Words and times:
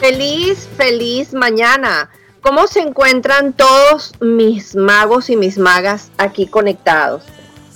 Feliz, 0.00 0.66
feliz 0.78 1.34
mañana. 1.34 2.08
¿Cómo 2.40 2.66
se 2.66 2.80
encuentran 2.80 3.52
todos 3.52 4.14
mis 4.18 4.74
magos 4.74 5.28
y 5.28 5.36
mis 5.36 5.58
magas 5.58 6.10
aquí 6.16 6.46
conectados? 6.46 7.22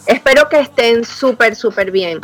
Espero 0.06 0.48
que 0.48 0.58
estén 0.58 1.04
súper, 1.04 1.54
súper 1.54 1.90
bien. 1.90 2.20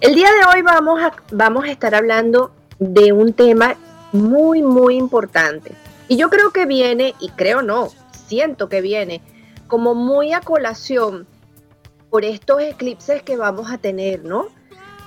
El 0.00 0.14
día 0.14 0.30
de 0.32 0.46
hoy 0.46 0.62
vamos 0.62 0.98
a, 1.02 1.12
vamos 1.30 1.66
a 1.66 1.70
estar 1.70 1.94
hablando 1.94 2.52
de 2.78 3.12
un 3.12 3.34
tema 3.34 3.74
muy, 4.12 4.62
muy 4.62 4.96
importante. 4.96 5.72
Y 6.08 6.16
yo 6.16 6.30
creo 6.30 6.50
que 6.50 6.64
viene, 6.64 7.14
y 7.20 7.28
creo 7.28 7.60
no, 7.60 7.90
siento 8.26 8.70
que 8.70 8.80
viene 8.80 9.20
como 9.66 9.94
muy 9.94 10.32
a 10.32 10.40
colación 10.40 11.26
por 12.08 12.24
estos 12.24 12.62
eclipses 12.62 13.22
que 13.22 13.36
vamos 13.36 13.70
a 13.70 13.76
tener, 13.76 14.24
¿no? 14.24 14.46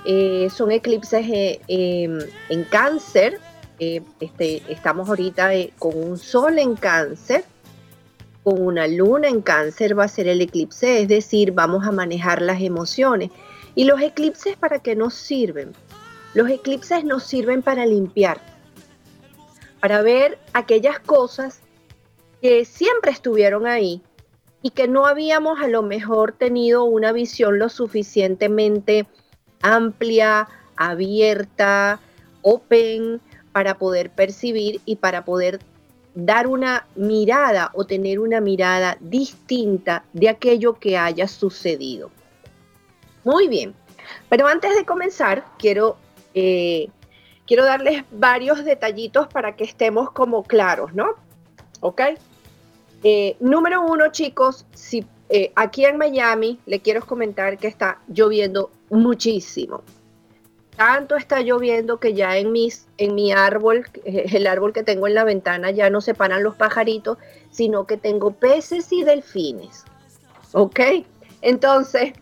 Eh, 0.05 0.49
son 0.55 0.71
eclipses 0.71 1.25
eh, 1.27 1.59
em, 1.67 2.19
en 2.49 2.63
cáncer, 2.65 3.39
este, 3.79 4.63
estamos 4.71 5.09
ahorita 5.09 5.53
eh, 5.53 5.73
con 5.77 5.97
un 5.97 6.17
sol 6.17 6.59
en 6.59 6.75
cáncer, 6.75 7.43
con 8.43 8.61
una 8.61 8.87
luna 8.87 9.27
en 9.27 9.41
cáncer 9.41 9.97
va 9.97 10.05
a 10.05 10.07
ser 10.07 10.27
el 10.27 10.41
eclipse, 10.41 11.01
es 11.01 11.07
decir, 11.07 11.51
vamos 11.51 11.85
a 11.85 11.91
manejar 11.91 12.41
las 12.41 12.61
emociones. 12.61 13.29
¿Y 13.75 13.83
los 13.83 14.01
eclipses 14.01 14.57
para 14.57 14.79
qué 14.79 14.95
nos 14.95 15.13
sirven? 15.13 15.73
Los 16.33 16.49
eclipses 16.49 17.03
nos 17.03 17.23
sirven 17.23 17.61
para 17.61 17.85
limpiar, 17.85 18.39
para 19.79 20.01
ver 20.01 20.39
aquellas 20.53 20.99
cosas 20.99 21.61
que 22.41 22.65
siempre 22.65 23.11
estuvieron 23.11 23.67
ahí 23.67 24.01
y 24.61 24.71
que 24.71 24.87
no 24.87 25.05
habíamos 25.05 25.61
a 25.61 25.67
lo 25.67 25.83
mejor 25.83 26.31
tenido 26.31 26.83
una 26.83 27.11
visión 27.11 27.59
lo 27.59 27.69
suficientemente 27.69 29.07
amplia, 29.61 30.47
abierta, 30.75 31.99
open, 32.41 33.21
para 33.51 33.77
poder 33.77 34.09
percibir 34.09 34.81
y 34.85 34.97
para 34.97 35.25
poder 35.25 35.59
dar 36.15 36.47
una 36.47 36.87
mirada 36.95 37.69
o 37.73 37.85
tener 37.85 38.19
una 38.19 38.41
mirada 38.41 38.97
distinta 38.99 40.03
de 40.13 40.29
aquello 40.29 40.73
que 40.79 40.97
haya 40.97 41.27
sucedido. 41.27 42.09
Muy 43.23 43.47
bien, 43.47 43.75
pero 44.29 44.47
antes 44.47 44.75
de 44.75 44.85
comenzar, 44.85 45.45
quiero, 45.59 45.97
eh, 46.33 46.87
quiero 47.45 47.65
darles 47.65 48.03
varios 48.11 48.65
detallitos 48.65 49.27
para 49.27 49.55
que 49.55 49.63
estemos 49.63 50.11
como 50.11 50.43
claros, 50.43 50.93
¿no? 50.93 51.15
¿Ok? 51.81 52.01
Eh, 53.03 53.35
número 53.39 53.85
uno, 53.85 54.11
chicos, 54.11 54.65
si 54.73 55.05
eh, 55.29 55.51
aquí 55.55 55.85
en 55.85 55.97
Miami 55.97 56.59
le 56.65 56.79
quiero 56.79 57.05
comentar 57.05 57.57
que 57.57 57.67
está 57.67 57.99
lloviendo 58.07 58.71
muchísimo. 58.89 59.83
Tanto 60.77 61.15
está 61.15 61.41
lloviendo 61.41 61.99
que 61.99 62.13
ya 62.13 62.37
en, 62.37 62.51
mis, 62.51 62.87
en 62.99 63.15
mi 63.15 63.31
árbol, 63.31 63.89
eh, 64.05 64.25
el 64.31 64.45
árbol 64.45 64.73
que 64.73 64.83
tengo 64.83 65.07
en 65.07 65.15
la 65.15 65.23
ventana, 65.23 65.71
ya 65.71 65.89
no 65.89 66.01
se 66.01 66.13
paran 66.13 66.43
los 66.43 66.55
pajaritos, 66.55 67.17
sino 67.49 67.87
que 67.87 67.97
tengo 67.97 68.31
peces 68.31 68.91
y 68.91 69.03
delfines. 69.03 69.85
¿Ok? 70.53 70.79
Entonces, 71.41 72.13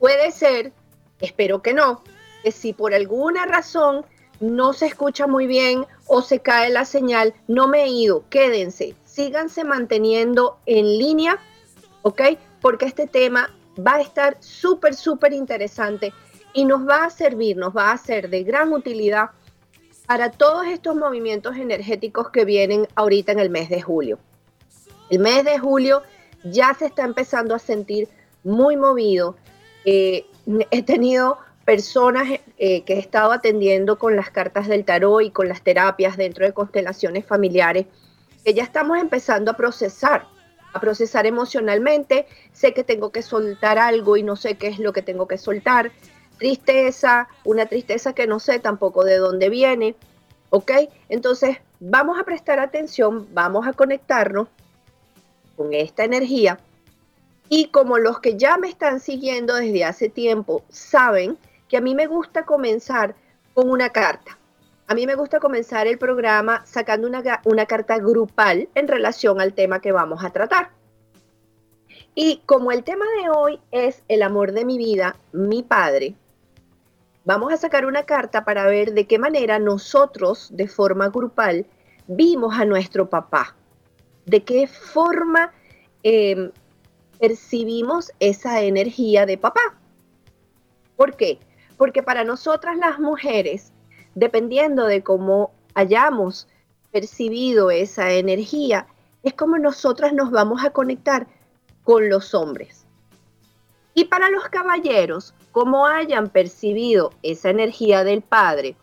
puede 0.00 0.32
ser, 0.32 0.72
espero 1.20 1.62
que 1.62 1.74
no, 1.74 2.02
que 2.42 2.50
si 2.50 2.72
por 2.72 2.92
alguna 2.92 3.46
razón 3.46 4.04
no 4.40 4.72
se 4.72 4.86
escucha 4.86 5.28
muy 5.28 5.46
bien 5.46 5.86
o 6.06 6.22
se 6.22 6.40
cae 6.40 6.70
la 6.70 6.84
señal, 6.84 7.34
no 7.46 7.68
me 7.68 7.84
he 7.84 7.88
ido, 7.88 8.24
quédense, 8.30 8.96
síganse 9.04 9.62
manteniendo 9.62 10.58
en 10.66 10.98
línea, 10.98 11.38
¿ok? 12.02 12.20
Porque 12.60 12.86
este 12.86 13.06
tema 13.06 13.54
va 13.78 13.94
a 13.94 14.00
estar 14.00 14.36
súper, 14.40 14.94
súper 14.94 15.32
interesante 15.32 16.12
y 16.54 16.64
nos 16.64 16.88
va 16.88 17.04
a 17.04 17.10
servir, 17.10 17.56
nos 17.56 17.76
va 17.76 17.90
a 17.90 17.98
ser 17.98 18.30
de 18.30 18.44
gran 18.44 18.72
utilidad 18.72 19.30
para 20.06 20.30
todos 20.30 20.66
estos 20.66 20.94
movimientos 20.94 21.56
energéticos 21.56 22.30
que 22.30 22.44
vienen 22.44 22.86
ahorita 22.94 23.32
en 23.32 23.40
el 23.40 23.50
mes 23.50 23.68
de 23.68 23.82
julio. 23.82 24.18
El 25.10 25.18
mes 25.18 25.44
de 25.44 25.58
julio 25.58 26.02
ya 26.44 26.72
se 26.74 26.86
está 26.86 27.04
empezando 27.04 27.54
a 27.54 27.58
sentir 27.58 28.08
muy 28.44 28.76
movido. 28.76 29.36
Eh, 29.84 30.26
he 30.70 30.82
tenido 30.82 31.38
personas 31.64 32.28
eh, 32.58 32.82
que 32.82 32.94
he 32.94 32.98
estado 32.98 33.32
atendiendo 33.32 33.98
con 33.98 34.14
las 34.14 34.30
cartas 34.30 34.68
del 34.68 34.84
tarot 34.84 35.22
y 35.22 35.30
con 35.30 35.48
las 35.48 35.62
terapias 35.62 36.16
dentro 36.16 36.44
de 36.44 36.52
constelaciones 36.52 37.24
familiares, 37.26 37.86
que 38.44 38.54
ya 38.54 38.62
estamos 38.62 38.98
empezando 38.98 39.50
a 39.50 39.56
procesar, 39.56 40.26
a 40.74 40.80
procesar 40.80 41.26
emocionalmente. 41.26 42.26
Sé 42.52 42.74
que 42.74 42.84
tengo 42.84 43.10
que 43.10 43.22
soltar 43.22 43.78
algo 43.78 44.18
y 44.18 44.22
no 44.22 44.36
sé 44.36 44.56
qué 44.56 44.68
es 44.68 44.78
lo 44.78 44.92
que 44.92 45.02
tengo 45.02 45.26
que 45.26 45.38
soltar 45.38 45.90
tristeza, 46.38 47.28
una 47.44 47.66
tristeza 47.66 48.12
que 48.12 48.26
no 48.26 48.40
sé 48.40 48.58
tampoco 48.58 49.04
de 49.04 49.18
dónde 49.18 49.48
viene, 49.48 49.94
¿ok? 50.50 50.72
Entonces 51.08 51.58
vamos 51.80 52.18
a 52.18 52.24
prestar 52.24 52.60
atención, 52.60 53.26
vamos 53.32 53.66
a 53.66 53.72
conectarnos 53.72 54.48
con 55.56 55.72
esta 55.72 56.04
energía 56.04 56.58
y 57.48 57.66
como 57.66 57.98
los 57.98 58.20
que 58.20 58.36
ya 58.36 58.56
me 58.56 58.68
están 58.68 59.00
siguiendo 59.00 59.54
desde 59.54 59.84
hace 59.84 60.08
tiempo 60.08 60.64
saben 60.68 61.38
que 61.68 61.76
a 61.76 61.80
mí 61.80 61.94
me 61.94 62.06
gusta 62.06 62.44
comenzar 62.44 63.14
con 63.52 63.70
una 63.70 63.90
carta. 63.90 64.38
A 64.86 64.94
mí 64.94 65.06
me 65.06 65.14
gusta 65.14 65.40
comenzar 65.40 65.86
el 65.86 65.98
programa 65.98 66.64
sacando 66.66 67.08
una, 67.08 67.40
una 67.44 67.66
carta 67.66 67.98
grupal 67.98 68.68
en 68.74 68.88
relación 68.88 69.40
al 69.40 69.54
tema 69.54 69.80
que 69.80 69.92
vamos 69.92 70.22
a 70.24 70.30
tratar. 70.30 70.70
Y 72.14 72.42
como 72.46 72.70
el 72.70 72.84
tema 72.84 73.06
de 73.22 73.30
hoy 73.30 73.60
es 73.70 74.02
el 74.08 74.22
amor 74.22 74.52
de 74.52 74.64
mi 74.64 74.78
vida, 74.78 75.16
mi 75.32 75.62
padre, 75.62 76.14
vamos 77.24 77.52
a 77.52 77.56
sacar 77.56 77.86
una 77.86 78.04
carta 78.04 78.44
para 78.44 78.66
ver 78.66 78.92
de 78.92 79.06
qué 79.06 79.18
manera 79.18 79.58
nosotros, 79.58 80.48
de 80.52 80.68
forma 80.68 81.08
grupal, 81.08 81.66
vimos 82.06 82.58
a 82.58 82.64
nuestro 82.64 83.08
papá, 83.08 83.56
de 84.26 84.44
qué 84.44 84.66
forma 84.66 85.52
em, 86.02 86.50
percibimos 87.18 88.12
esa 88.20 88.62
energía 88.62 89.26
de 89.26 89.38
papá. 89.38 89.78
¿Por 90.96 91.16
qué? 91.16 91.38
Porque 91.76 92.02
para 92.02 92.24
nosotras 92.24 92.76
las 92.76 92.98
mujeres, 92.98 93.72
dependiendo 94.14 94.86
de 94.86 95.02
cómo 95.02 95.52
hayamos 95.74 96.46
percibido 96.92 97.70
esa 97.70 98.12
energía, 98.12 98.86
es 99.22 99.34
como 99.34 99.58
nosotras 99.58 100.12
nos 100.12 100.30
vamos 100.30 100.64
a 100.64 100.70
conectar 100.70 101.26
con 101.82 102.08
los 102.08 102.34
hombres. 102.34 102.86
Y 103.94 104.04
para 104.04 104.28
los 104.28 104.48
caballeros, 104.48 105.34
como 105.54 105.86
hayan 105.86 106.30
percibido 106.30 107.12
esa 107.22 107.48
energía 107.48 108.02
del 108.02 108.22
Padre, 108.22 108.76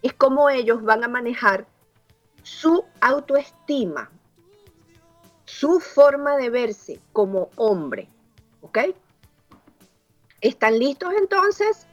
es 0.00 0.14
como 0.14 0.48
ellos 0.48 0.82
van 0.82 1.04
a 1.04 1.08
manejar 1.08 1.66
su 2.42 2.82
autoestima, 3.02 4.10
su 5.44 5.80
forma 5.80 6.38
de 6.38 6.48
verse 6.48 6.98
como 7.12 7.50
hombre. 7.56 8.08
¿Ok? 8.62 8.78
¿Están 10.40 10.78
listos 10.78 11.12
entonces? 11.12 11.86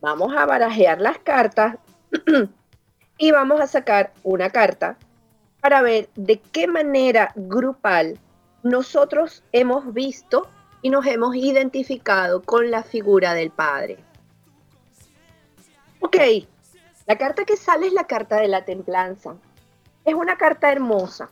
Vamos 0.00 0.32
a 0.36 0.46
barajear 0.46 1.00
las 1.00 1.18
cartas 1.18 1.76
y 3.18 3.32
vamos 3.32 3.60
a 3.60 3.66
sacar 3.66 4.12
una 4.22 4.50
carta 4.50 4.96
para 5.60 5.82
ver 5.82 6.08
de 6.14 6.38
qué 6.38 6.68
manera 6.68 7.32
grupal 7.34 8.20
nosotros 8.62 9.42
hemos 9.50 9.92
visto 9.92 10.48
y 10.84 10.90
nos 10.90 11.06
hemos 11.06 11.34
identificado 11.34 12.42
con 12.42 12.70
la 12.70 12.82
figura 12.82 13.32
del 13.32 13.48
Padre. 13.48 13.96
Ok, 16.00 16.16
la 17.06 17.16
carta 17.16 17.46
que 17.46 17.56
sale 17.56 17.86
es 17.86 17.94
la 17.94 18.06
carta 18.06 18.36
de 18.36 18.48
la 18.48 18.66
templanza. 18.66 19.34
Es 20.04 20.12
una 20.12 20.36
carta 20.36 20.70
hermosa. 20.70 21.30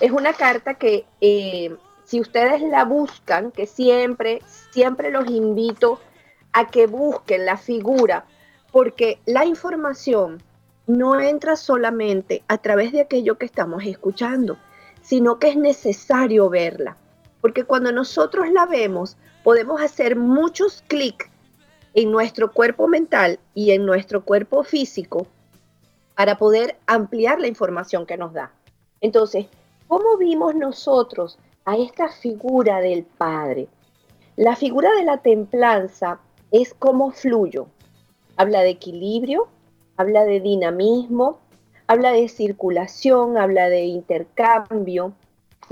Es 0.00 0.10
una 0.10 0.32
carta 0.32 0.74
que 0.74 1.06
eh, 1.20 1.76
si 2.02 2.20
ustedes 2.20 2.60
la 2.60 2.84
buscan, 2.84 3.52
que 3.52 3.68
siempre, 3.68 4.42
siempre 4.72 5.12
los 5.12 5.30
invito 5.30 6.00
a 6.52 6.66
que 6.66 6.88
busquen 6.88 7.46
la 7.46 7.58
figura, 7.58 8.24
porque 8.72 9.20
la 9.26 9.44
información 9.44 10.42
no 10.88 11.20
entra 11.20 11.54
solamente 11.54 12.42
a 12.48 12.58
través 12.58 12.90
de 12.90 13.02
aquello 13.02 13.38
que 13.38 13.46
estamos 13.46 13.84
escuchando, 13.84 14.58
sino 15.02 15.38
que 15.38 15.50
es 15.50 15.56
necesario 15.56 16.50
verla. 16.50 16.96
Porque 17.42 17.64
cuando 17.64 17.92
nosotros 17.92 18.50
la 18.50 18.64
vemos, 18.64 19.18
podemos 19.44 19.82
hacer 19.82 20.16
muchos 20.16 20.82
clics 20.88 21.28
en 21.92 22.10
nuestro 22.10 22.50
cuerpo 22.50 22.88
mental 22.88 23.38
y 23.54 23.72
en 23.72 23.84
nuestro 23.84 24.24
cuerpo 24.24 24.64
físico 24.64 25.26
para 26.16 26.38
poder 26.38 26.78
ampliar 26.86 27.38
la 27.38 27.48
información 27.48 28.06
que 28.06 28.16
nos 28.16 28.32
da. 28.32 28.50
Entonces, 29.02 29.44
¿cómo 29.88 30.16
vimos 30.16 30.54
nosotros 30.54 31.38
a 31.64 31.76
esta 31.76 32.08
figura 32.08 32.80
del 32.80 33.04
Padre. 33.04 33.68
La 34.36 34.56
figura 34.56 34.90
de 34.96 35.04
la 35.04 35.18
templanza 35.18 36.20
es 36.50 36.74
como 36.74 37.10
fluyo. 37.10 37.66
Habla 38.36 38.62
de 38.62 38.70
equilibrio, 38.70 39.48
habla 39.96 40.24
de 40.24 40.40
dinamismo, 40.40 41.38
habla 41.86 42.12
de 42.12 42.28
circulación, 42.28 43.36
habla 43.36 43.68
de 43.68 43.84
intercambio. 43.84 45.12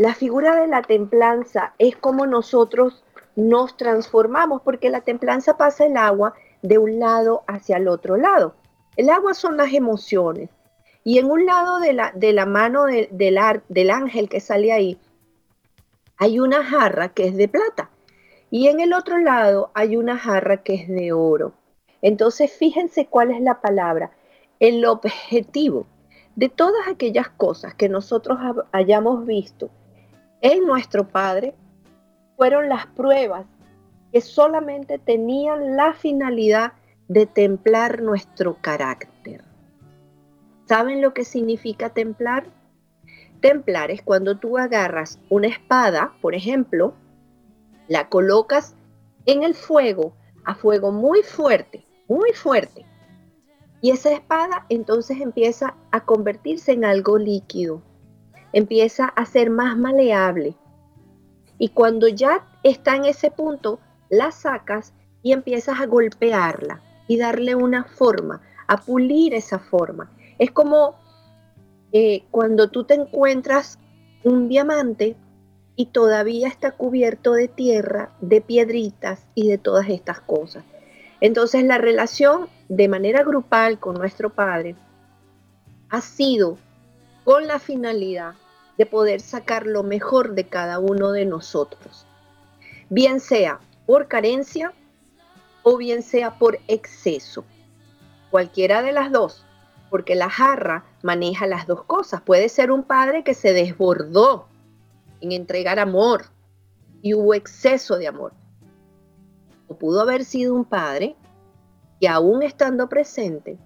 La 0.01 0.15
figura 0.15 0.57
de 0.57 0.67
la 0.67 0.81
templanza 0.81 1.75
es 1.77 1.95
como 1.95 2.25
nosotros 2.25 3.05
nos 3.37 3.77
transformamos, 3.77 4.63
porque 4.63 4.89
la 4.89 5.03
templanza 5.03 5.59
pasa 5.59 5.85
el 5.85 5.99
agua 5.99 6.33
de 6.63 6.79
un 6.79 6.99
lado 6.99 7.43
hacia 7.47 7.77
el 7.77 7.87
otro 7.87 8.17
lado. 8.17 8.55
El 8.97 9.11
agua 9.11 9.35
son 9.35 9.59
las 9.59 9.75
emociones. 9.75 10.49
Y 11.05 11.19
en 11.19 11.31
un 11.31 11.45
lado 11.45 11.81
de 11.81 11.93
la, 11.93 12.13
de 12.15 12.33
la 12.33 12.47
mano 12.47 12.87
del, 12.87 13.11
del 13.11 13.91
ángel 13.91 14.31
que 14.31 14.41
sale 14.41 14.73
ahí, 14.73 14.99
hay 16.17 16.41
una 16.41 16.65
jarra 16.65 17.11
que 17.11 17.27
es 17.27 17.37
de 17.37 17.49
plata 17.49 17.91
y 18.51 18.69
en 18.69 18.81
el 18.81 18.95
otro 18.95 19.19
lado 19.19 19.71
hay 19.75 19.99
una 19.99 20.17
jarra 20.17 20.63
que 20.63 20.77
es 20.77 20.89
de 20.89 21.13
oro. 21.13 21.53
Entonces 22.01 22.51
fíjense 22.51 23.05
cuál 23.05 23.33
es 23.33 23.43
la 23.43 23.61
palabra. 23.61 24.13
El 24.61 24.83
objetivo 24.87 25.87
de 26.37 26.49
todas 26.49 26.89
aquellas 26.89 27.29
cosas 27.29 27.75
que 27.75 27.91
nosotros 27.91 28.39
hayamos 28.73 29.27
visto 29.27 29.69
en 30.41 30.67
nuestro 30.67 31.09
Padre 31.09 31.55
fueron 32.37 32.69
las 32.69 32.87
pruebas 32.87 33.47
que 34.13 34.21
solamente 34.21 34.99
tenían 34.99 35.77
la 35.77 35.93
finalidad 35.93 36.73
de 37.09 37.27
templar 37.27 38.03
nuestro 38.03 38.57
carácter. 38.61 39.45
¿Saben 40.67 41.03
lo 41.03 41.13
que 41.13 41.25
significa 41.25 41.91
templar? 41.91 42.47
Templar 43.41 43.91
es 43.91 44.03
cuando 44.03 44.39
tú 44.39 44.59
agarras 44.59 45.19
una 45.29 45.49
espada, 45.49 46.15
por 46.21 46.35
ejemplo, 46.35 46.95
la 47.89 48.09
colocas 48.09 48.77
en 49.27 49.43
el 49.43 49.55
fuego, 49.55 50.13
a 50.45 50.55
fuego 50.55 50.93
muy 50.93 51.23
fuerte, 51.23 51.85
muy 52.09 52.33
fuerte. 52.33 52.87
Y 53.81 53.91
esa 53.91 54.13
espada 54.13 54.67
entonces 54.69 55.21
empieza 55.21 55.75
a 55.91 56.05
convertirse 56.05 56.73
en 56.73 56.85
algo 56.85 57.19
líquido, 57.19 57.83
empieza 58.53 59.07
a 59.07 59.27
ser 59.27 59.51
más 59.51 59.77
maleable. 59.77 60.55
Y 61.59 61.69
cuando 61.69 62.09
ya 62.09 62.47
está 62.63 62.97
en 62.97 63.05
ese 63.05 63.31
punto, 63.31 63.81
la 64.09 64.33
sacas 64.33 64.93
y 65.23 65.33
empiezas 65.33 65.81
a 65.81 65.87
golpearla 65.87 66.83
y 67.07 67.19
darle 67.19 67.55
una 67.55 67.85
forma, 67.85 68.41
a 68.67 68.79
pulir 68.79 69.35
esa 69.35 69.59
forma. 69.59 70.11
Es 70.39 70.51
como 70.51 70.95
eh, 71.93 72.25
cuando 72.31 72.71
tú 72.71 72.85
te 72.85 72.95
encuentras 72.95 73.79
un 74.25 74.49
diamante 74.49 75.17
y 75.77 75.87
todavía 75.87 76.49
está 76.49 76.73
cubierto 76.73 77.33
de 77.33 77.49
tierra, 77.49 78.13
de 78.21 78.41
piedritas 78.41 79.27
y 79.35 79.49
de 79.49 79.59
todas 79.59 79.89
estas 79.89 80.21
cosas. 80.21 80.65
Entonces 81.21 81.65
la 81.65 81.79
relación 81.79 82.49
de 82.69 82.89
manera 82.89 83.23
grupal 83.23 83.79
con 83.79 83.95
nuestro 83.97 84.31
Padre 84.31 84.77
ha 85.89 86.01
sido 86.01 86.59
con 87.25 87.47
la 87.47 87.59
finalidad 87.59 88.35
de 88.81 88.87
poder 88.87 89.21
sacar 89.21 89.67
lo 89.67 89.83
mejor 89.83 90.35
de 90.35 90.49
cada 90.49 90.79
uno 90.79 91.13
de 91.13 91.27
nosotros, 91.27 92.07
bien 92.89 93.21
sea 93.21 93.61
por 93.85 94.09
carencia 94.09 94.73
o 95.63 95.77
bien 95.77 96.03
sea 96.03 96.39
por 96.39 96.59
exceso. 96.67 97.45
Cualquiera 98.31 98.81
de 98.81 98.93
las 98.93 99.13
dos 99.13 99.45
porque 99.91 100.15
la 100.15 100.31
jarra 100.31 100.87
maneja 101.03 101.47
las 101.47 101.67
dos 101.67 101.85
cosas. 101.85 102.23
Puede 102.23 102.49
ser 102.49 102.71
un 102.71 102.83
padre 102.83 103.23
que 103.23 103.35
se 103.35 103.53
desbordó 103.53 104.47
en 105.21 105.33
entregar 105.33 105.79
amor 105.79 106.25
y 107.03 107.13
hubo 107.13 107.35
exceso 107.35 107.99
de 107.99 108.09
amor. 108.09 108.33
O 109.69 109.75
pudo 109.75 110.01
haber 110.01 110.25
sido 110.25 110.55
un 110.55 110.65
padre 110.65 111.17
que 112.01 112.09
aún 112.09 112.43
estando 112.43 112.89
presente, 112.89 113.59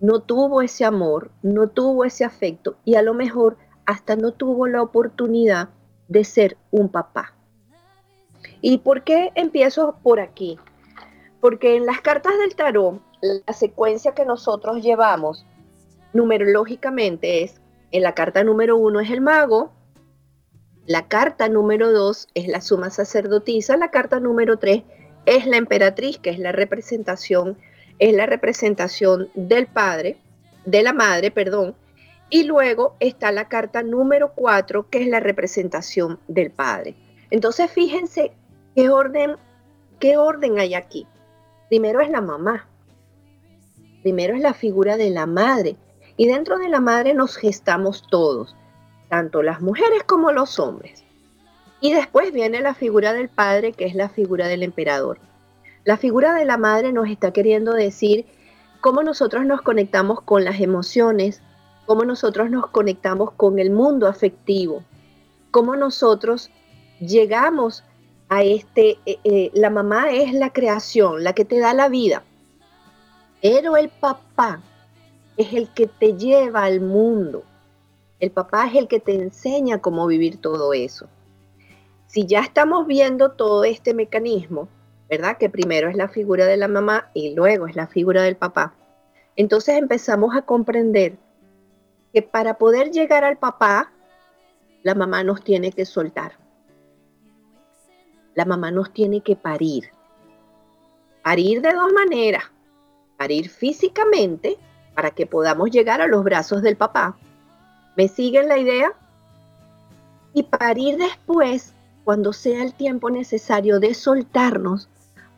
no 0.00 0.18
tuvo 0.18 0.62
ese 0.62 0.84
amor, 0.84 1.30
no 1.42 1.68
tuvo 1.68 2.04
ese 2.04 2.24
afecto 2.24 2.74
y 2.84 2.96
a 2.96 3.02
lo 3.02 3.14
mejor 3.14 3.56
hasta 3.88 4.16
no 4.16 4.32
tuvo 4.32 4.66
la 4.66 4.82
oportunidad 4.82 5.70
de 6.08 6.22
ser 6.22 6.58
un 6.70 6.90
papá. 6.90 7.32
¿Y 8.60 8.78
por 8.78 9.02
qué 9.02 9.32
empiezo 9.34 9.96
por 10.02 10.20
aquí? 10.20 10.58
Porque 11.40 11.74
en 11.74 11.86
las 11.86 12.02
cartas 12.02 12.34
del 12.38 12.54
tarot, 12.54 13.00
la 13.22 13.52
secuencia 13.54 14.12
que 14.12 14.26
nosotros 14.26 14.82
llevamos 14.82 15.46
numerológicamente 16.12 17.42
es, 17.42 17.62
en 17.90 18.02
la 18.02 18.14
carta 18.14 18.44
número 18.44 18.76
uno 18.76 19.00
es 19.00 19.10
el 19.10 19.22
mago, 19.22 19.72
la 20.84 21.08
carta 21.08 21.48
número 21.48 21.90
dos 21.90 22.28
es 22.34 22.46
la 22.46 22.60
suma 22.60 22.90
sacerdotisa, 22.90 23.78
la 23.78 23.90
carta 23.90 24.20
número 24.20 24.58
tres 24.58 24.82
es 25.24 25.46
la 25.46 25.56
emperatriz, 25.56 26.18
que 26.18 26.28
es 26.28 26.38
la 26.38 26.52
representación, 26.52 27.56
es 27.98 28.14
la 28.14 28.26
representación 28.26 29.30
del 29.34 29.66
padre, 29.66 30.18
de 30.66 30.82
la 30.82 30.92
madre, 30.92 31.30
perdón, 31.30 31.74
y 32.30 32.44
luego 32.44 32.96
está 33.00 33.32
la 33.32 33.48
carta 33.48 33.82
número 33.82 34.32
cuatro, 34.34 34.88
que 34.90 35.02
es 35.02 35.08
la 35.08 35.20
representación 35.20 36.18
del 36.28 36.50
padre. 36.50 36.94
Entonces, 37.30 37.70
fíjense 37.70 38.32
qué 38.74 38.90
orden, 38.90 39.36
qué 39.98 40.16
orden 40.16 40.58
hay 40.58 40.74
aquí. 40.74 41.06
Primero 41.68 42.00
es 42.00 42.10
la 42.10 42.20
mamá. 42.20 42.66
Primero 44.02 44.34
es 44.34 44.40
la 44.40 44.54
figura 44.54 44.96
de 44.96 45.10
la 45.10 45.26
madre. 45.26 45.76
Y 46.16 46.26
dentro 46.26 46.58
de 46.58 46.68
la 46.68 46.80
madre 46.80 47.14
nos 47.14 47.36
gestamos 47.36 48.04
todos, 48.10 48.56
tanto 49.08 49.42
las 49.42 49.60
mujeres 49.60 50.02
como 50.04 50.32
los 50.32 50.58
hombres. 50.58 51.04
Y 51.80 51.92
después 51.92 52.32
viene 52.32 52.60
la 52.60 52.74
figura 52.74 53.12
del 53.12 53.28
padre, 53.28 53.72
que 53.72 53.86
es 53.86 53.94
la 53.94 54.08
figura 54.08 54.48
del 54.48 54.62
emperador. 54.62 55.18
La 55.84 55.96
figura 55.96 56.34
de 56.34 56.44
la 56.44 56.58
madre 56.58 56.92
nos 56.92 57.08
está 57.08 57.32
queriendo 57.32 57.72
decir 57.72 58.26
cómo 58.80 59.02
nosotros 59.02 59.46
nos 59.46 59.62
conectamos 59.62 60.20
con 60.22 60.44
las 60.44 60.60
emociones, 60.60 61.40
cómo 61.88 62.04
nosotros 62.04 62.50
nos 62.50 62.66
conectamos 62.66 63.30
con 63.32 63.58
el 63.58 63.70
mundo 63.70 64.08
afectivo, 64.08 64.84
cómo 65.50 65.74
nosotros 65.74 66.50
llegamos 67.00 67.82
a 68.28 68.42
este, 68.42 68.98
eh, 69.06 69.18
eh, 69.24 69.50
la 69.54 69.70
mamá 69.70 70.10
es 70.10 70.34
la 70.34 70.52
creación, 70.52 71.24
la 71.24 71.32
que 71.32 71.46
te 71.46 71.58
da 71.58 71.72
la 71.72 71.88
vida, 71.88 72.24
pero 73.40 73.78
el 73.78 73.88
papá 73.88 74.60
es 75.38 75.54
el 75.54 75.70
que 75.70 75.86
te 75.86 76.12
lleva 76.12 76.64
al 76.64 76.82
mundo. 76.82 77.42
El 78.20 78.32
papá 78.32 78.66
es 78.66 78.74
el 78.74 78.86
que 78.86 79.00
te 79.00 79.14
enseña 79.14 79.80
cómo 79.80 80.06
vivir 80.06 80.42
todo 80.42 80.74
eso. 80.74 81.06
Si 82.06 82.26
ya 82.26 82.40
estamos 82.40 82.86
viendo 82.86 83.30
todo 83.30 83.64
este 83.64 83.94
mecanismo, 83.94 84.68
¿verdad? 85.08 85.38
Que 85.38 85.48
primero 85.48 85.88
es 85.88 85.96
la 85.96 86.08
figura 86.08 86.44
de 86.44 86.58
la 86.58 86.68
mamá 86.68 87.10
y 87.14 87.34
luego 87.34 87.66
es 87.66 87.76
la 87.76 87.86
figura 87.86 88.22
del 88.24 88.36
papá. 88.36 88.74
Entonces 89.36 89.78
empezamos 89.78 90.36
a 90.36 90.42
comprender 90.42 91.16
que 92.12 92.22
para 92.22 92.58
poder 92.58 92.90
llegar 92.90 93.24
al 93.24 93.38
papá, 93.38 93.92
la 94.82 94.94
mamá 94.94 95.22
nos 95.24 95.42
tiene 95.42 95.72
que 95.72 95.84
soltar. 95.84 96.32
La 98.34 98.44
mamá 98.44 98.70
nos 98.70 98.92
tiene 98.92 99.20
que 99.20 99.36
parir. 99.36 99.90
Parir 101.22 101.60
de 101.60 101.72
dos 101.72 101.92
maneras. 101.92 102.44
Parir 103.16 103.50
físicamente 103.50 104.56
para 104.94 105.10
que 105.10 105.26
podamos 105.26 105.70
llegar 105.70 106.00
a 106.00 106.06
los 106.06 106.24
brazos 106.24 106.62
del 106.62 106.76
papá. 106.76 107.16
¿Me 107.96 108.08
siguen 108.08 108.48
la 108.48 108.58
idea? 108.58 108.92
Y 110.32 110.44
parir 110.44 110.98
después 110.98 111.74
cuando 112.04 112.32
sea 112.32 112.62
el 112.62 112.74
tiempo 112.74 113.10
necesario 113.10 113.80
de 113.80 113.94
soltarnos 113.94 114.88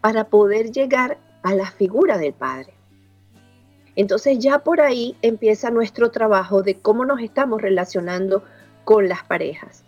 para 0.01 0.25
poder 0.25 0.71
llegar 0.71 1.19
a 1.43 1.55
la 1.55 1.71
figura 1.71 2.19
del 2.19 2.33
Padre. 2.33 2.75
Entonces 3.97 4.39
ya 4.39 4.61
por 4.61 4.81
ahí 4.81 5.17
empieza 5.23 5.71
nuestro 5.71 6.11
trabajo 6.11 6.63
de 6.63 6.77
cómo 6.77 7.05
nos 7.05 7.21
estamos 7.21 7.61
relacionando 7.61 8.45
con 8.85 9.09
las 9.09 9.25
parejas. 9.25 9.85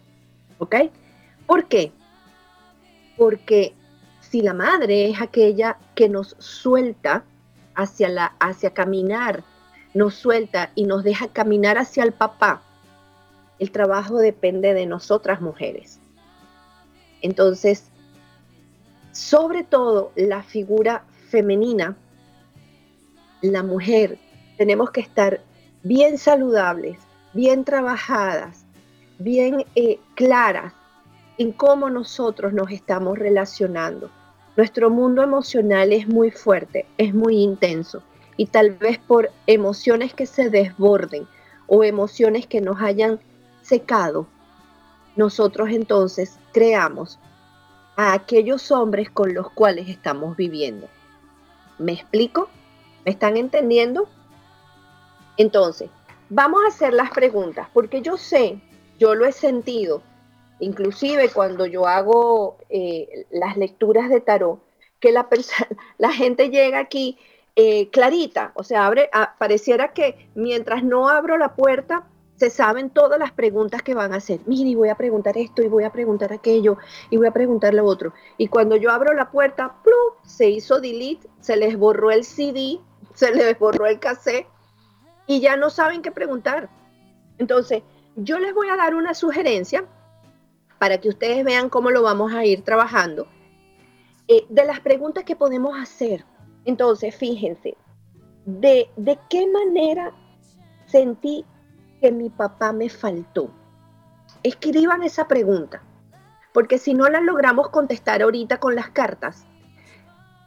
¿Ok? 0.59 0.77
¿Por 1.47 1.67
qué? 1.67 1.93
Porque 3.17 3.75
si 4.21 4.43
la 4.43 4.55
madre 4.55 5.11
es 5.11 5.21
aquella 5.21 5.79
que 5.95 6.09
nos 6.09 6.37
suelta 6.39 7.25
hacia, 7.75 8.09
la, 8.09 8.35
hacia 8.41 8.71
caminar, 8.71 9.45
nos 9.95 10.15
suelta 10.15 10.71
y 10.75 10.85
nos 10.85 11.05
deja 11.05 11.29
caminar 11.29 11.79
hacia 11.79 12.05
el 12.05 12.13
papá, 12.13 12.63
el 13.59 13.71
trabajo 13.71 14.19
depende 14.19 14.75
de 14.75 14.87
nosotras 14.87 15.41
mujeres. 15.41 16.01
Entonces, 17.21 17.85
sobre 19.13 19.63
todo 19.63 20.13
la 20.17 20.43
figura 20.43 21.05
femenina, 21.29 21.97
la 23.43 23.63
mujer, 23.63 24.19
tenemos 24.57 24.91
que 24.91 25.01
estar 25.01 25.41
bien 25.83 26.19
saludables, 26.19 26.99
bien 27.33 27.65
trabajadas, 27.65 28.65
bien 29.19 29.65
eh, 29.75 29.99
claras 30.15 30.73
en 31.39 31.53
cómo 31.53 31.91
nosotros 31.91 32.53
nos 32.53 32.71
estamos 32.71 33.19
relacionando. 33.19 34.11
Nuestro 34.57 34.91
mundo 34.91 35.23
emocional 35.23 35.93
es 35.93 36.07
muy 36.07 36.31
fuerte, 36.31 36.87
es 36.99 37.15
muy 37.15 37.43
intenso 37.43 38.03
y 38.37 38.47
tal 38.47 38.73
vez 38.73 38.99
por 38.99 39.31
emociones 39.47 40.15
que 40.15 40.27
se 40.27 40.51
desborden 40.51 41.27
o 41.67 41.85
emociones 41.85 42.47
que 42.47 42.61
nos 42.61 42.81
hayan 42.81 43.21
secado, 43.63 44.27
nosotros 45.17 45.71
entonces 45.71 46.39
creamos 46.53 47.19
a 47.97 48.15
aquellos 48.15 48.71
hombres 48.71 49.11
con 49.11 49.35
los 49.35 49.51
cuales 49.51 49.89
estamos 49.89 50.37
viviendo. 50.37 50.89
¿Me 51.79 51.93
explico? 51.93 52.49
¿Me 53.05 53.11
están 53.11 53.37
entendiendo? 53.37 54.09
Entonces, 55.37 55.91
vamos 56.29 56.63
a 56.65 56.69
hacer 56.69 56.93
las 56.93 57.11
preguntas, 57.11 57.69
porque 57.73 58.03
yo 58.03 58.17
sé, 58.17 58.61
yo 58.99 59.15
lo 59.15 59.27
he 59.27 59.33
sentido, 59.33 60.03
inclusive 60.61 61.29
cuando 61.31 61.67
yo 61.67 61.87
hago 61.87 62.59
eh, 62.69 63.27
las 63.31 63.57
lecturas 63.57 64.09
de 64.09 64.21
tarot, 64.21 64.61
que 65.01 65.11
la, 65.13 65.29
la 65.99 66.13
gente 66.13 66.51
llega 66.51 66.79
aquí 66.79 67.19
eh, 67.57 67.91
clarita, 67.91 68.53
o 68.55 68.63
sea, 68.63 68.87
abre, 68.87 69.11
pareciera 69.39 69.93
que 69.93 70.31
mientras 70.35 70.85
no 70.85 71.09
abro 71.09 71.37
la 71.37 71.55
puerta, 71.55 72.07
se 72.37 72.51
saben 72.51 72.91
todas 72.91 73.19
las 73.19 73.31
preguntas 73.31 73.83
que 73.83 73.95
van 73.95 74.13
a 74.13 74.17
hacer. 74.17 74.41
Mire, 74.47 74.75
voy 74.75 74.89
a 74.89 74.97
preguntar 74.97 75.37
esto 75.39 75.63
y 75.63 75.69
voy 75.69 75.85
a 75.85 75.93
preguntar 75.93 76.33
aquello 76.33 76.77
y 77.11 77.17
voy 77.17 77.27
a 77.29 77.31
preguntar 77.31 77.73
lo 77.75 77.85
otro. 77.85 78.15
Y 78.37 78.49
cuando 78.49 78.75
yo 78.75 78.91
abro 78.91 79.13
la 79.15 79.31
puerta, 79.31 79.77
se 80.25 80.49
hizo 80.49 80.81
delete, 80.81 81.29
se 81.41 81.57
les 81.57 81.79
borró 81.79 82.11
el 82.11 82.25
CD, 82.25 82.81
se 83.15 83.35
les 83.35 83.59
borró 83.59 83.87
el 83.87 83.99
cassette 83.99 84.47
y 85.27 85.41
ya 85.41 85.57
no 85.57 85.71
saben 85.71 86.03
qué 86.03 86.11
preguntar. 86.11 86.69
Entonces, 87.39 87.83
yo 88.17 88.39
les 88.39 88.55
voy 88.55 88.69
a 88.69 88.77
dar 88.77 88.95
una 88.95 89.15
sugerencia 89.15 89.85
para 90.79 90.99
que 90.99 91.09
ustedes 91.09 91.45
vean 91.45 91.69
cómo 91.69 91.91
lo 91.91 92.03
vamos 92.03 92.33
a 92.33 92.45
ir 92.45 92.63
trabajando 92.63 93.27
eh, 94.29 94.45
de 94.49 94.65
las 94.65 94.81
preguntas 94.81 95.25
que 95.25 95.37
podemos 95.37 95.79
hacer. 95.79 96.25
Entonces, 96.65 97.15
fíjense, 97.15 97.77
de, 98.45 98.91
de 98.97 99.19
qué 99.29 99.49
manera 99.49 100.13
sentí 100.87 101.45
que 102.01 102.13
mi 102.13 102.31
papá 102.31 102.73
me 102.73 102.89
faltó? 102.89 103.51
Escriban 104.43 105.03
esa 105.05 105.29
pregunta, 105.29 105.83
porque 106.53 106.79
si 106.79 106.95
no 106.95 107.09
la 107.09 107.21
logramos 107.21 107.69
contestar 107.71 108.23
ahorita 108.23 108.59
con 108.59 108.75
las 108.75 108.91
cartas, 108.91 109.47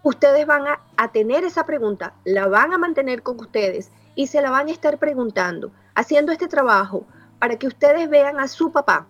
ustedes 0.05 0.45
van 0.45 0.65
a, 0.67 1.11
tener 1.11 1.43
esa 1.43 1.65
pregunta, 1.65 2.13
la 2.25 2.47
van 2.47 2.71
a 2.73 2.77
mantener 2.77 3.23
con 3.23 3.39
ustedes 3.39 3.91
y 4.13 4.27
se 4.27 4.39
la 4.39 4.51
van 4.51 4.67
a 4.67 4.71
estar 4.71 4.99
preguntando, 4.99 5.71
haciendo 5.95 6.31
este 6.31 6.47
trabajo 6.47 7.07
para 7.39 7.57
que 7.57 7.65
ustedes 7.65 8.07
vean 8.07 8.39
a 8.39 8.47
su 8.47 8.71
papá, 8.71 9.07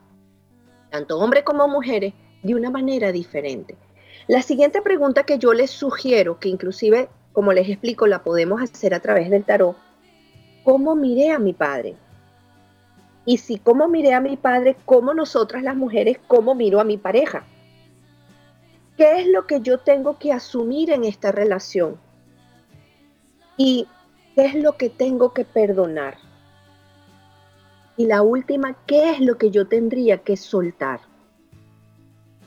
tanto 0.92 1.20
hombres 1.20 1.44
como 1.44 1.68
mujeres, 1.68 2.14
de 2.44 2.56
una 2.56 2.70
manera 2.70 3.12
diferente. 3.12 3.76
La 4.28 4.42
siguiente 4.42 4.82
pregunta 4.82 5.24
que 5.24 5.38
yo 5.38 5.54
les 5.54 5.70
sugiero, 5.70 6.40
que 6.40 6.48
inclusive, 6.48 7.10
como 7.34 7.52
les 7.52 7.68
explico, 7.68 8.08
la 8.08 8.24
podemos 8.24 8.62
hacer 8.62 8.94
a 8.94 9.02
través 9.02 9.30
del 9.30 9.44
tarot, 9.44 9.76
¿cómo 10.64 10.96
miré 10.96 11.32
a 11.32 11.40
mi 11.40 11.52
padre? 11.52 11.98
Y 13.26 13.40
si 13.40 13.58
como 13.58 13.90
miré 13.90 14.14
a 14.14 14.22
mi 14.22 14.38
padre, 14.38 14.78
como 14.86 15.14
nosotras 15.14 15.62
las 15.62 15.76
mujeres, 15.76 16.20
cómo 16.28 16.56
miro 16.56 16.80
a 16.80 16.86
mi 16.86 16.98
pareja. 16.98 17.46
¿Qué 18.98 19.22
es 19.22 19.28
lo 19.28 19.46
que 19.46 19.60
yo 19.62 19.80
tengo 19.80 20.18
que 20.18 20.32
asumir 20.32 20.90
en 20.90 21.04
esta 21.04 21.32
relación? 21.32 22.00
¿Y 23.58 23.88
qué 24.36 24.46
es 24.46 24.56
lo 24.56 24.78
que 24.78 24.90
tengo 24.90 25.34
que 25.34 25.44
perdonar? 25.44 26.18
Y 27.98 28.06
la 28.08 28.22
última, 28.22 28.78
¿qué 28.86 29.12
es 29.12 29.20
lo 29.20 29.38
que 29.38 29.52
yo 29.52 29.68
tendría 29.68 30.20
que 30.20 30.38
soltar? 30.38 31.02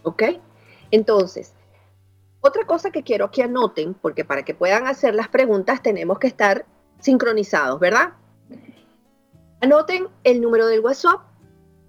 ¿Ok? 0.03 0.23
Entonces, 0.91 1.55
otra 2.41 2.65
cosa 2.65 2.91
que 2.91 3.03
quiero 3.03 3.31
que 3.31 3.43
anoten, 3.43 3.95
porque 3.95 4.25
para 4.25 4.43
que 4.45 4.55
puedan 4.55 4.87
hacer 4.87 5.15
las 5.15 5.29
preguntas 5.29 5.83
tenemos 5.83 6.19
que 6.19 6.29
estar 6.29 6.65
sincronizados, 6.99 7.79
¿verdad? 7.79 8.15
Anoten 9.61 10.09
el 10.25 10.41
número 10.41 10.67
del 10.67 10.81
WhatsApp 10.81 11.21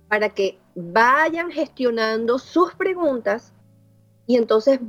para 0.09 0.29
que 0.29 0.59
vayan 0.75 1.51
gestionando 1.51 2.39
sus 2.39 2.73
preguntas 2.73 3.53
y 4.29 4.37
entonces 4.37 4.79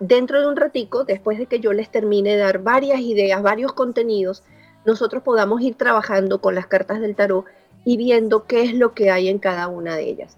dentro 0.00 0.40
de 0.40 0.48
un 0.48 0.56
ratico, 0.56 1.04
después 1.04 1.38
de 1.38 1.46
que 1.46 1.60
yo 1.60 1.72
les 1.72 1.88
termine 1.88 2.30
de 2.30 2.38
dar 2.38 2.64
varias 2.64 2.98
ideas, 2.98 3.40
varios 3.40 3.72
contenidos, 3.74 4.42
nosotros 4.84 5.22
podamos 5.22 5.60
ir 5.60 5.76
trabajando 5.76 6.40
con 6.40 6.56
las 6.56 6.66
cartas 6.66 7.00
del 7.00 7.14
tarot 7.14 7.44
y 7.84 7.96
viendo 7.96 8.46
qué 8.46 8.62
es 8.62 8.74
lo 8.74 8.92
que 8.92 9.12
hay 9.12 9.28
en 9.28 9.38
cada 9.38 9.68
una 9.68 9.94
de 9.94 10.08
ellas. 10.08 10.36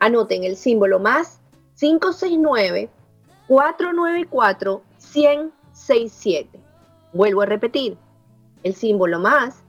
Anoten 0.00 0.42
el 0.42 0.56
símbolo 0.56 0.98
más 0.98 1.40
569 1.78 2.90
494 3.46 4.82
167. 4.98 6.60
Vuelvo 7.12 7.42
a 7.42 7.46
repetir, 7.46 7.96
el 8.64 8.74
símbolo 8.74 9.20
más 9.20 9.62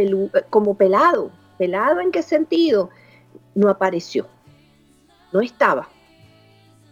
como 0.50 0.75
pelado. 0.75 1.32
¿Pelado 1.58 2.00
en 2.00 2.12
qué 2.12 2.24
sentido? 2.24 2.89
No 3.54 3.70
apareció, 3.70 4.28
no 5.34 5.42
estaba, 5.42 5.89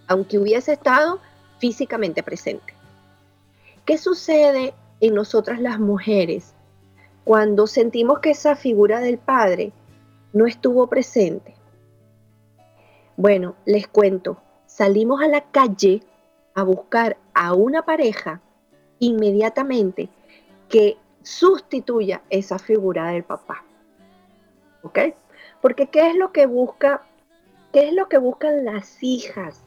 aunque 0.08 0.38
hubiese 0.38 0.74
estado 0.74 1.20
físicamente 1.60 2.24
presente. 2.24 2.74
¿Qué 3.86 3.98
sucede 3.98 4.74
en 5.00 5.14
nosotras 5.14 5.62
las 5.62 5.80
mujeres 5.80 6.54
cuando 7.24 7.68
sentimos 7.68 8.20
que 8.20 8.32
esa 8.32 8.56
figura 8.56 9.00
del 9.00 9.18
padre 9.18 9.72
no 10.34 10.46
estuvo 10.46 10.88
presente? 10.88 11.56
Bueno, 13.16 13.56
les 13.66 13.88
cuento, 13.88 14.42
salimos 14.66 15.22
a 15.22 15.28
la 15.28 15.42
calle 15.42 16.04
a 16.54 16.64
buscar 16.64 17.18
a 17.34 17.54
una 17.54 17.84
pareja 17.84 18.42
inmediatamente 19.00 20.10
que 20.70 20.98
sustituya 21.24 22.22
esa 22.30 22.60
figura 22.60 23.12
del 23.12 23.24
papá. 23.24 23.64
¿Ok? 24.84 25.00
Porque 25.62 25.88
¿qué 25.88 26.10
es 26.10 26.16
lo 26.16 26.32
que 26.32 26.46
busca? 26.46 27.02
¿Qué 27.74 27.88
es 27.88 27.94
lo 27.94 28.08
que 28.08 28.18
buscan 28.18 28.66
las 28.66 29.02
hijas 29.04 29.64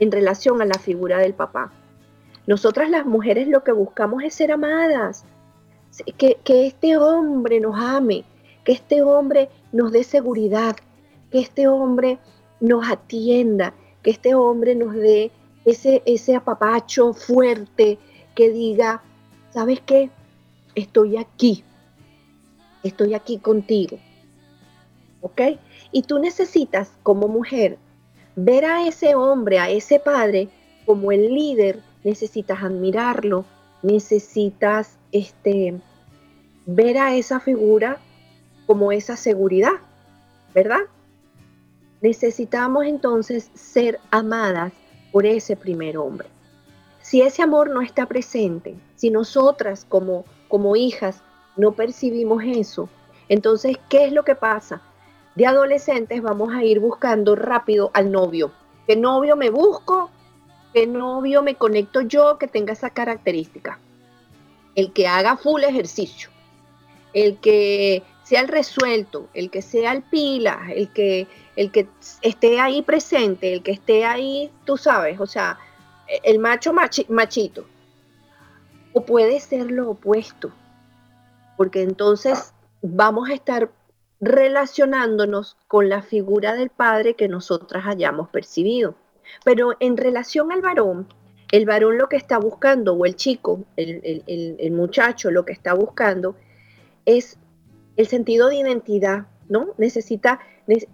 en 0.00 0.10
relación 0.10 0.62
a 0.62 0.64
la 0.64 0.78
figura 0.78 1.18
del 1.18 1.34
papá? 1.34 1.72
Nosotras 2.46 2.90
las 2.90 3.06
mujeres 3.06 3.48
lo 3.48 3.64
que 3.64 3.72
buscamos 3.72 4.22
es 4.22 4.34
ser 4.34 4.52
amadas, 4.52 5.24
que, 6.18 6.38
que 6.44 6.66
este 6.66 6.96
hombre 6.96 7.60
nos 7.60 7.78
ame, 7.78 8.24
que 8.64 8.72
este 8.72 9.02
hombre 9.02 9.48
nos 9.72 9.92
dé 9.92 10.04
seguridad, 10.04 10.76
que 11.30 11.40
este 11.40 11.68
hombre 11.68 12.18
nos 12.60 12.88
atienda, 12.88 13.74
que 14.02 14.10
este 14.10 14.34
hombre 14.34 14.74
nos 14.74 14.94
dé 14.94 15.30
ese, 15.64 16.02
ese 16.06 16.36
apapacho 16.36 17.12
fuerte 17.12 17.98
que 18.34 18.50
diga, 18.50 19.02
¿sabes 19.50 19.80
qué? 19.80 20.10
Estoy 20.74 21.16
aquí, 21.16 21.64
estoy 22.82 23.14
aquí 23.14 23.38
contigo. 23.38 23.98
¿Ok? 25.20 25.40
Y 25.92 26.02
tú 26.02 26.18
necesitas 26.18 26.90
como 27.02 27.28
mujer 27.28 27.78
ver 28.36 28.64
a 28.64 28.86
ese 28.86 29.14
hombre, 29.14 29.58
a 29.58 29.70
ese 29.70 30.00
padre, 30.00 30.48
como 30.86 31.12
el 31.12 31.32
líder, 31.32 31.80
necesitas 32.02 32.62
admirarlo, 32.62 33.44
necesitas 33.82 34.98
este, 35.12 35.80
ver 36.66 36.98
a 36.98 37.14
esa 37.14 37.40
figura 37.40 37.98
como 38.66 38.92
esa 38.92 39.16
seguridad, 39.16 39.74
¿verdad? 40.54 40.80
Necesitamos 42.00 42.86
entonces 42.86 43.50
ser 43.54 43.98
amadas 44.10 44.72
por 45.12 45.26
ese 45.26 45.56
primer 45.56 45.96
hombre. 45.96 46.28
Si 47.00 47.20
ese 47.20 47.42
amor 47.42 47.70
no 47.70 47.82
está 47.82 48.06
presente, 48.06 48.74
si 48.96 49.10
nosotras 49.10 49.86
como, 49.88 50.24
como 50.54 50.76
hijas 50.76 51.20
no 51.56 51.72
percibimos 51.72 52.44
eso, 52.46 52.88
entonces, 53.28 53.76
¿qué 53.88 54.04
es 54.04 54.12
lo 54.12 54.24
que 54.24 54.36
pasa? 54.36 54.82
De 55.34 55.48
adolescentes 55.48 56.22
vamos 56.22 56.54
a 56.54 56.62
ir 56.62 56.78
buscando 56.78 57.34
rápido 57.34 57.90
al 57.92 58.12
novio. 58.12 58.52
¿Qué 58.86 58.94
novio 58.94 59.34
me 59.34 59.50
busco? 59.50 60.12
¿Qué 60.72 60.86
novio 60.86 61.42
me 61.42 61.56
conecto 61.56 62.02
yo 62.02 62.38
que 62.38 62.46
tenga 62.46 62.74
esa 62.74 62.90
característica? 62.90 63.80
El 64.76 64.92
que 64.92 65.08
haga 65.08 65.36
full 65.36 65.64
ejercicio, 65.64 66.28
el 67.14 67.38
que 67.38 68.04
sea 68.22 68.40
el 68.40 68.46
resuelto, 68.46 69.26
el 69.34 69.50
que 69.50 69.60
sea 69.60 69.90
el 69.90 70.04
pila, 70.04 70.68
el 70.72 70.88
que, 70.92 71.26
el 71.56 71.72
que 71.72 71.88
esté 72.22 72.60
ahí 72.60 72.82
presente, 72.82 73.52
el 73.52 73.64
que 73.64 73.72
esté 73.72 74.04
ahí, 74.04 74.52
tú 74.64 74.76
sabes, 74.76 75.18
o 75.18 75.26
sea, 75.26 75.58
el 76.22 76.38
macho 76.38 76.72
machito. 77.08 77.66
O 78.94 79.04
puede 79.04 79.40
ser 79.40 79.70
lo 79.70 79.90
opuesto, 79.90 80.50
porque 81.58 81.82
entonces 81.82 82.54
vamos 82.80 83.28
a 83.28 83.34
estar 83.34 83.70
relacionándonos 84.20 85.58
con 85.68 85.90
la 85.90 86.00
figura 86.00 86.54
del 86.54 86.70
padre 86.70 87.14
que 87.14 87.28
nosotras 87.28 87.84
hayamos 87.86 88.30
percibido. 88.30 88.94
Pero 89.44 89.72
en 89.80 89.98
relación 89.98 90.50
al 90.50 90.62
varón, 90.62 91.06
el 91.50 91.66
varón 91.66 91.98
lo 91.98 92.08
que 92.08 92.16
está 92.16 92.38
buscando, 92.38 92.94
o 92.94 93.04
el 93.04 93.16
chico, 93.16 93.64
el, 93.76 94.22
el 94.26 94.70
muchacho 94.72 95.30
lo 95.30 95.44
que 95.44 95.52
está 95.52 95.74
buscando, 95.74 96.36
es 97.04 97.36
el 97.96 98.06
sentido 98.06 98.48
de 98.48 98.56
identidad, 98.56 99.26
¿no? 99.48 99.68
Necesita, 99.78 100.40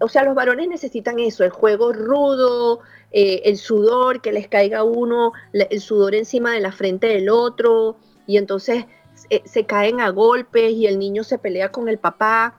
o 0.01 0.09
sea, 0.09 0.25
los 0.25 0.35
varones 0.35 0.69
necesitan 0.69 1.19
eso, 1.21 1.45
el 1.45 1.51
juego 1.51 1.93
rudo, 1.93 2.81
eh, 3.13 3.43
el 3.45 3.57
sudor, 3.57 4.21
que 4.21 4.33
les 4.33 4.49
caiga 4.49 4.83
uno, 4.83 5.33
el 5.53 5.81
sudor 5.81 6.15
encima 6.15 6.53
de 6.53 6.61
la 6.61 6.73
frente 6.73 7.07
del 7.07 7.29
otro, 7.29 7.97
y 8.27 8.37
entonces 8.37 8.87
eh, 9.29 9.43
se 9.45 9.65
caen 9.67 10.01
a 10.01 10.11
golpes 10.11 10.73
y 10.73 10.87
el 10.87 10.99
niño 10.99 11.25
se 11.25 11.39
pelea 11.39 11.71
con 11.71 11.89
el 11.89 11.99
papá 11.99 12.57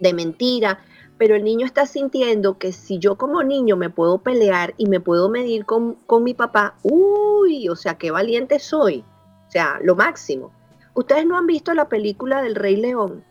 de 0.00 0.12
mentira, 0.12 0.80
pero 1.18 1.34
el 1.34 1.44
niño 1.44 1.64
está 1.64 1.86
sintiendo 1.86 2.58
que 2.58 2.72
si 2.72 2.98
yo 2.98 3.16
como 3.16 3.42
niño 3.42 3.76
me 3.76 3.88
puedo 3.88 4.18
pelear 4.18 4.74
y 4.76 4.86
me 4.86 5.00
puedo 5.00 5.30
medir 5.30 5.64
con, 5.64 5.94
con 6.06 6.22
mi 6.22 6.34
papá, 6.34 6.76
uy, 6.82 7.68
o 7.68 7.76
sea, 7.76 7.96
qué 7.96 8.10
valiente 8.10 8.58
soy, 8.58 9.04
o 9.48 9.50
sea, 9.50 9.78
lo 9.82 9.96
máximo. 9.96 10.52
Ustedes 10.94 11.26
no 11.26 11.36
han 11.36 11.46
visto 11.46 11.72
la 11.74 11.88
película 11.88 12.42
del 12.42 12.54
Rey 12.54 12.76
León. 12.76 13.24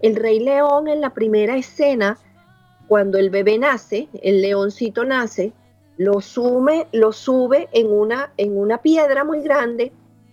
El 0.00 0.16
Rey 0.16 0.40
León 0.40 0.88
en 0.88 1.00
la 1.00 1.10
primera 1.10 1.56
escena, 1.56 2.18
cuando 2.88 3.18
el 3.18 3.30
bebé 3.30 3.58
nace, 3.58 4.08
el 4.22 4.42
leoncito 4.42 5.04
nace, 5.04 5.52
lo, 5.96 6.20
sume, 6.20 6.86
lo 6.92 7.12
sube 7.12 7.68
en 7.72 7.92
una, 7.92 8.32
en 8.36 8.56
una 8.56 8.78
piedra 8.78 9.24
muy 9.24 9.42
grande 9.42 9.92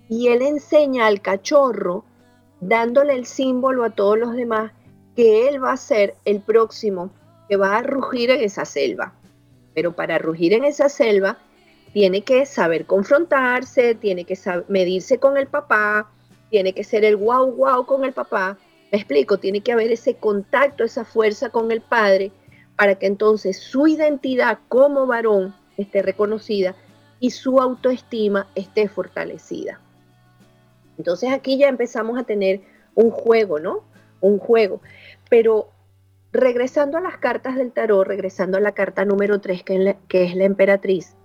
y 0.10 0.30
él 0.30 0.42
enseña 0.42 1.08
al 1.08 1.22
cachorro, 1.22 2.06
dándole 2.62 3.14
el 3.14 3.26
símbolo 3.26 3.84
a 3.84 3.90
todos 3.90 4.18
los 4.18 4.34
demás, 4.34 4.72
que 5.16 5.50
él 5.50 5.64
va 5.64 5.74
a 5.74 5.78
ser 5.78 6.16
el 6.26 6.40
próximo 6.42 7.12
que 7.50 7.58
va 7.58 7.78
a 7.78 7.82
rugir 7.82 8.30
en 8.30 8.42
esa 8.42 8.66
selva. 8.66 9.14
Pero 9.74 9.96
para 9.96 10.18
rugir 10.18 10.54
en 10.54 10.64
esa 10.64 10.90
selva, 10.90 11.38
tiene 11.94 12.22
que 12.22 12.46
saber 12.46 12.86
confrontarse, 12.86 13.96
tiene 13.96 14.26
que 14.26 14.38
medirse 14.68 15.20
con 15.20 15.38
el 15.38 15.48
papá, 15.48 16.10
tiene 16.50 16.74
que 16.74 16.84
ser 16.84 17.04
el 17.04 17.18
guau 17.18 17.52
guau 17.52 17.86
con 17.86 18.04
el 18.06 18.14
papá. 18.14 18.58
Me 18.92 18.98
explico, 18.98 19.38
tiene 19.38 19.62
que 19.62 19.72
haber 19.72 19.92
ese 19.92 20.16
contacto, 20.16 20.84
esa 20.84 21.06
fuerza 21.06 21.50
con 21.50 21.72
el 21.72 21.82
padre 21.82 22.32
para 22.76 22.96
que 22.96 23.08
entonces 23.08 23.58
su 23.58 23.88
identidad 23.88 24.60
como 24.70 25.06
varón 25.08 25.56
esté 25.78 26.02
reconocida 26.02 26.76
y 27.20 27.32
su 27.32 27.60
autoestima 27.60 28.48
esté 28.56 28.88
fortalecida. 28.88 29.80
Entonces 30.98 31.32
aquí 31.32 31.58
ya 31.58 31.68
empezamos 31.68 32.18
a 32.18 32.24
tener 32.24 32.62
un 32.96 33.12
juego, 33.12 33.60
¿no? 33.60 33.84
Un 34.22 34.40
juego. 34.40 34.82
Pero 35.30 35.70
regresando 36.32 36.98
a 36.98 37.02
las 37.02 37.18
cartas 37.18 37.56
del 37.56 37.72
tarot, 37.72 38.08
regresando 38.08 38.58
a 38.58 38.62
la 38.62 38.74
carta 38.74 39.06
número 39.06 39.40
3, 39.40 39.64
que, 39.64 39.96
es 40.10 40.36
la 40.36 40.46
emperatriz, 40.46 41.16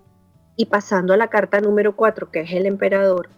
y 0.55 0.65
pasando 0.65 1.13
a 1.13 1.17
la 1.17 1.29
carta 1.29 1.59
número 1.59 1.95
4, 1.95 2.31
que 2.31 2.41
es 2.41 2.51
el 2.51 2.65
emperador, 2.65 3.29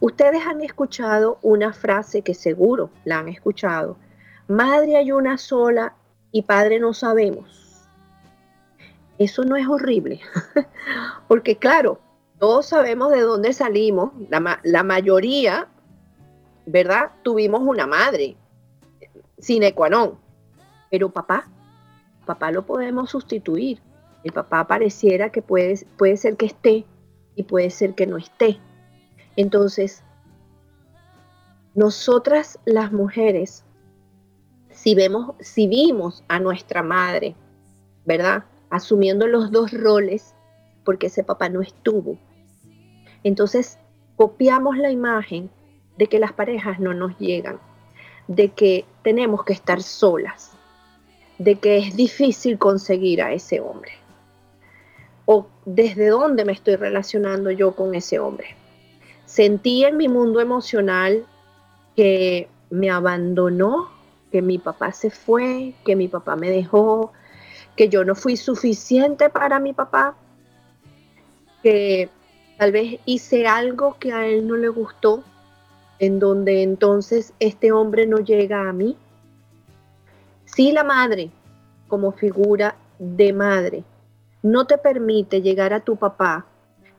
Ustedes 0.00 0.46
han 0.46 0.60
escuchado 0.60 1.38
una 1.42 1.72
frase 1.72 2.22
que 2.22 2.34
seguro 2.34 2.90
la 3.04 3.18
han 3.18 3.28
escuchado. 3.28 3.96
Madre 4.48 4.96
hay 4.96 5.12
una 5.12 5.38
sola 5.38 5.94
y 6.32 6.42
padre 6.42 6.78
no 6.78 6.92
sabemos. 6.92 7.88
Eso 9.18 9.44
no 9.44 9.56
es 9.56 9.66
horrible, 9.66 10.20
porque 11.28 11.56
claro, 11.56 11.98
todos 12.38 12.66
sabemos 12.66 13.10
de 13.12 13.20
dónde 13.20 13.54
salimos, 13.54 14.12
la, 14.28 14.82
mayoría, 14.82 15.68
¿verdad? 16.66 17.12
Tuvimos 17.22 17.62
una 17.62 17.86
madre, 17.86 18.36
sine 19.38 19.72
qua 19.72 19.88
non, 19.88 20.18
pero 20.90 21.08
papá, 21.08 21.48
papá 22.26 22.50
lo 22.50 22.66
podemos 22.66 23.08
sustituir. 23.08 23.80
El 24.22 24.32
papá 24.32 24.66
pareciera 24.66 25.30
que 25.30 25.40
puede, 25.40 25.86
puede 25.96 26.16
ser 26.18 26.36
que 26.36 26.46
esté 26.46 26.84
y 27.36 27.44
puede 27.44 27.70
ser 27.70 27.94
que 27.94 28.06
no 28.06 28.18
esté. 28.18 28.58
Entonces, 29.36 30.02
nosotras 31.74 32.58
las 32.64 32.90
mujeres, 32.90 33.62
si 34.70 34.94
vemos, 34.94 35.34
si 35.40 35.68
vimos 35.68 36.24
a 36.26 36.40
nuestra 36.40 36.82
madre, 36.82 37.36
¿verdad? 38.06 38.44
Asumiendo 38.70 39.26
los 39.26 39.50
dos 39.50 39.72
roles, 39.72 40.34
porque 40.84 41.08
ese 41.08 41.22
papá 41.22 41.50
no 41.50 41.60
estuvo. 41.60 42.16
Entonces, 43.24 43.78
copiamos 44.16 44.78
la 44.78 44.90
imagen 44.90 45.50
de 45.98 46.06
que 46.06 46.18
las 46.18 46.32
parejas 46.32 46.80
no 46.80 46.94
nos 46.94 47.18
llegan, 47.18 47.60
de 48.28 48.48
que 48.48 48.86
tenemos 49.02 49.44
que 49.44 49.52
estar 49.52 49.82
solas, 49.82 50.52
de 51.38 51.56
que 51.56 51.76
es 51.76 51.94
difícil 51.94 52.56
conseguir 52.56 53.20
a 53.20 53.34
ese 53.34 53.60
hombre. 53.60 53.92
O 55.26 55.46
desde 55.66 56.08
dónde 56.08 56.46
me 56.46 56.52
estoy 56.52 56.76
relacionando 56.76 57.50
yo 57.50 57.76
con 57.76 57.94
ese 57.94 58.18
hombre 58.18 58.56
sentí 59.26 59.84
en 59.84 59.96
mi 59.96 60.08
mundo 60.08 60.40
emocional 60.40 61.26
que 61.94 62.48
me 62.70 62.90
abandonó, 62.90 63.88
que 64.32 64.42
mi 64.42 64.58
papá 64.58 64.92
se 64.92 65.10
fue, 65.10 65.74
que 65.84 65.96
mi 65.96 66.08
papá 66.08 66.36
me 66.36 66.50
dejó, 66.50 67.12
que 67.76 67.88
yo 67.88 68.04
no 68.04 68.14
fui 68.14 68.36
suficiente 68.36 69.28
para 69.28 69.58
mi 69.60 69.72
papá, 69.72 70.16
que 71.62 72.08
tal 72.56 72.72
vez 72.72 73.00
hice 73.04 73.46
algo 73.46 73.96
que 73.98 74.12
a 74.12 74.26
él 74.26 74.46
no 74.46 74.56
le 74.56 74.68
gustó, 74.68 75.22
en 75.98 76.18
donde 76.18 76.62
entonces 76.62 77.32
este 77.40 77.72
hombre 77.72 78.06
no 78.06 78.18
llega 78.18 78.68
a 78.68 78.72
mí. 78.72 78.96
Si 80.44 80.72
la 80.72 80.84
madre, 80.84 81.30
como 81.88 82.12
figura 82.12 82.76
de 82.98 83.32
madre, 83.32 83.84
no 84.42 84.66
te 84.66 84.78
permite 84.78 85.42
llegar 85.42 85.72
a 85.72 85.80
tu 85.80 85.96
papá, 85.96 86.46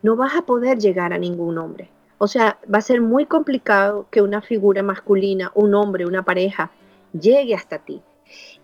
no 0.02 0.16
vas 0.16 0.36
a 0.36 0.42
poder 0.42 0.78
llegar 0.80 1.14
a 1.14 1.18
ningún 1.18 1.58
hombre. 1.58 1.90
O 2.20 2.28
sea, 2.28 2.58
va 2.74 2.80
a 2.80 2.82
ser 2.82 3.02
muy 3.02 3.26
complicado 3.26 4.08
que 4.10 4.22
una 4.22 4.42
figura 4.42 4.82
masculina, 4.82 5.52
un 5.54 5.76
hombre, 5.76 6.06
una 6.06 6.24
pareja, 6.24 6.72
llegue 7.14 7.54
hasta 7.54 7.78
ti. 7.80 8.02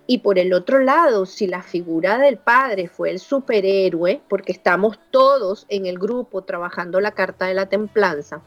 Y 0.08 0.20
por 0.20 0.40
el 0.40 0.54
otro 0.54 0.80
lado, 0.80 1.26
si 1.26 1.46
la 1.48 1.62
figura 1.62 2.18
del 2.18 2.38
padre 2.38 2.88
fue 2.88 3.12
el 3.12 3.20
superhéroe, 3.20 4.22
porque 4.28 4.52
estamos 4.52 5.00
todos 5.12 5.66
en 5.70 5.86
el 5.86 6.00
grupo 6.00 6.42
trabajando 6.42 7.00
la 7.00 7.12
carta 7.12 7.46
de 7.46 7.54
la 7.54 7.68
templanza, 7.68 8.42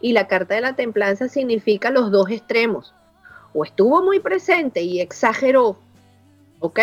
y 0.00 0.12
la 0.12 0.26
carta 0.26 0.56
de 0.56 0.60
la 0.60 0.74
templanza 0.74 1.28
significa 1.28 1.90
los 1.90 2.10
dos 2.10 2.30
extremos. 2.30 2.94
O 3.54 3.64
estuvo 3.64 4.02
muy 4.02 4.20
presente 4.20 4.82
y 4.82 5.00
exageró, 5.00 5.78
¿ok? 6.58 6.80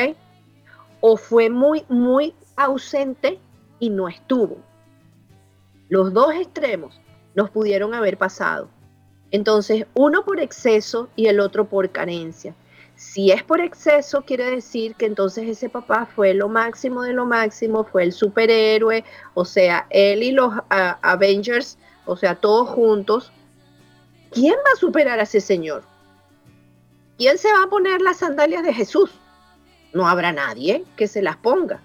O 1.01 1.17
fue 1.17 1.49
muy, 1.49 1.85
muy 1.89 2.33
ausente 2.55 3.37
y 3.79 3.89
no 3.89 4.07
estuvo. 4.07 4.57
Los 5.87 6.13
dos 6.13 6.33
extremos 6.33 6.99
nos 7.35 7.49
pudieron 7.49 7.93
haber 7.93 8.17
pasado. 8.17 8.69
Entonces, 9.31 9.85
uno 9.93 10.23
por 10.23 10.39
exceso 10.39 11.09
y 11.15 11.27
el 11.27 11.39
otro 11.39 11.65
por 11.65 11.89
carencia. 11.91 12.55
Si 12.95 13.31
es 13.31 13.43
por 13.43 13.59
exceso, 13.59 14.21
quiere 14.21 14.49
decir 14.49 14.95
que 14.95 15.05
entonces 15.05 15.49
ese 15.49 15.69
papá 15.69 16.05
fue 16.05 16.33
lo 16.33 16.47
máximo 16.47 17.01
de 17.03 17.13
lo 17.13 17.25
máximo, 17.25 17.83
fue 17.83 18.03
el 18.03 18.13
superhéroe, 18.13 19.03
o 19.33 19.43
sea, 19.43 19.85
él 19.89 20.23
y 20.23 20.31
los 20.31 20.53
Avengers, 20.69 21.77
o 22.05 22.15
sea, 22.15 22.35
todos 22.35 22.69
juntos. 22.69 23.33
¿Quién 24.31 24.55
va 24.55 24.71
a 24.73 24.79
superar 24.79 25.19
a 25.19 25.23
ese 25.23 25.41
señor? 25.41 25.83
¿Quién 27.17 27.37
se 27.37 27.51
va 27.51 27.63
a 27.63 27.69
poner 27.69 28.01
las 28.01 28.17
sandalias 28.17 28.63
de 28.63 28.73
Jesús? 28.73 29.11
no 29.95 30.09
habrá 30.09 30.33
nadie 30.33 30.83
que 30.97 31.07
se 31.07 31.23
las 31.23 31.37
ponga. 31.37 31.81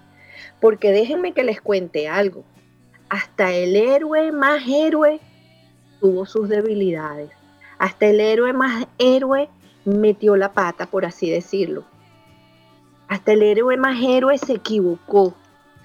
Porque 0.59 0.91
déjenme 0.91 1.33
que 1.33 1.43
les 1.43 1.61
cuente 1.61 2.07
algo. 2.07 2.43
Hasta 3.09 3.51
el 3.53 3.75
héroe 3.75 4.31
más 4.31 4.61
héroe 4.67 5.19
tuvo 6.01 6.25
sus 6.25 6.49
debilidades. 6.49 7.29
Hasta 7.77 8.07
el 8.07 8.19
héroe 8.19 8.51
más 8.51 8.87
héroe 8.97 9.49
metió 9.85 10.35
la 10.35 10.51
pata, 10.51 10.87
por 10.87 11.05
así 11.05 11.29
decirlo. 11.29 11.85
Hasta 13.07 13.33
el 13.33 13.43
héroe 13.43 13.77
más 13.77 14.01
héroe 14.03 14.37
se 14.37 14.53
equivocó. 14.53 15.33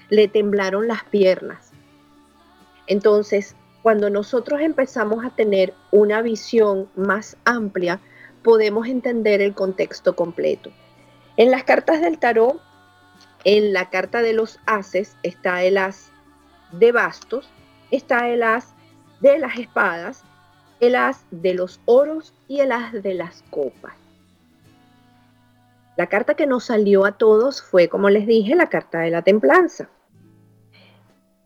Le 0.09 0.27
temblaron 0.27 0.87
las 0.87 1.03
piernas. 1.05 1.71
Entonces, 2.87 3.55
cuando 3.83 4.09
nosotros 4.09 4.61
empezamos 4.61 5.23
a 5.23 5.29
tener 5.29 5.73
una 5.91 6.21
visión 6.21 6.89
más 6.95 7.37
amplia, 7.45 7.99
podemos 8.43 8.87
entender 8.87 9.41
el 9.41 9.53
contexto 9.53 10.15
completo. 10.15 10.71
En 11.35 11.51
las 11.51 11.63
cartas 11.63 12.01
del 12.01 12.17
tarot, 12.17 12.59
en 13.43 13.73
la 13.73 13.89
carta 13.89 14.21
de 14.21 14.33
los 14.33 14.59
haces 14.65 15.15
está 15.23 15.63
el 15.63 15.77
as 15.77 16.11
de 16.71 16.91
bastos, 16.91 17.49
está 17.91 18.29
el 18.29 18.43
as 18.43 18.73
de 19.19 19.39
las 19.39 19.57
espadas, 19.57 20.23
el 20.79 20.95
as 20.95 21.25
de 21.31 21.53
los 21.53 21.79
oros 21.85 22.33
y 22.47 22.59
el 22.59 22.71
as 22.71 22.93
de 22.93 23.13
las 23.13 23.43
copas. 23.49 23.95
La 25.95 26.07
carta 26.07 26.35
que 26.35 26.45
nos 26.45 26.65
salió 26.65 27.05
a 27.05 27.13
todos 27.13 27.63
fue, 27.63 27.89
como 27.89 28.09
les 28.09 28.27
dije, 28.27 28.55
la 28.55 28.69
carta 28.69 28.99
de 28.99 29.09
la 29.09 29.23
templanza. 29.23 29.89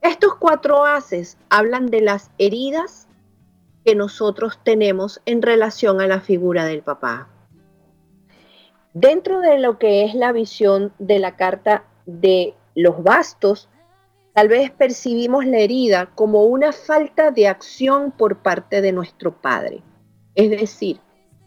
Estos 0.02 0.36
cuatro 0.36 0.84
haces 0.86 1.38
hablan 1.50 1.86
de 1.86 2.02
las 2.02 2.32
heridas 2.38 3.08
que 3.86 3.96
nosotros 3.96 4.60
tenemos 4.64 5.22
en 5.26 5.42
relación 5.42 6.02
a 6.02 6.08
la 6.08 6.20
figura 6.20 6.66
del 6.66 6.82
papá. 6.82 7.30
Dentro 8.94 9.40
de 9.40 9.58
lo 9.58 9.80
que 9.80 10.04
es 10.04 10.14
la 10.14 10.34
visión 10.34 10.92
de 11.00 11.20
la 11.20 11.38
carta 11.38 11.86
de 12.06 12.54
los 12.76 13.04
bastos, 13.04 13.70
tal 14.34 14.48
vez 14.48 14.72
percibimos 14.72 15.46
la 15.46 15.60
herida 15.60 16.08
como 16.16 16.46
una 16.46 16.72
falta 16.72 17.32
de 17.32 17.48
acción 17.48 18.12
por 18.12 18.38
parte 18.38 18.82
de 18.82 18.92
nuestro 18.92 19.32
padre. 19.42 19.84
Es 20.36 20.50
decir, 20.50 21.00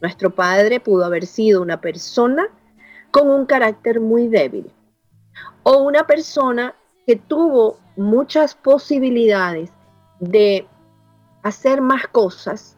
nuestro 0.02 0.34
padre 0.34 0.80
pudo 0.80 1.04
haber 1.04 1.26
sido 1.26 1.62
una 1.62 1.80
persona 1.80 2.48
con 3.10 3.30
un 3.30 3.46
carácter 3.46 4.00
muy 4.00 4.28
débil 4.28 4.70
o 5.62 5.78
una 5.78 6.06
persona 6.06 6.74
que 7.06 7.16
tuvo 7.16 7.78
muchas 7.96 8.54
posibilidades 8.54 9.70
de 10.20 10.66
hacer 11.42 11.80
más 11.80 12.06
cosas 12.08 12.76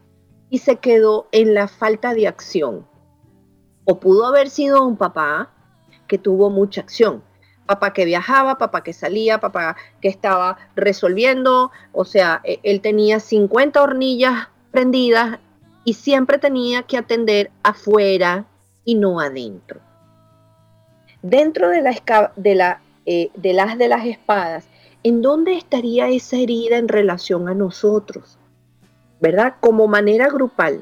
y 0.49 0.59
se 0.59 0.77
quedó 0.77 1.27
en 1.31 1.53
la 1.53 1.67
falta 1.67 2.13
de 2.13 2.27
acción. 2.27 2.87
O 3.85 3.99
pudo 3.99 4.25
haber 4.25 4.49
sido 4.49 4.85
un 4.85 4.97
papá 4.97 5.53
que 6.07 6.17
tuvo 6.17 6.49
mucha 6.49 6.81
acción. 6.81 7.23
Papá 7.67 7.93
que 7.93 8.05
viajaba, 8.05 8.57
papá 8.57 8.81
que 8.81 8.93
salía, 8.93 9.39
papá 9.39 9.75
que 10.01 10.07
estaba 10.07 10.57
resolviendo. 10.75 11.71
O 11.91 12.05
sea, 12.05 12.41
e, 12.43 12.59
él 12.63 12.81
tenía 12.81 13.19
50 13.19 13.81
hornillas 13.81 14.47
prendidas 14.71 15.39
y 15.83 15.93
siempre 15.93 16.39
tenía 16.39 16.83
que 16.83 16.97
atender 16.97 17.51
afuera 17.61 18.45
y 18.83 18.95
no 18.95 19.19
adentro. 19.19 19.79
Dentro 21.21 21.69
de, 21.69 21.81
la, 21.81 21.91
de, 22.35 22.75
eh, 23.05 23.31
de 23.35 23.53
las 23.53 23.77
de 23.77 23.87
las 23.87 24.05
espadas 24.05 24.67
¿en 25.07 25.21
dónde 25.21 25.53
estaría 25.53 26.09
esa 26.09 26.37
herida 26.37 26.77
en 26.77 26.89
relación 26.89 27.47
a 27.47 27.53
nosotros? 27.53 28.37
¿Verdad? 29.21 29.55
Como 29.61 29.87
manera 29.87 30.27
grupal. 30.27 30.81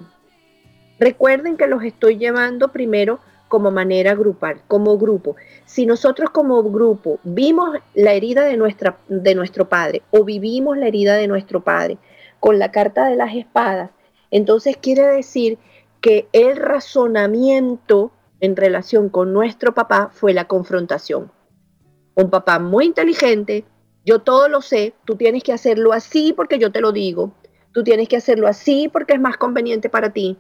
Recuerden 1.00 1.58
que 1.58 1.67
los 1.67 1.84
estoy 1.84 2.17
llevando 2.17 2.71
primero 2.71 3.19
como 3.56 3.72
manera 3.72 4.15
grupal, 4.15 4.62
como 4.68 4.98
grupo. 4.98 5.38
Si 5.63 5.86
nosotros 5.86 6.30
como 6.30 6.62
grupo 6.62 7.20
vimos 7.24 7.70
la 7.94 8.12
herida 8.12 8.44
de, 8.44 8.58
nuestra, 8.58 8.98
de 9.08 9.34
nuestro 9.34 9.70
padre 9.70 10.02
o 10.12 10.26
vivimos 10.26 10.78
la 10.78 10.88
herida 10.88 11.15
de 11.15 11.30
nuestro 11.30 11.63
padre 11.63 11.98
con 12.41 12.60
la 12.60 12.70
carta 12.70 13.08
de 13.08 13.15
las 13.15 13.34
espadas, 13.34 13.91
entonces 14.30 14.76
quiere 14.76 15.04
decir 15.04 15.58
que 16.02 16.28
el 16.34 16.58
razonamiento 16.58 18.12
en 18.41 18.58
relación 18.58 19.08
con 19.08 19.32
nuestro 19.32 19.74
papá 19.74 20.10
fue 20.12 20.34
la 20.34 20.50
confrontación. 20.50 21.32
Un 22.15 22.30
papá 22.30 22.60
muy 22.60 22.88
inteligente, 22.88 23.63
yo 24.04 24.20
todo 24.20 24.50
lo 24.50 24.60
sé, 24.60 24.96
tú 25.06 25.15
tienes 25.15 25.44
que 25.44 25.54
hacerlo 25.54 25.94
así 25.94 26.34
porque 26.34 26.60
yo 26.60 26.74
te 26.74 26.82
lo 26.82 26.91
digo. 26.91 27.32
Tú 27.72 27.86
tienes 27.86 28.10
que 28.10 28.18
hacerlo 28.18 28.50
así 28.50 28.89
porque 28.91 29.13
es 29.13 29.22
más 29.22 29.38
conveniente 29.38 29.88
para 29.88 30.12
ti. 30.12 30.38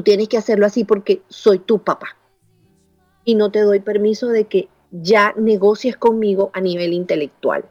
Tú 0.00 0.04
tienes 0.04 0.30
que 0.30 0.38
hacerlo 0.38 0.64
así 0.64 0.84
porque 0.84 1.20
soy 1.28 1.58
tu 1.58 1.80
papá. 1.80 2.16
Y 3.22 3.34
no 3.34 3.50
te 3.50 3.60
doy 3.60 3.80
permiso 3.80 4.28
de 4.28 4.46
que 4.46 4.70
ya 4.90 5.34
negocies 5.36 5.98
conmigo 5.98 6.50
a 6.54 6.62
nivel 6.62 6.94
intelectual. 6.94 7.66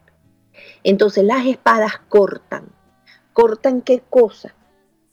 Entonces 0.83 1.23
las 1.23 1.47
espadas 1.47 1.93
cortan. 2.07 2.69
¿Cortan 3.33 3.81
qué 3.81 4.03
cosa? 4.11 4.53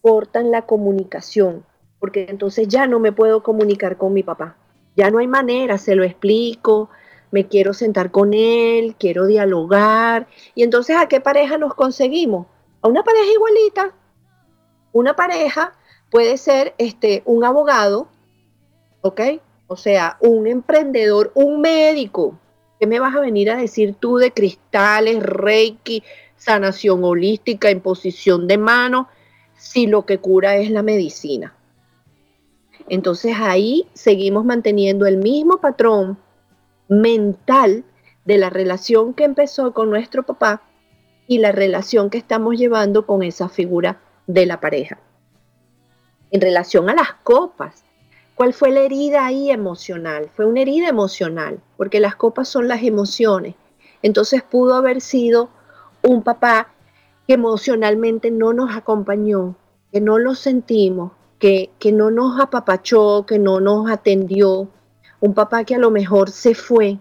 Cortan 0.02 0.50
la 0.50 0.66
comunicación. 0.66 1.64
Porque 2.00 2.26
entonces 2.28 2.68
ya 2.68 2.86
no 2.86 3.00
me 3.00 3.12
puedo 3.12 3.42
comunicar 3.42 3.96
con 3.96 4.12
mi 4.12 4.22
papá. 4.22 4.58
Ya 4.94 5.10
no 5.10 5.16
hay 5.16 5.26
manera, 5.26 5.78
se 5.78 5.94
lo 5.94 6.04
explico, 6.04 6.90
me 7.30 7.48
quiero 7.48 7.72
sentar 7.72 8.10
con 8.10 8.34
él, 8.34 8.94
quiero 8.98 9.24
dialogar. 9.24 10.26
Y 10.54 10.64
entonces, 10.64 10.98
¿a 10.98 11.08
qué 11.08 11.22
pareja 11.22 11.56
nos 11.56 11.72
conseguimos? 11.72 12.46
A 12.82 12.88
una 12.88 13.02
pareja 13.02 13.32
igualita. 13.32 13.94
Una 14.92 15.16
pareja 15.16 15.72
puede 16.10 16.36
ser 16.36 16.74
este, 16.78 17.22
un 17.24 17.44
abogado, 17.44 18.08
¿ok? 19.00 19.20
O 19.66 19.76
sea, 19.76 20.16
un 20.20 20.46
emprendedor, 20.46 21.32
un 21.34 21.60
médico. 21.60 22.38
¿Qué 22.78 22.86
me 22.86 23.00
vas 23.00 23.14
a 23.14 23.20
venir 23.20 23.50
a 23.50 23.56
decir 23.56 23.94
tú 23.98 24.16
de 24.16 24.32
cristales, 24.32 25.22
reiki, 25.22 26.02
sanación 26.36 27.02
holística, 27.04 27.70
imposición 27.70 28.46
de 28.46 28.58
mano, 28.58 29.08
si 29.56 29.86
lo 29.86 30.04
que 30.04 30.18
cura 30.18 30.56
es 30.56 30.70
la 30.70 30.82
medicina? 30.82 31.54
Entonces 32.88 33.36
ahí 33.40 33.88
seguimos 33.94 34.44
manteniendo 34.44 35.06
el 35.06 35.16
mismo 35.16 35.58
patrón 35.58 36.18
mental 36.88 37.84
de 38.24 38.38
la 38.38 38.50
relación 38.50 39.14
que 39.14 39.24
empezó 39.24 39.72
con 39.72 39.90
nuestro 39.90 40.24
papá 40.24 40.62
y 41.26 41.38
la 41.38 41.52
relación 41.52 42.10
que 42.10 42.18
estamos 42.18 42.56
llevando 42.56 43.06
con 43.06 43.22
esa 43.22 43.48
figura 43.48 44.00
de 44.26 44.46
la 44.46 44.60
pareja. 44.60 44.98
En 46.36 46.42
relación 46.42 46.90
a 46.90 46.94
las 46.94 47.14
copas, 47.22 47.82
¿cuál 48.34 48.52
fue 48.52 48.70
la 48.70 48.80
herida 48.80 49.24
ahí 49.24 49.50
emocional? 49.50 50.28
Fue 50.36 50.44
una 50.44 50.60
herida 50.60 50.86
emocional, 50.86 51.60
porque 51.78 51.98
las 51.98 52.14
copas 52.14 52.46
son 52.46 52.68
las 52.68 52.82
emociones. 52.82 53.54
Entonces 54.02 54.42
pudo 54.42 54.74
haber 54.74 55.00
sido 55.00 55.48
un 56.02 56.22
papá 56.22 56.68
que 57.26 57.32
emocionalmente 57.32 58.30
no 58.30 58.52
nos 58.52 58.76
acompañó, 58.76 59.56
que 59.90 60.02
no 60.02 60.18
lo 60.18 60.34
sentimos, 60.34 61.12
que, 61.38 61.70
que 61.78 61.90
no 61.90 62.10
nos 62.10 62.38
apapachó, 62.38 63.24
que 63.24 63.38
no 63.38 63.60
nos 63.60 63.90
atendió, 63.90 64.68
un 65.20 65.32
papá 65.32 65.64
que 65.64 65.76
a 65.76 65.78
lo 65.78 65.90
mejor 65.90 66.28
se 66.28 66.54
fue, 66.54 66.98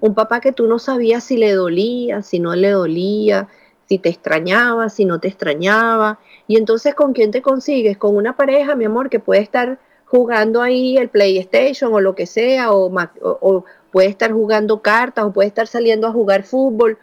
un 0.00 0.16
papá 0.16 0.40
que 0.40 0.50
tú 0.50 0.66
no 0.66 0.80
sabías 0.80 1.22
si 1.22 1.36
le 1.36 1.52
dolía, 1.52 2.22
si 2.22 2.40
no 2.40 2.56
le 2.56 2.70
dolía, 2.70 3.46
si 3.88 3.98
te 3.98 4.08
extrañaba, 4.08 4.88
si 4.88 5.04
no 5.04 5.20
te 5.20 5.28
extrañaba. 5.28 6.18
Y 6.46 6.56
entonces, 6.56 6.94
¿con 6.94 7.12
quién 7.12 7.30
te 7.30 7.42
consigues? 7.42 7.96
Con 7.96 8.16
una 8.16 8.36
pareja, 8.36 8.74
mi 8.74 8.84
amor, 8.84 9.10
que 9.10 9.20
puede 9.20 9.40
estar 9.40 9.78
jugando 10.06 10.62
ahí 10.62 10.96
el 10.96 11.08
PlayStation 11.08 11.92
o 11.92 12.00
lo 12.00 12.14
que 12.14 12.26
sea, 12.26 12.72
o, 12.72 13.64
puede 13.90 14.08
estar 14.08 14.32
jugando 14.32 14.82
cartas, 14.82 15.24
o 15.24 15.32
puede 15.32 15.48
estar 15.48 15.66
saliendo 15.66 16.06
a 16.06 16.12
jugar 16.12 16.42
fútbol, 16.42 16.98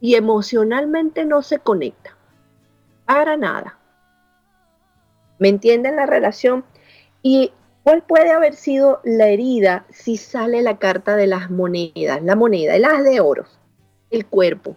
y 0.00 0.14
emocionalmente 0.14 1.24
no 1.24 1.42
se 1.42 1.58
conecta. 1.58 2.16
Para 3.04 3.36
nada. 3.36 3.78
¿Me 5.38 5.48
entienden 5.48 5.96
la 5.96 6.06
relación? 6.06 6.64
Y 7.22 7.52
¿Cuál 7.82 8.02
puede 8.02 8.30
haber 8.30 8.54
sido 8.54 9.00
la 9.02 9.28
herida 9.28 9.84
si 9.90 10.16
sale 10.16 10.62
la 10.62 10.78
carta 10.78 11.16
de 11.16 11.26
las 11.26 11.50
monedas? 11.50 12.22
La 12.22 12.36
moneda, 12.36 12.76
el 12.76 12.84
as 12.84 13.02
de 13.02 13.18
oro, 13.20 13.44
el 14.10 14.24
cuerpo. 14.24 14.76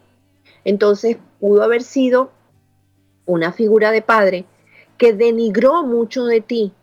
Entonces 0.63 1.17
pudo 1.45 1.61
haber 1.61 1.83
sido 1.83 2.31
una 3.27 3.51
figura 3.51 3.91
de 3.91 4.01
padre 4.01 4.45
que 4.97 5.13
denigró 5.13 5.83
mucho 5.83 6.25
de 6.25 6.41
ti 6.41 6.73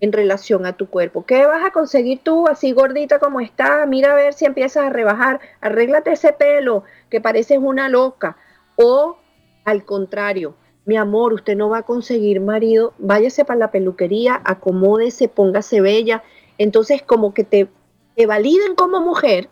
en 0.00 0.10
relación 0.10 0.64
a 0.64 0.74
tu 0.74 0.88
cuerpo. 0.88 1.26
¿Qué 1.26 1.44
vas 1.44 1.62
a 1.62 1.70
conseguir 1.70 2.20
tú 2.22 2.48
así 2.48 2.72
gordita 2.72 3.18
como 3.18 3.40
está? 3.40 3.84
Mira 3.84 4.12
a 4.12 4.14
ver 4.14 4.32
si 4.32 4.46
empiezas 4.46 4.86
a 4.86 4.88
rebajar, 4.88 5.40
arréglate 5.60 6.12
ese 6.12 6.32
pelo 6.32 6.82
que 7.10 7.20
pareces 7.20 7.58
una 7.60 7.90
loca. 7.90 8.38
O 8.76 9.18
al 9.66 9.84
contrario, 9.84 10.54
mi 10.86 10.96
amor, 10.96 11.34
usted 11.34 11.54
no 11.54 11.68
va 11.68 11.80
a 11.80 11.82
conseguir 11.82 12.40
marido, 12.40 12.94
váyase 12.96 13.44
para 13.44 13.58
la 13.58 13.70
peluquería, 13.70 14.40
acomódese, 14.44 15.28
póngase 15.28 15.82
bella. 15.82 16.22
Entonces, 16.56 17.02
como 17.02 17.34
que 17.34 17.44
te, 17.44 17.68
te 18.14 18.24
validen 18.24 18.76
como 18.76 19.02
mujer 19.02 19.50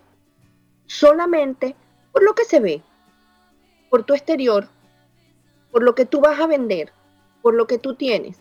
solamente 0.86 1.76
por 2.12 2.22
lo 2.22 2.34
que 2.34 2.46
se 2.46 2.60
ve, 2.60 2.82
por 3.94 4.02
tu 4.02 4.12
exterior, 4.12 4.66
por 5.70 5.84
lo 5.84 5.94
que 5.94 6.04
tú 6.04 6.20
vas 6.20 6.40
a 6.40 6.48
vender, 6.48 6.90
por 7.42 7.54
lo 7.54 7.68
que 7.68 7.78
tú 7.78 7.94
tienes. 7.94 8.36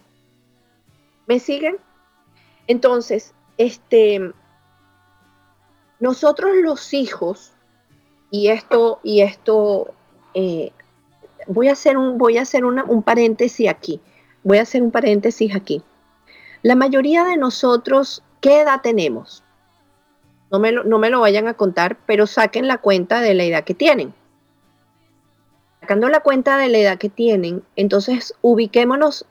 ¿Me 1.27 1.37
siguen? 1.37 1.77
Entonces, 2.65 3.35
este, 3.59 4.33
nosotros 5.99 6.55
los 6.55 6.91
hijos, 6.95 7.53
y 8.31 8.47
esto, 8.47 8.99
y 9.03 9.21
esto, 9.21 9.93
eh, 10.33 10.71
voy 11.45 11.67
a 11.67 11.73
hacer, 11.73 11.99
un, 11.99 12.17
voy 12.17 12.39
a 12.39 12.41
hacer 12.41 12.65
un 12.65 13.03
paréntesis 13.03 13.69
aquí, 13.69 14.01
voy 14.41 14.57
a 14.57 14.63
hacer 14.63 14.81
un 14.81 14.89
paréntesis 14.89 15.55
aquí. 15.55 15.83
La 16.63 16.73
mayoría 16.73 17.25
de 17.25 17.37
nosotros, 17.37 18.23
¿qué 18.41 18.61
edad 18.61 18.81
tenemos? 18.81 19.43
No 20.49 20.57
me, 20.57 20.71
lo, 20.71 20.83
no 20.83 20.97
me 20.97 21.11
lo 21.11 21.19
vayan 21.19 21.47
a 21.47 21.53
contar, 21.53 21.99
pero 22.07 22.25
saquen 22.25 22.67
la 22.67 22.79
cuenta 22.79 23.21
de 23.21 23.35
la 23.35 23.43
edad 23.43 23.63
que 23.63 23.75
tienen. 23.75 24.15
Sacando 25.83 26.07
la 26.07 26.21
cuenta 26.21 26.57
de 26.57 26.69
la 26.69 26.77
edad 26.77 26.97
que 26.97 27.09
tienen, 27.09 27.61
entonces 27.75 28.35
ubiquémonos 28.41 29.25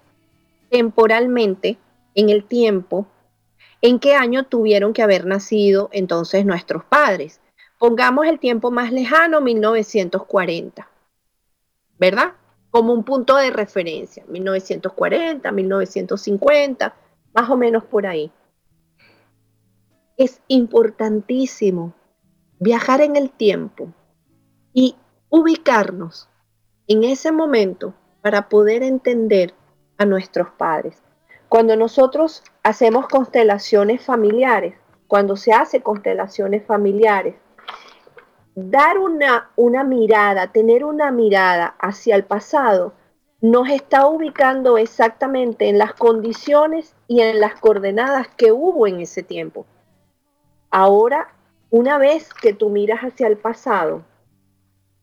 temporalmente 0.69 1.79
en 2.15 2.29
el 2.29 2.45
tiempo 2.45 3.07
en 3.81 3.99
qué 3.99 4.17
año 4.17 4.45
tuvieron 4.45 4.93
que 4.93 5.01
haber 5.01 5.25
nacido 5.25 5.88
entonces 5.93 6.45
nuestros 6.45 6.85
padres. 6.85 7.41
Pongamos 7.79 8.27
el 8.27 8.38
tiempo 8.38 8.71
más 8.71 8.93
lejano, 8.93 9.41
1940, 9.41 10.91
¿verdad? 11.99 12.35
Como 12.71 12.93
un 12.93 13.03
punto 13.03 13.37
de 13.37 13.51
referencia, 13.51 14.23
1940, 14.29 15.51
1950, 15.51 16.95
más 17.33 17.49
o 17.49 17.57
menos 17.57 17.83
por 17.85 18.07
ahí. 18.07 18.31
Es 20.19 20.43
importantísimo 20.49 21.95
viajar 22.59 23.01
en 23.01 23.17
el 23.17 23.31
tiempo 23.31 23.88
y 24.75 24.97
ubicarnos 25.31 26.29
en 26.88 27.05
ese 27.05 27.33
momento 27.33 27.95
para 28.21 28.49
poder 28.49 28.83
entender 28.83 29.55
a 29.99 30.05
nuestros 30.05 30.49
padres. 30.51 31.03
Cuando 31.49 31.77
nosotros 31.77 32.42
hacemos 32.62 33.09
constelaciones 33.09 34.03
familiares, 34.05 34.75
cuando 35.07 35.37
se 35.37 35.53
hace 35.53 35.83
constelaciones 35.83 36.64
familiares, 36.64 37.35
dar 38.55 38.99
una, 38.99 39.51
una 39.57 39.85
mirada, 39.85 40.53
tener 40.53 40.85
una 40.85 41.11
mirada 41.11 41.75
hacia 41.79 42.16
el 42.16 42.25
pasado, 42.25 42.95
nos 43.40 43.68
está 43.68 44.07
ubicando 44.07 44.79
exactamente 44.79 45.68
en 45.68 45.77
las 45.77 45.95
condiciones 45.95 46.95
y 47.09 47.21
en 47.21 47.40
las 47.40 47.59
coordenadas 47.59 48.29
que 48.29 48.53
hubo 48.53 48.87
en 48.87 49.01
ese 49.01 49.23
tiempo. 49.23 49.66
Ahora, 50.71 51.35
una 51.71 51.99
vez 51.99 52.33
que 52.33 52.55
tú 52.55 52.71
miras 52.71 53.01
hacia 53.01 53.27
el 53.27 53.37
pasado, 53.37 54.03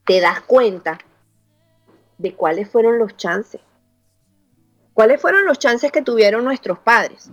te 0.06 0.22
das 0.22 0.42
cuenta 0.42 0.98
de 2.20 2.36
cuáles 2.36 2.70
fueron 2.70 3.00
los 3.00 3.18
chances 3.18 3.62
¿Cuáles 5.00 5.22
fueron 5.22 5.46
los 5.46 5.60
chances 5.60 5.94
que 5.94 6.02
tuvieron 6.02 6.44
nuestros 6.44 6.78
padres? 6.78 7.32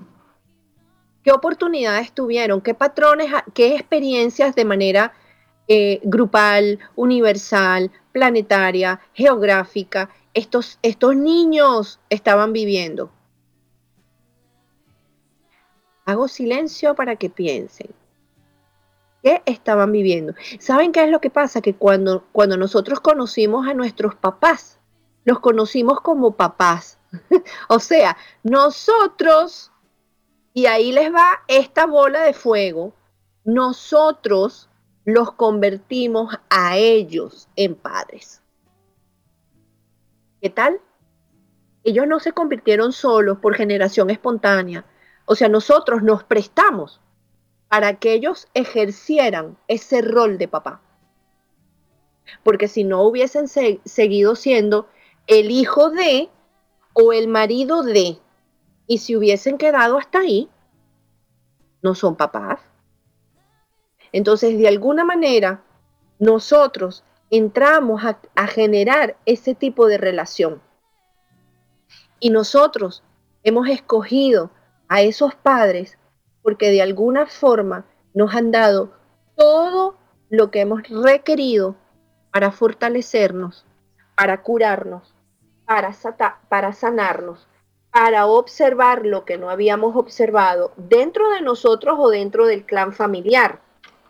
¿Qué 1.24 1.32
oportunidades 1.32 2.12
tuvieron? 2.12 2.60
¿Qué 2.60 2.74
patrones, 2.74 3.32
qué 3.54 3.74
experiencias 3.74 4.54
de 4.54 4.64
manera 4.64 5.12
eh, 5.66 5.98
grupal, 6.04 6.78
universal, 6.94 7.90
planetaria, 8.12 9.00
geográfica 9.14 10.10
estos, 10.32 10.78
estos 10.82 11.16
niños 11.16 11.98
estaban 12.08 12.52
viviendo? 12.52 13.10
Hago 16.04 16.28
silencio 16.28 16.94
para 16.94 17.16
que 17.16 17.30
piensen. 17.30 17.90
¿Qué 19.24 19.42
estaban 19.44 19.90
viviendo? 19.90 20.34
¿Saben 20.60 20.92
qué 20.92 21.02
es 21.02 21.10
lo 21.10 21.20
que 21.20 21.30
pasa? 21.30 21.60
Que 21.60 21.74
cuando, 21.74 22.28
cuando 22.30 22.56
nosotros 22.56 23.00
conocimos 23.00 23.66
a 23.66 23.74
nuestros 23.74 24.14
papás, 24.14 24.75
los 25.26 25.40
conocimos 25.40 26.00
como 26.00 26.36
papás, 26.36 26.98
o 27.68 27.80
sea, 27.80 28.16
nosotros, 28.44 29.72
y 30.54 30.66
ahí 30.66 30.92
les 30.92 31.12
va 31.12 31.42
esta 31.48 31.84
bola 31.84 32.22
de 32.22 32.32
fuego, 32.32 32.94
nosotros 33.44 34.70
los 35.04 35.32
convertimos 35.32 36.38
a 36.48 36.76
ellos 36.76 37.48
en 37.56 37.74
padres. 37.74 38.40
¿Qué 40.40 40.48
tal? 40.48 40.80
Ellos 41.82 42.06
no 42.06 42.20
se 42.20 42.32
convirtieron 42.32 42.92
solos 42.92 43.38
por 43.38 43.56
generación 43.56 44.10
espontánea. 44.10 44.84
O 45.24 45.34
sea, 45.34 45.48
nosotros 45.48 46.02
nos 46.04 46.22
prestamos 46.22 47.00
para 47.68 47.98
que 47.98 48.12
ellos 48.12 48.46
ejercieran 48.54 49.58
ese 49.66 50.02
rol 50.02 50.38
de 50.38 50.46
papá. 50.46 50.82
Porque 52.44 52.68
si 52.68 52.84
no 52.84 53.02
hubiesen 53.02 53.48
seguido 53.48 54.36
siendo 54.36 54.88
el 55.26 55.50
hijo 55.50 55.90
de, 55.90 56.28
o 56.92 57.12
el 57.12 57.28
marido 57.28 57.82
de, 57.82 58.18
y 58.86 58.98
si 58.98 59.16
hubiesen 59.16 59.58
quedado 59.58 59.98
hasta 59.98 60.20
ahí, 60.20 60.48
no 61.82 61.94
son 61.94 62.16
papás. 62.16 62.60
Entonces, 64.12 64.58
de 64.58 64.68
alguna 64.68 65.04
manera, 65.04 65.62
nosotros 66.18 67.04
entramos 67.30 68.02
a, 68.04 68.46
generar 68.46 69.16
ese 69.26 69.54
tipo 69.54 69.86
de 69.88 69.98
relación. 69.98 70.62
Y 72.20 72.30
nosotros 72.30 73.02
hemos 73.42 73.68
escogido 73.68 74.50
a 74.88 75.02
esos 75.02 75.34
padres 75.34 75.98
porque 76.42 76.70
de 76.70 76.80
alguna 76.80 77.26
forma 77.26 77.84
nos 78.14 78.34
han 78.34 78.52
dado 78.52 78.92
todo 79.36 79.98
lo 80.30 80.50
que 80.50 80.60
hemos 80.60 80.82
requerido 80.88 81.76
para 82.32 82.52
fortalecernos, 82.52 83.66
para 84.16 84.42
curarnos, 84.42 85.15
para, 85.66 86.72
sanarnos, 86.72 87.46
para 87.90 88.26
observar 88.26 89.04
lo 89.04 89.24
que 89.24 89.36
no 89.36 89.50
habíamos 89.50 89.96
observado 89.96 90.72
dentro 90.76 91.30
de 91.30 91.42
nosotros 91.42 91.96
o 91.98 92.08
dentro 92.08 92.46
del 92.46 92.64
clan 92.64 92.92
familiar, 92.92 93.60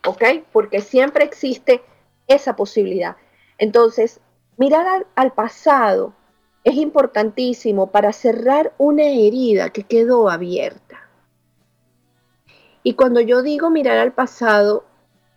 ¿ok? 0.07 0.23
Porque 0.53 0.81
siempre 0.81 1.25
existe 1.25 1.83
esa 2.29 2.57
posibilidad. 2.57 3.17
Entonces, 3.59 4.21
mirar 4.59 5.07
al, 5.15 5.33
pasado 5.33 6.13
es 6.65 6.75
importantísimo 6.75 7.91
para 7.91 8.13
cerrar 8.13 8.75
una 8.77 9.05
herida 9.05 9.71
que 9.71 9.85
quedó 9.85 10.29
abierta. 10.29 11.09
Y 12.83 12.95
cuando 12.95 13.21
yo 13.21 13.43
digo 13.43 13.71
mirar 13.71 13.99
al 13.99 14.13
pasado, 14.13 14.85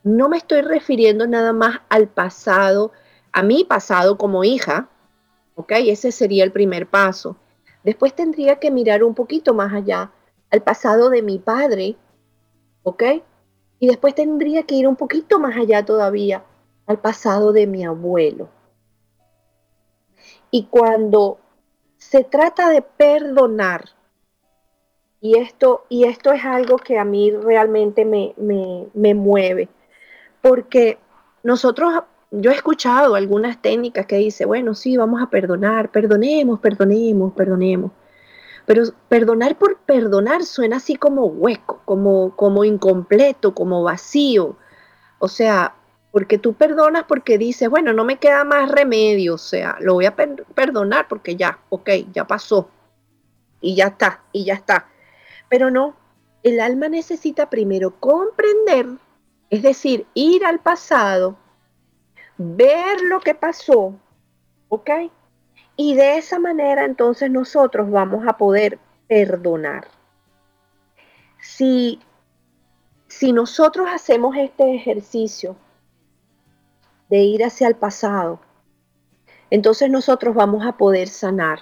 no 0.03 0.29
me 0.29 0.37
estoy 0.37 0.61
refiriendo 0.61 1.27
nada 1.27 1.53
más 1.53 1.81
al 1.89 2.07
pasado, 2.07 2.91
a 3.31 3.41
mi 3.41 3.63
pasado 3.63 4.17
como 4.17 4.43
hija, 4.43 4.89
¿ok? 5.59 5.73
Ese 5.87 6.13
sería 6.13 6.45
el 6.45 6.53
primer 6.53 6.87
paso. 6.87 7.35
Después 7.83 8.15
tendría 8.15 8.59
que 8.59 8.71
mirar 8.71 9.03
un 9.03 9.13
poquito 9.13 9.53
más 9.53 9.73
allá, 9.73 10.09
al 10.51 10.61
pasado 10.63 11.09
de 11.09 11.21
mi 11.21 11.37
padre, 11.37 11.97
¿ok? 12.83 13.03
Y 13.77 13.87
después 13.87 14.15
tendría 14.15 14.63
que 14.63 14.75
ir 14.75 14.87
un 14.87 14.95
poquito 14.95 15.37
más 15.37 15.57
allá 15.57 15.83
todavía, 15.83 16.45
al 16.85 16.99
pasado 16.99 17.51
de 17.51 17.67
mi 17.67 17.83
abuelo. 17.83 18.47
Y 20.49 20.67
cuando 20.67 21.39
se 21.97 22.23
trata 22.23 22.69
de 22.69 22.81
perdonar, 22.81 23.83
y 25.19 25.39
esto, 25.39 25.83
y 25.89 26.05
esto 26.05 26.31
es 26.31 26.45
algo 26.45 26.77
que 26.77 26.97
a 26.97 27.03
mí 27.03 27.31
realmente 27.31 28.05
me, 28.05 28.33
me, 28.37 28.87
me 28.93 29.13
mueve, 29.13 29.67
porque 30.41 30.99
nosotros 31.43 31.93
yo 32.31 32.51
he 32.51 32.55
escuchado 32.55 33.15
algunas 33.15 33.61
técnicas 33.61 34.05
que 34.05 34.17
dice, 34.17 34.45
bueno, 34.45 34.75
sí, 34.75 34.97
vamos 34.97 35.21
a 35.21 35.29
perdonar, 35.29 35.91
perdonemos, 35.91 36.59
perdonemos, 36.59 37.33
perdonemos. 37.33 37.91
Pero 38.65 38.83
perdonar 39.07 39.57
por 39.57 39.79
perdonar 39.79 40.43
suena 40.43 40.77
así 40.77 40.95
como 40.95 41.25
hueco, 41.25 41.81
como, 41.85 42.35
como 42.35 42.63
incompleto, 42.63 43.55
como 43.55 43.81
vacío. 43.81 44.57
O 45.17 45.27
sea, 45.27 45.73
porque 46.11 46.37
tú 46.37 46.53
perdonas 46.53 47.05
porque 47.07 47.39
dices, 47.39 47.67
bueno, 47.67 47.93
no 47.93 48.05
me 48.05 48.17
queda 48.17 48.43
más 48.43 48.71
remedio, 48.71 49.35
o 49.35 49.39
sea, 49.39 49.77
lo 49.79 49.95
voy 49.95 50.05
a 50.05 50.15
perdonar 50.15 51.07
porque 51.07 51.35
ya, 51.35 51.59
ok, 51.69 51.89
ya 52.13 52.27
pasó. 52.27 52.69
Y 53.59 53.75
ya 53.75 53.87
está, 53.87 54.21
y 54.31 54.45
ya 54.45 54.53
está. 54.53 54.87
Pero 55.49 55.71
no, 55.71 55.95
el 56.43 56.59
alma 56.59 56.89
necesita 56.89 57.49
primero 57.49 57.99
comprender, 57.99 58.87
es 59.49 59.63
decir, 59.63 60.05
ir 60.13 60.45
al 60.45 60.59
pasado 60.59 61.37
ver 62.39 63.01
lo 63.01 63.19
que 63.19 63.35
pasó, 63.35 63.93
¿ok? 64.69 64.89
Y 65.75 65.95
de 65.95 66.17
esa 66.17 66.39
manera 66.39 66.85
entonces 66.85 67.29
nosotros 67.29 67.91
vamos 67.91 68.25
a 68.27 68.37
poder 68.37 68.79
perdonar. 69.07 69.89
Si, 71.41 71.99
si 73.07 73.33
nosotros 73.33 73.89
hacemos 73.93 74.37
este 74.37 74.73
ejercicio 74.73 75.57
de 77.09 77.17
ir 77.17 77.43
hacia 77.43 77.67
el 77.67 77.75
pasado, 77.75 78.39
entonces 79.49 79.89
nosotros 79.89 80.33
vamos 80.33 80.65
a 80.65 80.77
poder 80.77 81.09
sanar. 81.09 81.59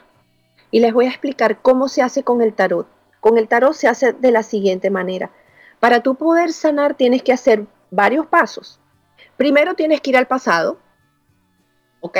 Y 0.69 0.79
les 0.79 0.93
voy 0.93 1.05
a 1.05 1.09
explicar 1.09 1.61
cómo 1.63 1.87
se 1.87 2.03
hace 2.03 2.21
con 2.21 2.41
el 2.43 2.53
tarot. 2.53 2.87
Con 3.19 3.39
el 3.39 3.47
tarot 3.47 3.73
se 3.73 3.87
hace 3.87 4.13
de 4.13 4.31
la 4.31 4.43
siguiente 4.43 4.91
manera. 4.91 5.31
Para 5.79 6.01
tú 6.03 6.13
poder 6.15 6.53
sanar 6.53 6.93
tienes 6.93 7.23
que 7.23 7.33
hacer 7.33 7.65
varios 7.89 8.27
pasos. 8.27 8.79
Primero 9.37 9.75
tienes 9.75 10.01
que 10.01 10.09
ir 10.09 10.17
al 10.17 10.27
pasado, 10.27 10.79
¿ok? 12.01 12.17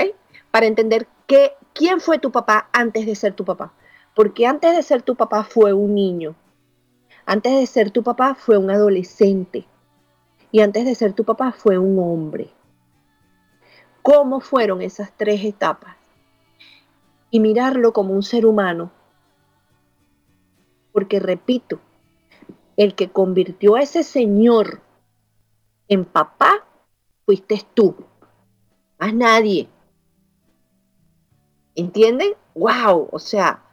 Para 0.51 0.67
entender 0.67 1.08
que, 1.25 1.53
quién 1.73 1.99
fue 1.99 2.19
tu 2.19 2.32
papá 2.32 2.69
antes 2.73 3.06
de 3.06 3.15
ser 3.15 3.34
tu 3.34 3.43
papá. 3.43 3.73
Porque 4.15 4.47
antes 4.47 4.75
de 4.75 4.82
ser 4.84 5.01
tu 5.01 5.15
papá 5.15 5.43
fue 5.43 5.73
un 5.73 5.93
niño. 5.93 6.36
Antes 7.25 7.53
de 7.53 7.65
ser 7.67 7.91
tu 7.91 8.03
papá 8.03 8.36
fue 8.36 8.58
un 8.58 8.71
adolescente. 8.71 9.67
y 10.49 10.62
antes 10.62 10.86
de 10.86 10.95
ser 10.95 11.12
tu 11.13 11.25
papá 11.25 11.51
fue 11.51 11.77
un 11.77 11.99
hombre. 11.99 12.49
¿Cómo 14.01 14.39
fueron 14.39 14.82
esas 14.82 15.12
tres 15.12 15.43
etapas? 15.43 15.97
Y 17.30 17.41
mirarlo 17.41 17.91
como 17.91 18.13
un 18.13 18.23
ser 18.23 18.45
humano. 18.45 18.91
Porque 20.93 21.19
repito, 21.19 21.82
el 22.77 22.95
que 22.95 23.10
convirtió 23.10 23.75
a 23.75 23.82
ese 23.82 24.03
señor 24.03 24.82
en 25.89 26.06
papá 26.06 26.66
fuiste 27.27 27.61
tú, 27.73 27.93
más 28.97 29.13
nadie. 29.13 29.67
¿Entienden? 31.75 32.35
¡Wow! 32.55 33.09
O 33.11 33.19
sea, 33.19 33.65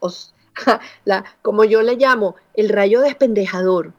la, 1.04 1.24
como 1.42 1.64
yo 1.64 1.82
le 1.82 1.96
llamo, 1.96 2.36
el 2.54 2.70
rayo 2.70 3.02
despendejador. 3.02 3.92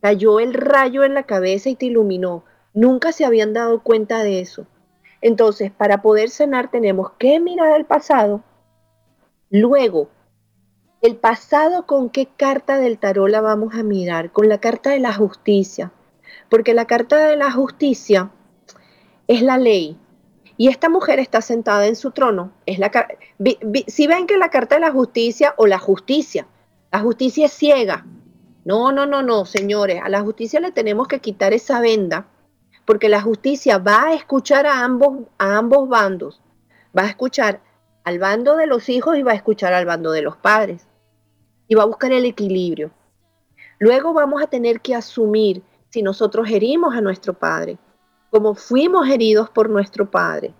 Cayó 0.00 0.38
el 0.38 0.54
rayo 0.54 1.02
en 1.02 1.14
la 1.14 1.24
cabeza 1.24 1.70
y 1.70 1.74
te 1.74 1.86
iluminó. 1.86 2.44
Nunca 2.72 3.10
se 3.10 3.24
habían 3.24 3.52
dado 3.52 3.82
cuenta 3.82 4.22
de 4.22 4.38
eso. 4.38 4.64
Entonces, 5.20 5.72
para 5.72 6.00
poder 6.00 6.30
sanar 6.30 6.70
tenemos 6.70 7.10
que 7.18 7.40
mirar 7.40 7.76
el 7.76 7.84
pasado. 7.84 8.44
Luego, 9.50 10.08
el 11.02 11.16
pasado 11.16 11.84
con 11.84 12.10
qué 12.10 12.26
carta 12.26 12.78
del 12.78 12.98
tarot 12.98 13.28
la 13.28 13.40
vamos 13.40 13.74
a 13.74 13.82
mirar? 13.82 14.30
Con 14.30 14.48
la 14.48 14.60
carta 14.60 14.90
de 14.90 15.00
la 15.00 15.12
justicia. 15.12 15.92
Porque 16.48 16.74
la 16.74 16.86
carta 16.86 17.28
de 17.28 17.36
la 17.36 17.50
justicia 17.50 18.30
es 19.26 19.42
la 19.42 19.58
ley, 19.58 19.98
y 20.60 20.68
esta 20.68 20.90
mujer 20.90 21.18
está 21.20 21.40
sentada 21.40 21.86
en 21.86 21.96
su 21.96 22.10
trono. 22.10 22.52
Es 22.66 22.78
la, 22.78 22.90
si 23.86 24.06
ven 24.06 24.26
que 24.26 24.36
la 24.36 24.50
carta 24.50 24.74
de 24.74 24.82
la 24.82 24.90
justicia 24.90 25.54
o 25.56 25.66
la 25.66 25.78
justicia, 25.78 26.46
la 26.92 27.00
justicia 27.00 27.46
es 27.46 27.52
ciega. 27.54 28.04
No, 28.66 28.92
no, 28.92 29.06
no, 29.06 29.22
no, 29.22 29.46
señores, 29.46 30.02
a 30.04 30.10
la 30.10 30.20
justicia 30.20 30.60
le 30.60 30.70
tenemos 30.70 31.08
que 31.08 31.20
quitar 31.20 31.54
esa 31.54 31.80
venda, 31.80 32.26
porque 32.84 33.08
la 33.08 33.22
justicia 33.22 33.78
va 33.78 34.08
a 34.08 34.12
escuchar 34.12 34.66
a 34.66 34.84
ambos, 34.84 35.20
a 35.38 35.56
ambos 35.56 35.88
bandos. 35.88 36.42
Va 36.94 37.04
a 37.04 37.08
escuchar 37.08 37.62
al 38.04 38.18
bando 38.18 38.56
de 38.56 38.66
los 38.66 38.90
hijos 38.90 39.16
y 39.16 39.22
va 39.22 39.32
a 39.32 39.36
escuchar 39.36 39.72
al 39.72 39.86
bando 39.86 40.12
de 40.12 40.20
los 40.20 40.36
padres. 40.36 40.86
Y 41.68 41.74
va 41.74 41.84
a 41.84 41.86
buscar 41.86 42.12
el 42.12 42.26
equilibrio. 42.26 42.90
Luego 43.78 44.12
vamos 44.12 44.42
a 44.42 44.46
tener 44.46 44.82
que 44.82 44.94
asumir 44.94 45.62
si 45.90 46.02
nosotros 46.02 46.48
herimos 46.50 46.94
a 46.94 47.00
nuestro 47.00 47.34
padre 47.34 47.78
como 48.30 48.54
fuimos 48.54 49.08
heridos 49.08 49.50
por 49.50 49.68
nuestro 49.68 50.10
Padre. 50.10 50.54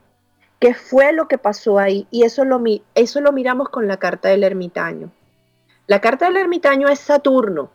¿Qué 0.59 0.75
fue 0.75 1.12
lo 1.12 1.29
que 1.29 1.38
pasó 1.38 1.79
ahí? 1.79 2.07
Y 2.11 2.25
eso 2.25 2.45
lo, 2.45 2.59
lo 2.59 3.33
miramos 3.33 3.69
con 3.71 3.88
la 3.88 3.97
carta 3.97 4.29
del 4.29 4.45
ermitaño. 4.45 5.11
La 5.87 6.01
carta 6.01 6.27
del 6.27 6.37
ermitaño 6.37 6.88
es 6.88 6.99
Saturno. 6.99 7.71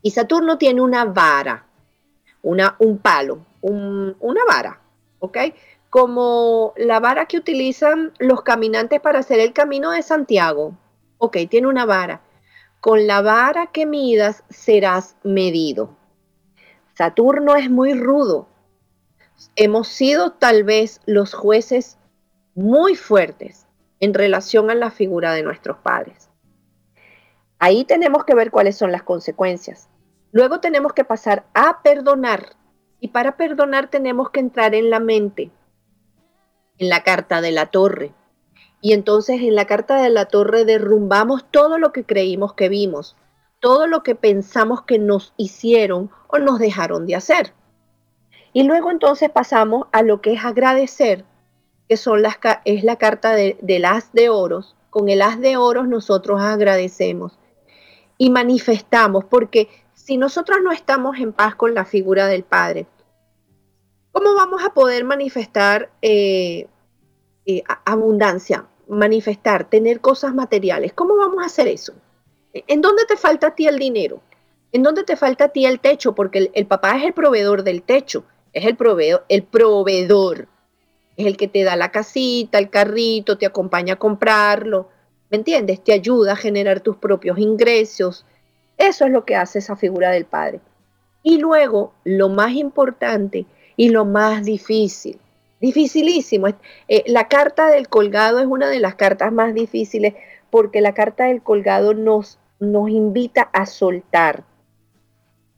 Y 0.00 0.12
Saturno 0.12 0.58
tiene 0.58 0.80
una 0.80 1.04
vara, 1.04 1.66
una, 2.42 2.76
un 2.78 2.98
palo, 2.98 3.44
una 3.60 4.44
vara, 4.46 4.80
¿ok? 5.18 5.38
Como 5.90 6.72
la 6.76 7.00
vara 7.00 7.26
que 7.26 7.38
utilizan 7.38 8.12
los 8.18 8.42
caminantes 8.42 9.00
para 9.00 9.20
hacer 9.20 9.40
el 9.40 9.52
camino 9.52 9.90
de 9.90 10.02
Santiago. 10.02 10.76
Ok, 11.18 11.38
tiene 11.48 11.68
una 11.68 11.84
vara. 11.86 12.20
Con 12.80 13.06
la 13.06 13.22
vara 13.22 13.66
que 13.68 13.86
midas 13.86 14.44
serás 14.50 15.16
medido. 15.22 15.96
Saturno 16.96 17.56
es 17.56 17.70
muy 17.70 17.94
rudo, 17.94 18.48
hemos 19.56 19.88
sido 19.88 20.32
tal 20.32 20.64
vez 20.64 21.00
los 21.06 21.34
jueces 21.34 21.98
muy 22.54 22.94
fuertes 22.94 23.66
en 24.00 24.14
relación 24.14 24.70
a 24.70 24.74
la 24.74 24.90
figura 24.90 25.32
de 25.32 25.42
nuestros 25.42 25.78
padres. 25.78 26.28
Ahí 27.58 27.84
tenemos 27.84 28.24
que 28.24 28.34
ver 28.34 28.50
cuáles 28.50 28.76
son 28.76 28.92
las 28.92 29.02
consecuencias. 29.02 29.88
Luego 30.32 30.60
tenemos 30.60 30.92
que 30.92 31.04
pasar 31.04 31.46
a 31.54 31.82
perdonar. 31.82 32.56
Y 33.00 33.08
para 33.08 33.36
perdonar 33.36 33.88
tenemos 33.88 34.30
que 34.30 34.40
entrar 34.40 34.74
en 34.74 34.90
la 34.90 35.00
mente, 35.00 35.50
en 36.78 36.88
la 36.88 37.02
carta 37.02 37.40
de 37.40 37.52
la 37.52 37.66
torre. 37.66 38.12
Y 38.80 38.92
entonces 38.92 39.40
en 39.40 39.54
la 39.54 39.66
carta 39.66 40.02
de 40.02 40.10
la 40.10 40.26
torre 40.26 40.64
derrumbamos 40.64 41.44
todo 41.50 41.78
lo 41.78 41.92
que 41.92 42.04
creímos 42.04 42.54
que 42.54 42.68
vimos, 42.68 43.16
todo 43.64 43.86
lo 43.86 44.02
que 44.02 44.14
pensamos 44.14 44.82
que 44.82 44.98
nos 44.98 45.32
hicieron 45.38 46.10
o 46.28 46.38
nos 46.38 46.58
dejaron 46.58 47.06
de 47.06 47.14
hacer. 47.14 47.54
Y 48.52 48.64
luego 48.64 48.90
entonces 48.90 49.30
pasamos 49.30 49.86
a 49.90 50.02
lo 50.02 50.20
que 50.20 50.34
es 50.34 50.44
agradecer, 50.44 51.24
que 51.88 51.96
son 51.96 52.20
las, 52.20 52.36
es 52.66 52.84
la 52.84 52.96
carta 52.96 53.32
de, 53.32 53.56
del 53.62 53.86
as 53.86 54.12
de 54.12 54.28
oros. 54.28 54.76
Con 54.90 55.08
el 55.08 55.22
as 55.22 55.40
de 55.40 55.56
oros 55.56 55.88
nosotros 55.88 56.42
agradecemos 56.42 57.38
y 58.18 58.28
manifestamos, 58.28 59.24
porque 59.24 59.70
si 59.94 60.18
nosotros 60.18 60.58
no 60.62 60.70
estamos 60.70 61.16
en 61.16 61.32
paz 61.32 61.54
con 61.54 61.72
la 61.72 61.86
figura 61.86 62.26
del 62.26 62.44
Padre, 62.44 62.86
¿cómo 64.12 64.34
vamos 64.34 64.62
a 64.62 64.74
poder 64.74 65.04
manifestar 65.04 65.90
eh, 66.02 66.68
eh, 67.46 67.62
abundancia, 67.86 68.66
manifestar, 68.88 69.64
tener 69.64 70.02
cosas 70.02 70.34
materiales? 70.34 70.92
¿Cómo 70.92 71.16
vamos 71.16 71.42
a 71.42 71.46
hacer 71.46 71.66
eso? 71.66 71.94
¿En 72.54 72.80
dónde 72.80 73.04
te 73.06 73.16
falta 73.16 73.48
a 73.48 73.54
ti 73.54 73.66
el 73.66 73.78
dinero? 73.78 74.20
¿En 74.72 74.82
dónde 74.82 75.04
te 75.04 75.16
falta 75.16 75.46
a 75.46 75.48
ti 75.48 75.66
el 75.66 75.80
techo? 75.80 76.14
Porque 76.14 76.50
el 76.52 76.66
papá 76.66 76.96
es 76.96 77.04
el 77.04 77.12
proveedor 77.12 77.64
del 77.64 77.82
techo 77.82 78.24
es 78.54 78.64
el 78.64 78.76
proveedor, 78.76 79.24
el 79.28 79.42
proveedor. 79.42 80.48
Es 81.16 81.26
el 81.26 81.36
que 81.36 81.48
te 81.48 81.62
da 81.64 81.76
la 81.76 81.92
casita, 81.92 82.58
el 82.58 82.70
carrito, 82.70 83.36
te 83.36 83.46
acompaña 83.46 83.94
a 83.94 83.98
comprarlo. 83.98 84.88
¿Me 85.30 85.36
entiendes? 85.36 85.82
Te 85.82 85.92
ayuda 85.92 86.32
a 86.32 86.36
generar 86.36 86.80
tus 86.80 86.96
propios 86.96 87.38
ingresos. 87.38 88.24
Eso 88.78 89.04
es 89.04 89.10
lo 89.10 89.24
que 89.24 89.36
hace 89.36 89.58
esa 89.58 89.76
figura 89.76 90.10
del 90.10 90.24
padre. 90.24 90.60
Y 91.22 91.38
luego, 91.38 91.92
lo 92.04 92.28
más 92.28 92.52
importante 92.52 93.46
y 93.76 93.88
lo 93.90 94.04
más 94.04 94.44
difícil, 94.44 95.18
dificilísimo. 95.60 96.48
Eh, 96.88 97.04
la 97.06 97.28
carta 97.28 97.68
del 97.68 97.88
colgado 97.88 98.40
es 98.40 98.46
una 98.46 98.68
de 98.68 98.80
las 98.80 98.94
cartas 98.94 99.32
más 99.32 99.54
difíciles 99.54 100.14
porque 100.50 100.80
la 100.80 100.94
carta 100.94 101.24
del 101.24 101.42
colgado 101.42 101.94
nos, 101.94 102.38
nos 102.60 102.88
invita 102.88 103.42
a 103.42 103.66
soltar 103.66 104.44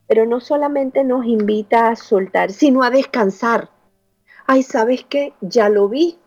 pero 0.07 0.27
no 0.27 0.41
solamente 0.41 1.05
nos 1.05 1.27
invita 1.27 1.89
a 1.89 1.97
soltar, 1.97 2.53
sino 2.53 2.83
a 2.83 2.91
descansar. 2.91 3.71
Ay, 4.47 4.63
¿sabes 4.63 5.05
qué? 5.09 5.35
Ya 5.41 5.69
lo 5.69 5.89
vi, 5.89 6.19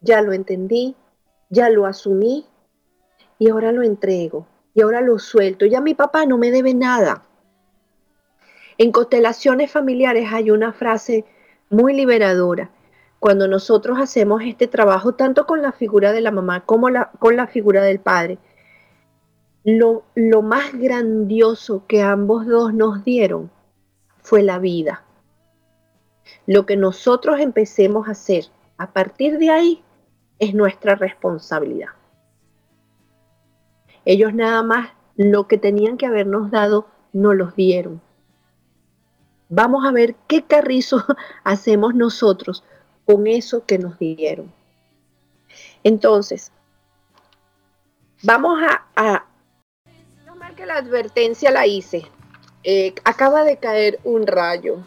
ya 0.00 0.20
lo 0.20 0.32
entendí, 0.32 0.94
ya 1.48 1.70
lo 1.70 1.86
asumí 1.86 2.46
y 3.38 3.50
ahora 3.50 3.72
lo 3.72 3.82
entrego 3.82 4.46
y 4.74 4.82
ahora 4.82 5.00
lo 5.00 5.18
suelto. 5.18 5.64
Ya 5.64 5.80
mi 5.80 5.94
papá 5.94 6.26
no 6.26 6.36
me 6.36 6.50
debe 6.50 6.74
nada. 6.74 7.22
En 8.78 8.92
constelaciones 8.92 9.70
familiares 9.70 10.28
hay 10.30 10.50
una 10.50 10.72
frase 10.74 11.24
muy 11.70 11.94
liberadora. 11.94 12.70
Cuando 13.18 13.48
nosotros 13.48 13.98
hacemos 13.98 14.42
este 14.44 14.66
trabajo, 14.66 15.14
tanto 15.14 15.46
con 15.46 15.62
la 15.62 15.72
figura 15.72 16.12
de 16.12 16.20
la 16.20 16.30
mamá 16.30 16.66
como 16.66 16.88
con 17.18 17.36
la 17.36 17.46
figura 17.46 17.82
del 17.82 17.98
padre, 17.98 18.38
lo, 19.66 20.42
más 20.42 20.72
grandioso 20.74 21.84
que 21.88 22.00
ambos 22.00 22.46
dos 22.46 22.72
nos 22.72 23.02
dieron 23.02 23.50
fue 24.22 24.44
la 24.44 24.60
vida. 24.60 25.02
Lo 26.46 26.66
que 26.66 26.76
nosotros 26.76 27.40
empecemos 27.40 28.06
a 28.06 28.12
hacer 28.12 28.46
a 28.78 28.92
partir 28.92 29.38
de 29.38 29.50
ahí 29.50 29.82
es 30.38 30.54
nuestra 30.54 30.94
responsabilidad. 30.94 31.88
Ellos 34.04 34.32
nada 34.32 34.62
más 34.62 34.90
lo 35.16 35.48
que 35.48 35.58
tenían 35.58 35.96
que 35.96 36.06
habernos 36.06 36.52
dado 36.52 36.86
no 37.12 37.34
los 37.34 37.56
dieron. 37.56 38.00
Vamos 39.48 39.84
a 39.84 39.90
ver 39.90 40.14
qué 40.28 40.44
carrizo 40.44 41.04
hacemos 41.44 41.92
nosotros 41.92 42.62
con 43.04 43.26
eso 43.26 43.66
que 43.66 43.78
nos 43.78 43.98
dieron. 43.98 44.52
Entonces, 45.82 46.52
vamos 48.22 48.60
a, 48.94 49.26
que 50.56 50.66
la 50.66 50.76
advertencia 50.76 51.50
la 51.50 51.66
hice. 51.66 52.06
Eh, 52.64 52.94
acaba 53.04 53.44
de 53.44 53.58
caer 53.58 54.00
un 54.02 54.26
rayo. 54.26 54.78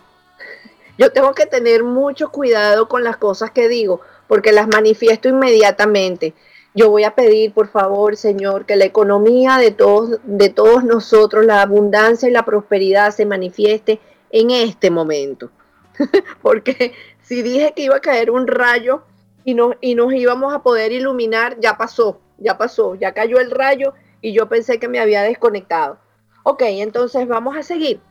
Yo 0.98 1.14
tengo 1.14 1.34
que 1.34 1.46
tener 1.46 1.84
mucho 1.84 2.30
cuidado 2.30 2.90
con 2.90 3.04
las 3.04 3.18
cosas 3.18 3.52
que 3.52 3.70
digo, 3.70 4.02
porque 4.28 4.52
las 4.52 4.68
manifiesto 4.68 5.30
inmediatamente. 5.30 6.34
Yo 6.74 6.90
voy 6.90 7.04
a 7.04 7.16
pedir, 7.16 7.54
por 7.54 7.70
favor, 7.70 8.18
Señor, 8.18 8.66
que 8.66 8.76
la 8.76 8.86
economía 8.86 9.58
de 9.58 9.72
todos, 9.72 10.20
de 10.24 10.50
todos 10.50 10.84
nosotros, 10.84 11.46
la 11.46 11.62
abundancia 11.62 12.28
y 12.28 12.32
la 12.32 12.44
prosperidad 12.44 13.12
se 13.12 13.26
manifieste 13.26 14.00
en 14.32 14.52
este 14.52 14.92
momento. 14.92 15.50
porque 16.42 16.94
si 17.22 17.42
dije 17.42 17.74
que 17.76 17.84
iba 17.84 17.96
a 17.96 18.02
caer 18.02 18.32
un 18.32 18.48
rayo 18.48 19.04
y, 19.46 19.54
no, 19.54 19.74
y 19.82 19.96
nos 19.96 20.14
íbamos 20.14 20.54
a 20.54 20.64
poder 20.64 20.92
iluminar, 20.92 21.58
ya 21.60 21.78
pasó, 21.78 22.20
ya 22.38 22.58
pasó, 22.58 22.96
ya 22.96 23.14
cayó 23.14 23.40
el 23.40 23.52
rayo 23.52 23.94
y 24.22 24.34
yo 24.34 24.50
pensé 24.50 24.80
que 24.80 24.88
me 24.88 25.00
había 25.00 25.24
desconectado. 25.24 26.00
Ok, 26.44 26.64
entonces 26.66 27.28
vamos 27.28 27.58
a 27.58 27.64
seguir. 27.64 28.02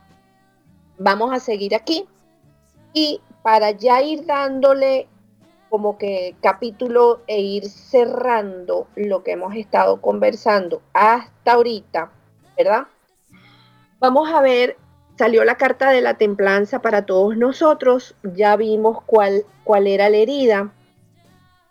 Vamos 0.97 1.33
a 1.33 1.39
seguir 1.39 1.75
aquí. 1.75 2.07
Y 2.93 3.21
para 3.43 3.71
ya 3.71 4.01
ir 4.01 4.25
dándole 4.25 5.07
como 5.69 5.97
que 5.97 6.35
capítulo 6.41 7.21
e 7.27 7.41
ir 7.41 7.69
cerrando 7.69 8.87
lo 8.95 9.23
que 9.23 9.31
hemos 9.31 9.55
estado 9.55 10.01
conversando 10.01 10.81
hasta 10.93 11.53
ahorita, 11.53 12.11
¿verdad? 12.57 12.87
Vamos 13.99 14.31
a 14.31 14.41
ver 14.41 14.77
salió 15.19 15.43
la 15.43 15.55
carta 15.55 15.91
de 15.91 15.99
la 15.99 16.13
templanza 16.13 16.81
para 16.81 17.05
todos 17.05 17.35
nosotros, 17.35 18.15
ya 18.23 18.55
vimos 18.55 19.03
cuál, 19.05 19.43
cuál 19.65 19.85
era 19.85 20.09
la 20.09 20.15
herida, 20.15 20.71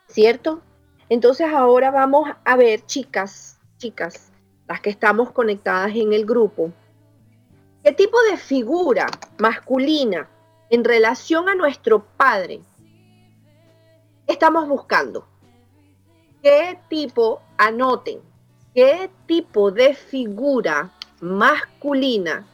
¿cierto? 0.06 0.60
Entonces 1.08 1.46
ahora 1.50 1.90
vamos 1.90 2.28
a 2.44 2.56
ver, 2.56 2.84
chicas, 2.84 3.57
chicas, 3.78 4.32
las 4.66 4.80
que 4.80 4.90
estamos 4.90 5.30
conectadas 5.32 5.94
en 5.94 6.12
el 6.12 6.26
grupo, 6.26 6.72
qué 7.82 7.92
tipo 7.92 8.20
de 8.30 8.36
figura 8.36 9.06
masculina 9.38 10.28
en 10.70 10.84
relación 10.84 11.48
a 11.48 11.54
nuestro 11.54 12.04
padre 12.04 12.60
estamos 14.26 14.68
buscando. 14.68 15.26
¿Qué 16.42 16.78
tipo, 16.88 17.40
anoten, 17.56 18.20
qué 18.74 19.10
tipo 19.26 19.72
de 19.72 19.94
figura 19.94 20.92
masculina 21.20 22.46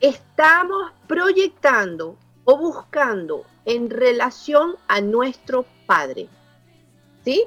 estamos 0.00 0.92
proyectando 1.06 2.16
o 2.44 2.56
buscando 2.56 3.44
en 3.64 3.90
relación 3.90 4.76
a 4.86 5.00
nuestro 5.00 5.66
Padre. 5.86 6.28
¿Sí? 7.24 7.44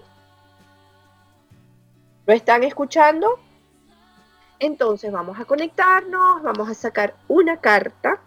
¿Lo 2.25 2.33
están 2.33 2.63
escuchando? 2.63 3.39
Entonces 4.59 5.11
vamos 5.11 5.39
a 5.39 5.45
conectarnos, 5.45 6.43
vamos 6.43 6.69
a 6.69 6.75
sacar 6.75 7.15
una 7.27 7.57
carta. 7.57 8.21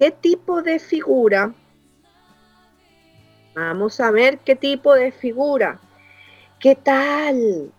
¿Qué 0.00 0.10
tipo 0.10 0.62
de 0.62 0.80
figura? 0.80 1.54
Vamos 3.54 4.00
a 4.00 4.10
ver 4.10 4.38
qué 4.38 4.56
tipo 4.56 4.94
de 4.94 5.12
figura. 5.12 5.78
¿Qué 6.58 6.74
tal? 6.74 7.72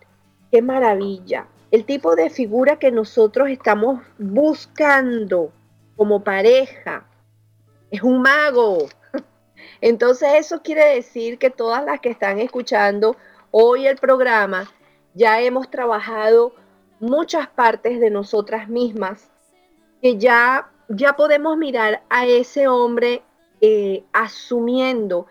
¡Qué 0.51 0.61
maravilla! 0.61 1.47
El 1.69 1.85
tipo 1.85 2.15
de 2.15 2.29
figura 2.29 2.79
que 2.79 2.91
nosotros 2.91 3.49
estamos 3.49 4.01
buscando 4.17 5.51
como 5.97 6.23
pareja. 6.23 7.05
Es 7.89 8.03
un 8.03 8.21
mago. 8.21 8.87
Entonces 9.81 10.29
eso 10.35 10.61
quiere 10.61 10.95
decir 10.95 11.37
que 11.37 11.49
todas 11.49 11.83
las 11.83 11.99
que 11.99 12.09
están 12.09 12.39
escuchando 12.39 13.17
hoy 13.51 13.87
el 13.87 13.97
programa 13.97 14.69
ya 15.13 15.41
hemos 15.41 15.69
trabajado 15.69 16.53
muchas 16.99 17.47
partes 17.47 17.99
de 17.99 18.09
nosotras 18.09 18.69
mismas 18.69 19.29
que 20.01 20.17
ya, 20.17 20.69
ya 20.87 21.13
podemos 21.13 21.57
mirar 21.57 22.03
a 22.09 22.25
ese 22.25 22.67
hombre 22.67 23.23
eh, 23.61 24.03
asumiendo 24.13 25.27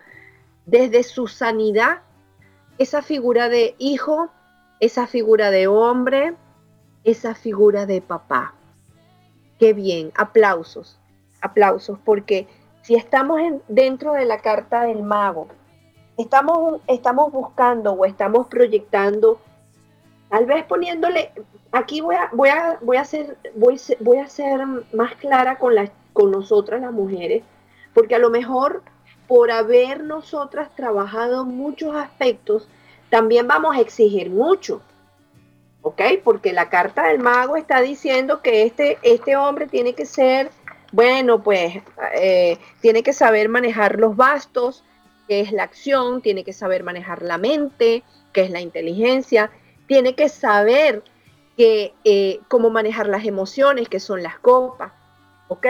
desde 0.65 1.03
su 1.03 1.27
sanidad 1.27 2.01
esa 2.77 3.01
figura 3.01 3.49
de 3.49 3.75
hijo, 3.77 4.29
esa 4.79 5.05
figura 5.05 5.51
de 5.51 5.67
hombre, 5.67 6.35
esa 7.03 7.35
figura 7.35 7.85
de 7.85 8.01
papá. 8.01 8.55
Qué 9.59 9.73
bien, 9.73 10.11
aplausos, 10.15 10.99
aplausos, 11.41 11.99
porque 12.03 12.47
si 12.81 12.95
estamos 12.95 13.39
dentro 13.67 14.13
de 14.13 14.25
la 14.25 14.39
carta 14.39 14.83
del 14.83 15.03
mago, 15.03 15.47
estamos, 16.17 16.81
estamos 16.87 17.31
buscando 17.31 17.93
o 17.93 18.05
estamos 18.05 18.47
proyectando, 18.47 19.39
tal 20.31 20.45
vez 20.45 20.63
poniéndole, 20.63 21.31
aquí 21.73 21.99
voy 21.99 22.15
a, 22.15 22.29
voy 22.31 22.47
a, 22.47 22.79
voy 22.81 22.95
a, 22.95 23.03
ser, 23.03 23.37
voy, 23.53 23.79
voy 23.99 24.17
a 24.17 24.29
ser 24.29 24.65
más 24.93 25.13
clara 25.15 25.59
con, 25.59 25.75
la, 25.75 25.91
con 26.13 26.31
nosotras 26.31 26.79
las 26.79 26.93
mujeres, 26.93 27.43
porque 27.93 28.15
a 28.15 28.19
lo 28.19 28.29
mejor 28.29 28.81
por 29.27 29.51
haber 29.51 30.03
nosotras 30.03 30.73
trabajado 30.73 31.45
muchos 31.45 31.93
aspectos, 31.95 32.69
también 33.09 33.45
vamos 33.45 33.75
a 33.75 33.81
exigir 33.81 34.29
mucho. 34.29 34.81
¿ok? 35.81 36.01
Porque 36.23 36.53
la 36.53 36.69
carta 36.69 37.07
del 37.07 37.19
mago 37.19 37.57
está 37.57 37.81
diciendo 37.81 38.41
que 38.41 38.63
este, 38.63 38.99
este 39.03 39.35
hombre 39.35 39.67
tiene 39.67 39.93
que 39.93 40.05
ser, 40.05 40.49
bueno, 40.93 41.43
pues 41.43 41.81
eh, 42.13 42.57
tiene 42.79 43.03
que 43.03 43.11
saber 43.11 43.49
manejar 43.49 43.99
los 43.99 44.15
bastos, 44.15 44.83
que 45.27 45.41
es 45.41 45.51
la 45.51 45.63
acción, 45.63 46.21
tiene 46.21 46.45
que 46.45 46.53
saber 46.53 46.83
manejar 46.83 47.21
la 47.21 47.37
mente, 47.37 48.03
que 48.31 48.41
es 48.43 48.49
la 48.49 48.61
inteligencia, 48.61 49.51
tiene 49.91 50.15
que 50.15 50.29
saber 50.29 51.03
que, 51.57 51.93
eh, 52.05 52.39
cómo 52.47 52.69
manejar 52.69 53.09
las 53.09 53.25
emociones, 53.25 53.89
que 53.89 53.99
son 53.99 54.23
las 54.23 54.39
copas, 54.39 54.93
¿ok? 55.49 55.67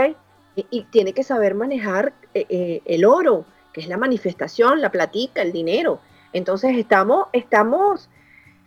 Y, 0.55 0.83
tiene 0.91 1.13
que 1.13 1.23
saber 1.23 1.55
manejar 1.55 2.13
eh, 2.35 2.83
el 2.85 3.03
oro, 3.03 3.45
que 3.73 3.81
es 3.81 3.87
la 3.87 3.97
manifestación, 3.97 4.79
la 4.79 4.91
platica, 4.91 5.41
el 5.41 5.51
dinero. 5.51 6.01
Entonces 6.33 6.77
estamos, 6.77 7.29
estamos 7.33 8.09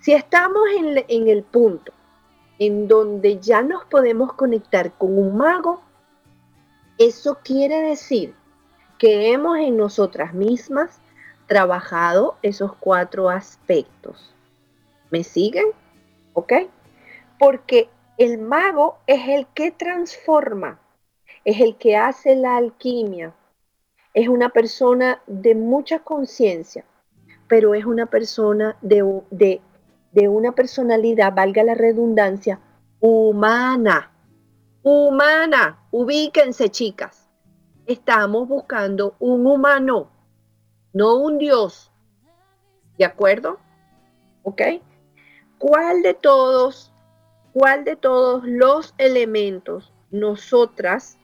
si 0.00 0.12
estamos 0.12 0.64
en, 0.76 1.28
el 1.28 1.44
punto 1.44 1.92
en 2.58 2.88
donde 2.88 3.38
ya 3.38 3.62
nos 3.62 3.84
podemos 3.84 4.32
conectar 4.32 4.90
con 4.98 5.16
un 5.16 5.36
mago, 5.36 5.82
eso 6.98 7.38
quiere 7.44 7.80
decir 7.80 8.34
que 8.98 9.30
hemos 9.30 9.58
en 9.58 9.76
nosotras 9.76 10.34
mismas 10.34 10.98
trabajado 11.46 12.38
esos 12.42 12.72
cuatro 12.74 13.30
aspectos. 13.30 14.33
¿Me 15.14 15.22
siguen? 15.22 15.66
¿Ok? 16.32 16.52
Porque 17.38 17.88
el 18.18 18.38
mago 18.38 18.98
es 19.06 19.28
el 19.28 19.46
que 19.54 19.70
transforma, 19.70 20.80
es 21.44 21.60
el 21.60 21.76
que 21.76 21.96
hace 21.96 22.34
la 22.34 22.56
alquimia, 22.56 23.32
es 24.12 24.26
una 24.26 24.48
persona 24.48 25.22
de 25.28 25.54
mucha 25.54 26.00
conciencia, 26.00 26.84
pero 27.46 27.76
es 27.76 27.84
una 27.84 28.06
persona 28.06 28.76
de, 28.82 29.04
de 29.30 29.60
de 30.10 30.26
una 30.26 30.50
personalidad, 30.50 31.32
valga 31.32 31.62
la 31.62 31.74
redundancia, 31.74 32.58
humana. 32.98 34.10
Humana. 34.82 35.86
Ubíquense, 35.92 36.70
chicas. 36.70 37.30
Estamos 37.86 38.48
buscando 38.48 39.14
un 39.20 39.46
humano, 39.46 40.10
no 40.92 41.16
un 41.16 41.38
Dios. 41.38 41.92
¿De 42.98 43.04
acuerdo? 43.04 43.58
¿Ok? 44.42 44.62
¿Cuál 45.66 46.02
de 46.02 46.12
todos, 46.12 46.92
cuál 47.54 47.84
de 47.84 47.96
todos 47.96 48.42
los 48.44 48.92
elementos 48.98 49.94
nosotras 50.10 51.16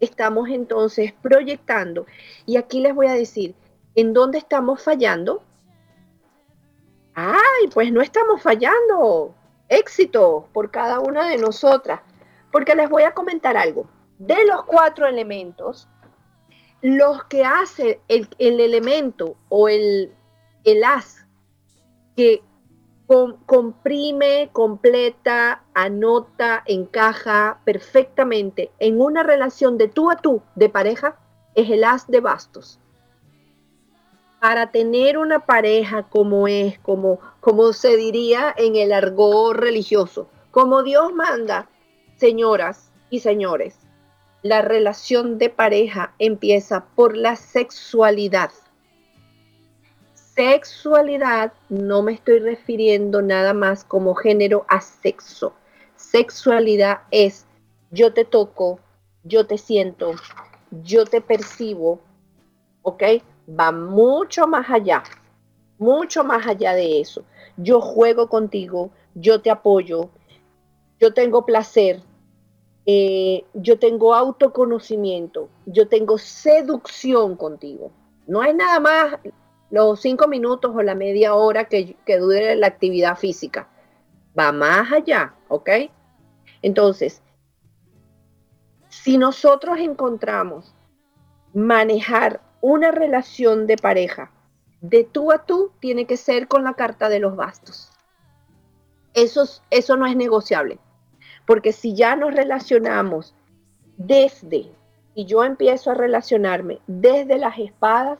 estamos 0.00 0.48
entonces 0.48 1.12
proyectando? 1.20 2.06
Y 2.46 2.56
aquí 2.56 2.80
les 2.80 2.94
voy 2.94 3.08
a 3.08 3.12
decir, 3.12 3.54
¿en 3.94 4.14
dónde 4.14 4.38
estamos 4.38 4.82
fallando? 4.82 5.42
ay, 7.14 7.68
pues 7.74 7.92
no 7.92 8.00
estamos 8.00 8.40
fallando. 8.40 9.34
Éxito 9.68 10.48
por 10.54 10.70
cada 10.70 11.00
una 11.00 11.28
de 11.28 11.36
nosotras. 11.36 12.00
Porque 12.50 12.74
les 12.74 12.88
voy 12.88 13.02
a 13.02 13.12
comentar 13.12 13.58
algo. 13.58 13.86
De 14.18 14.46
los 14.46 14.64
cuatro 14.64 15.06
elementos, 15.06 15.90
los 16.80 17.22
que 17.24 17.44
hace 17.44 18.00
el, 18.08 18.30
elemento 18.38 19.36
o 19.50 19.68
el, 19.68 20.10
el 20.64 20.82
as 20.84 21.26
que 22.16 22.42
comprime, 23.46 24.50
completa, 24.52 25.62
anota, 25.74 26.62
encaja 26.66 27.60
perfectamente 27.64 28.70
en 28.78 29.00
una 29.00 29.22
relación 29.22 29.78
de 29.78 29.88
tú 29.88 30.10
a 30.10 30.16
tú 30.16 30.42
de 30.54 30.68
pareja, 30.68 31.16
es 31.54 31.70
el 31.70 31.84
as 31.84 32.06
de 32.06 32.20
bastos 32.20 32.78
para 34.42 34.72
tener 34.72 35.18
una 35.18 35.38
pareja 35.38 36.02
como 36.02 36.48
es, 36.48 36.76
como, 36.80 37.20
como 37.38 37.72
se 37.72 37.96
diría 37.96 38.52
en 38.58 38.74
el 38.74 38.92
argot 38.92 39.54
religioso, 39.54 40.26
como 40.50 40.82
Dios 40.82 41.12
manda, 41.14 41.68
señoras 42.16 42.90
y 43.08 43.20
señores, 43.20 43.76
la 44.42 44.60
relación 44.60 45.38
de 45.38 45.48
pareja 45.48 46.14
empieza 46.18 46.86
por 46.96 47.16
la 47.16 47.36
sexualidad. 47.36 48.50
Sexualidad 50.34 51.52
no 51.68 52.02
me 52.02 52.12
estoy 52.12 52.38
refiriendo 52.38 53.20
nada 53.20 53.52
más 53.52 53.84
como 53.84 54.14
género 54.14 54.64
a 54.68 54.80
sexo. 54.80 55.52
Sexualidad 55.96 57.00
es 57.10 57.46
yo 57.90 58.14
te 58.14 58.24
toco, 58.24 58.80
yo 59.24 59.46
te 59.46 59.58
siento, 59.58 60.12
yo 60.70 61.04
te 61.04 61.20
percibo, 61.20 62.00
¿ok? 62.80 63.02
va 63.48 63.72
mucho 63.72 64.46
más 64.46 64.70
allá, 64.70 65.02
mucho 65.78 66.24
más 66.24 66.46
allá 66.46 66.74
de 66.74 67.00
eso. 67.00 67.24
Yo 67.56 67.80
juego 67.80 68.28
contigo, 68.28 68.90
yo 69.14 69.42
te 69.42 69.50
apoyo, 69.50 70.10
yo 70.98 71.12
tengo 71.12 71.44
placer, 71.44 72.00
eh, 72.86 73.44
yo 73.52 73.78
tengo 73.78 74.14
autoconocimiento, 74.14 75.48
yo 75.66 75.88
tengo 75.88 76.18
seducción 76.18 77.36
contigo. 77.36 77.90
No 78.26 78.42
es 78.42 78.54
nada 78.54 78.80
más 78.80 79.16
los 79.72 80.00
cinco 80.00 80.28
minutos 80.28 80.70
o 80.74 80.82
la 80.82 80.94
media 80.94 81.34
hora 81.34 81.64
que, 81.64 81.96
que 82.04 82.18
dure 82.18 82.54
la 82.56 82.66
actividad 82.66 83.16
física. 83.16 83.68
Va 84.38 84.52
más 84.52 84.92
allá, 84.92 85.34
¿ok? 85.48 85.70
Entonces, 86.60 87.22
si 88.90 89.16
nosotros 89.16 89.78
encontramos 89.78 90.74
manejar 91.54 92.42
una 92.60 92.90
relación 92.90 93.66
de 93.66 93.76
pareja 93.76 94.30
de 94.82 95.04
tú 95.04 95.32
a 95.32 95.46
tú 95.46 95.72
tiene 95.80 96.06
que 96.06 96.18
ser 96.18 96.48
con 96.48 96.64
la 96.64 96.74
carta 96.74 97.08
de 97.08 97.20
los 97.20 97.34
bastos. 97.34 97.90
Eso, 99.14 99.44
eso 99.70 99.96
no 99.96 100.06
es 100.06 100.16
negociable, 100.16 100.78
porque 101.46 101.72
si 101.72 101.94
ya 101.94 102.14
nos 102.14 102.34
relacionamos 102.34 103.34
desde, 103.96 104.70
y 105.14 105.24
yo 105.24 105.44
empiezo 105.44 105.90
a 105.90 105.94
relacionarme 105.94 106.80
desde 106.86 107.38
las 107.38 107.58
espadas, 107.58 108.18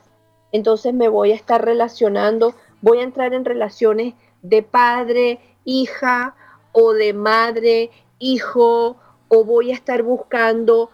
entonces 0.53 0.93
me 0.93 1.09
voy 1.09 1.33
a 1.33 1.35
estar 1.35 1.63
relacionando, 1.65 2.55
voy 2.81 2.99
a 2.99 3.03
entrar 3.03 3.33
en 3.33 3.43
relaciones 3.43 4.13
de 4.41 4.63
padre, 4.63 5.39
hija, 5.65 6.35
o 6.71 6.93
de 6.93 7.13
madre, 7.13 7.91
hijo, 8.19 8.95
o 9.27 9.43
voy 9.43 9.71
a 9.71 9.73
estar 9.73 10.03
buscando 10.03 10.89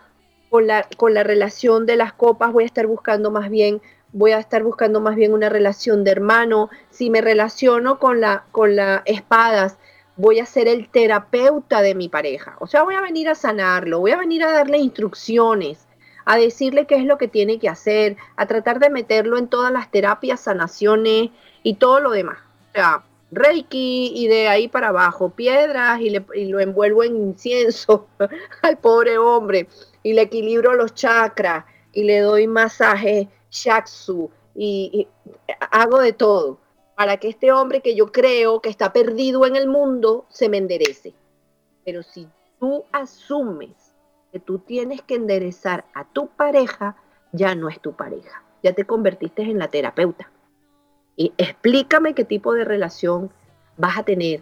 con 0.50 0.66
la, 0.66 0.88
con 0.98 1.14
la 1.14 1.24
relación 1.24 1.86
de 1.86 1.96
las 1.96 2.14
copas, 2.14 2.52
voy 2.52 2.64
a 2.64 2.68
estar 2.68 2.88
buscando 2.88 3.30
más 3.30 3.52
bien 3.52 3.82
voy 4.12 4.32
a 4.32 4.40
estar 4.40 4.64
buscando 4.64 5.02
más 5.02 5.16
bien 5.16 5.34
una 5.34 5.50
relación 5.50 6.04
de 6.04 6.12
hermano. 6.12 6.70
Si 6.90 7.10
me 7.10 7.22
relaciono 7.22 8.00
con 8.00 8.22
la 8.22 8.46
con 8.52 8.76
las 8.76 9.02
espadas, 9.06 9.78
voy 10.16 10.40
a 10.40 10.46
ser 10.46 10.68
el 10.68 10.90
terapeuta 10.90 11.82
de 11.82 11.96
mi 11.96 12.10
pareja. 12.10 12.58
O 12.60 12.68
sea, 12.68 12.84
voy 12.84 12.96
a 12.96 13.02
venir 13.02 13.30
a 13.30 13.36
sanarlo, 13.36 14.00
voy 14.00 14.12
a 14.12 14.18
venir 14.18 14.44
a 14.44 14.52
darle 14.52 14.78
instrucciones, 14.80 15.88
a 16.30 16.38
decirle 16.38 16.86
qué 16.86 16.94
es 16.94 17.06
lo 17.06 17.18
que 17.18 17.28
tiene 17.28 17.58
que 17.58 17.70
hacer, 17.70 18.16
a 18.36 18.46
tratar 18.46 18.78
de 18.78 18.92
meterlo 18.92 19.40
en 19.40 19.48
todas 19.48 19.72
las 19.72 19.90
terapias, 19.90 20.42
sanaciones 20.42 21.32
y 21.64 21.74
todo 21.74 22.00
lo 22.00 22.12
demás. 22.12 22.38
O 22.70 22.72
sea, 22.74 23.04
Reiki 23.32 24.12
y 24.14 24.28
de 24.28 24.48
ahí 24.48 24.68
para 24.68 24.90
abajo, 24.90 25.32
piedras 25.32 26.00
y, 26.02 26.12
le, 26.12 26.24
y 26.36 26.46
lo 26.46 26.60
envuelvo 26.60 27.04
en 27.04 27.16
incienso 27.16 28.06
al 28.62 28.78
pobre 28.78 29.18
hombre 29.18 29.68
y 30.04 30.14
le 30.14 30.22
equilibro 30.22 30.76
los 30.76 30.94
chakras 30.94 31.66
y 31.94 32.04
le 32.04 32.20
doy 32.20 32.46
masaje 32.46 33.28
shaxu 33.50 34.30
y, 34.54 35.08
hago 35.72 35.98
de 35.98 36.14
todo 36.14 36.60
para 36.96 37.18
que 37.18 37.30
este 37.30 37.52
hombre 37.52 37.82
que 37.82 37.96
yo 37.96 38.12
creo 38.12 38.62
que 38.62 38.70
está 38.70 38.94
perdido 38.94 39.48
en 39.48 39.56
el 39.56 39.68
mundo 39.68 40.28
se 40.30 40.48
me 40.48 40.58
enderece. 40.58 41.16
Pero 41.84 42.04
si 42.04 42.28
tú 42.60 42.86
asumes 42.92 43.89
que 44.32 44.40
tú 44.40 44.60
tienes 44.60 45.02
que 45.02 45.16
enderezar 45.16 45.86
a 45.94 46.06
tu 46.06 46.28
pareja, 46.28 46.96
ya 47.32 47.56
no 47.56 47.70
es 47.70 47.80
tu 47.80 47.94
pareja, 47.94 48.44
ya 48.64 48.74
te 48.74 48.86
convertiste 48.86 49.44
en 49.44 49.60
la 49.60 49.68
terapeuta. 49.68 50.30
Y 51.16 51.34
explícame 51.38 52.14
qué 52.14 52.24
tipo 52.24 52.54
de 52.54 52.64
relación 52.64 53.32
vas 53.78 53.98
a 53.98 54.04
tener 54.04 54.42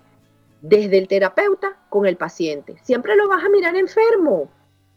desde 0.61 0.97
el 0.97 1.07
terapeuta 1.07 1.77
con 1.89 2.05
el 2.05 2.17
paciente. 2.17 2.77
Siempre 2.83 3.15
lo 3.15 3.27
vas 3.27 3.43
a 3.43 3.49
mirar 3.49 3.75
enfermo. 3.75 4.49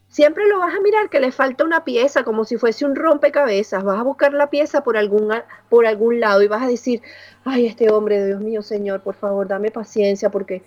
Siempre 0.09 0.49
lo 0.49 0.59
vas 0.59 0.75
a 0.75 0.81
mirar 0.81 1.09
que 1.09 1.21
le 1.21 1.31
falta 1.31 1.65
una 1.65 1.85
pieza, 1.85 2.25
como 2.25 2.45
si 2.45 2.57
fuese 2.57 2.85
un 2.85 2.97
rompecabezas. 2.97 3.85
Vas 3.85 3.99
a 3.99 4.03
buscar 4.03 4.33
la 4.33 4.51
pieza 4.51 4.83
por 4.83 4.97
algún, 4.97 5.33
por 5.69 5.87
algún 5.87 6.19
lado 6.19 6.43
y 6.43 6.49
vas 6.49 6.63
a 6.63 6.67
decir, 6.67 7.01
ay, 7.45 7.67
este 7.67 7.93
hombre, 7.93 8.27
Dios 8.27 8.41
mío, 8.41 8.63
Señor, 8.63 9.03
por 9.03 9.15
favor, 9.15 9.47
dame 9.47 9.71
paciencia, 9.71 10.29
porque 10.31 10.65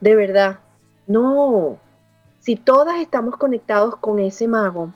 de 0.00 0.14
verdad, 0.14 0.60
no. 1.06 1.78
Si 2.42 2.56
todas 2.56 2.98
estamos 2.98 3.36
conectados 3.36 3.94
con 3.96 4.18
ese 4.18 4.48
mago, 4.48 4.92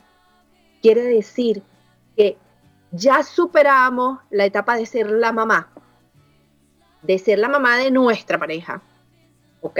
quiere 0.82 1.03
decir 1.03 1.62
que 2.16 2.36
ya 2.90 3.22
superamos 3.22 4.18
la 4.30 4.44
etapa 4.44 4.76
de 4.76 4.84
ser 4.84 5.11
la 5.11 5.32
mamá, 5.32 5.68
de 7.03 7.18
ser 7.20 7.38
la 7.38 7.49
mamá 7.49 7.76
de 7.76 7.92
nuestra 7.92 8.36
pareja, 8.36 8.82
¿ok? 9.61 9.78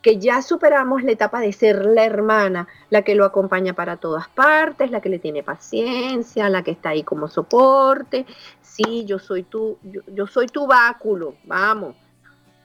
que 0.00 0.18
ya 0.18 0.42
superamos 0.42 1.04
la 1.04 1.12
etapa 1.12 1.40
de 1.40 1.52
ser 1.52 1.86
la 1.86 2.04
hermana, 2.04 2.68
la 2.90 3.02
que 3.02 3.14
lo 3.14 3.24
acompaña 3.24 3.72
para 3.72 3.96
todas 3.96 4.28
partes, 4.28 4.90
la 4.90 5.00
que 5.00 5.08
le 5.08 5.20
tiene 5.20 5.44
paciencia, 5.44 6.48
la 6.50 6.62
que 6.62 6.72
está 6.72 6.90
ahí 6.90 7.04
como 7.04 7.28
soporte. 7.28 8.26
Sí, 8.60 9.04
yo 9.06 9.20
soy 9.20 9.44
tu, 9.44 9.78
yo, 10.08 10.26
soy 10.26 10.46
tu 10.48 10.66
báculo, 10.66 11.36
vamos. 11.44 11.94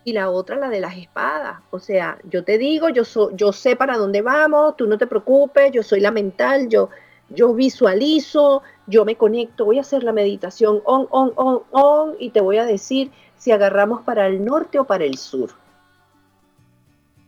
Y 0.07 0.13
la 0.13 0.29
otra, 0.29 0.55
la 0.55 0.69
de 0.69 0.79
las 0.79 0.95
espadas. 0.95 1.59
O 1.69 1.79
sea, 1.79 2.17
yo 2.23 2.45
te 2.45 2.57
digo, 2.57 2.87
yo, 2.87 3.03
yo 3.33 3.51
sé 3.51 3.75
para 3.75 3.97
dónde 3.97 4.21
vamos, 4.21 4.77
tú 4.77 4.87
no 4.87 4.97
te 4.97 5.05
preocupes, 5.05 5.73
yo 5.73 5.83
soy 5.83 5.99
la 5.99 6.11
mental, 6.11 6.69
yo, 6.69 6.87
yo 7.27 7.53
visualizo, 7.53 8.63
yo 8.85 9.03
me 9.03 9.17
conecto, 9.17 9.65
voy 9.65 9.79
a 9.79 9.81
hacer 9.81 10.03
la 10.03 10.13
meditación 10.13 10.81
on, 10.85 11.07
on, 11.09 11.33
on, 11.35 11.63
on, 11.71 12.15
y 12.19 12.29
te 12.29 12.39
voy 12.39 12.57
a 12.57 12.63
decir 12.63 13.11
si 13.35 13.51
agarramos 13.51 14.01
para 14.03 14.27
el 14.27 14.45
norte 14.45 14.79
o 14.79 14.85
para 14.85 15.03
el 15.03 15.17
sur. 15.17 15.49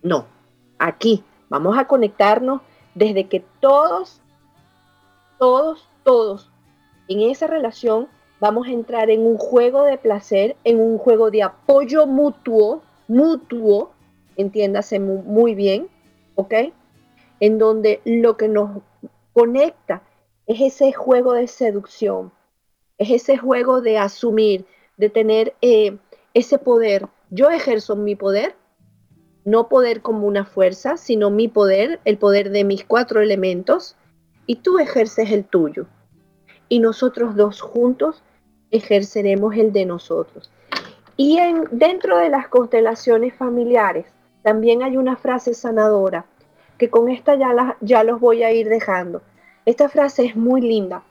No, 0.01 0.25
aquí 0.77 1.21
vamos 1.49 1.77
a 1.77 1.85
conectarnos 1.85 2.61
desde 2.95 3.27
que 3.27 3.43
todos, 3.59 4.21
todos, 5.37 5.85
todos 6.05 6.49
en 7.09 7.19
esa 7.29 7.45
relación 7.45 8.07
vamos 8.39 8.67
a 8.67 8.71
entrar 8.71 9.09
en 9.09 9.21
un 9.25 9.37
juego 9.37 9.83
de 9.83 9.97
placer, 9.97 10.55
en 10.63 10.79
un 10.79 10.97
juego 10.97 11.31
de 11.31 11.43
apoyo 11.43 12.05
mutuo, 12.05 12.81
mutuo, 13.07 13.91
entiéndase 14.37 14.99
muy 14.99 15.55
bien, 15.55 15.87
¿ok? 16.35 16.53
En 17.39 17.57
donde 17.57 18.01
lo 18.05 18.37
que 18.37 18.47
nos 18.47 18.81
conecta 19.33 20.01
es 20.47 20.61
ese 20.61 20.93
juego 20.93 21.33
de 21.33 21.47
seducción, 21.47 22.31
es 22.97 23.09
ese 23.09 23.37
juego 23.37 23.81
de 23.81 23.97
asumir, 23.97 24.65
de 24.97 25.09
tener 25.09 25.53
eh, 25.61 25.97
ese 26.33 26.57
poder. 26.57 27.07
Yo 27.29 27.49
ejerzo 27.49 27.95
mi 27.95 28.15
poder 28.15 28.55
no 29.49 29.67
poder 29.67 30.01
como 30.01 30.27
una 30.27 30.45
fuerza, 30.45 30.97
sino 30.97 31.31
mi 31.31 31.47
poder, 31.47 31.99
el 32.05 32.17
poder 32.17 32.51
de 32.51 32.63
mis 32.63 32.83
cuatro 32.83 33.21
elementos, 33.21 33.95
y 34.45 34.57
tú 34.57 34.77
ejerces 34.79 35.31
el 35.31 35.43
tuyo. 35.45 35.87
Y 36.69 36.79
nosotros 36.79 37.35
dos 37.35 37.61
juntos 37.61 38.21
ejerceremos 38.71 39.55
el 39.55 39.71
de 39.71 39.85
nosotros. 39.85 40.51
Y 41.17 41.37
en, 41.37 41.65
dentro 41.71 42.17
de 42.17 42.29
las 42.29 42.47
constelaciones 42.47 43.33
familiares 43.33 44.05
también 44.41 44.83
hay 44.83 44.97
una 44.97 45.17
frase 45.17 45.53
sanadora, 45.53 46.25
que 46.77 46.89
con 46.89 47.09
esta 47.09 47.35
ya, 47.35 47.77
ya 47.81 48.03
los 48.03 48.19
voy 48.19 48.43
a 48.43 48.51
ir 48.51 48.69
dejando. 48.69 49.21
Esta 49.65 49.89
frase 49.89 50.25
es 50.25 50.35
muy 50.35 50.61
linda. 50.61 51.03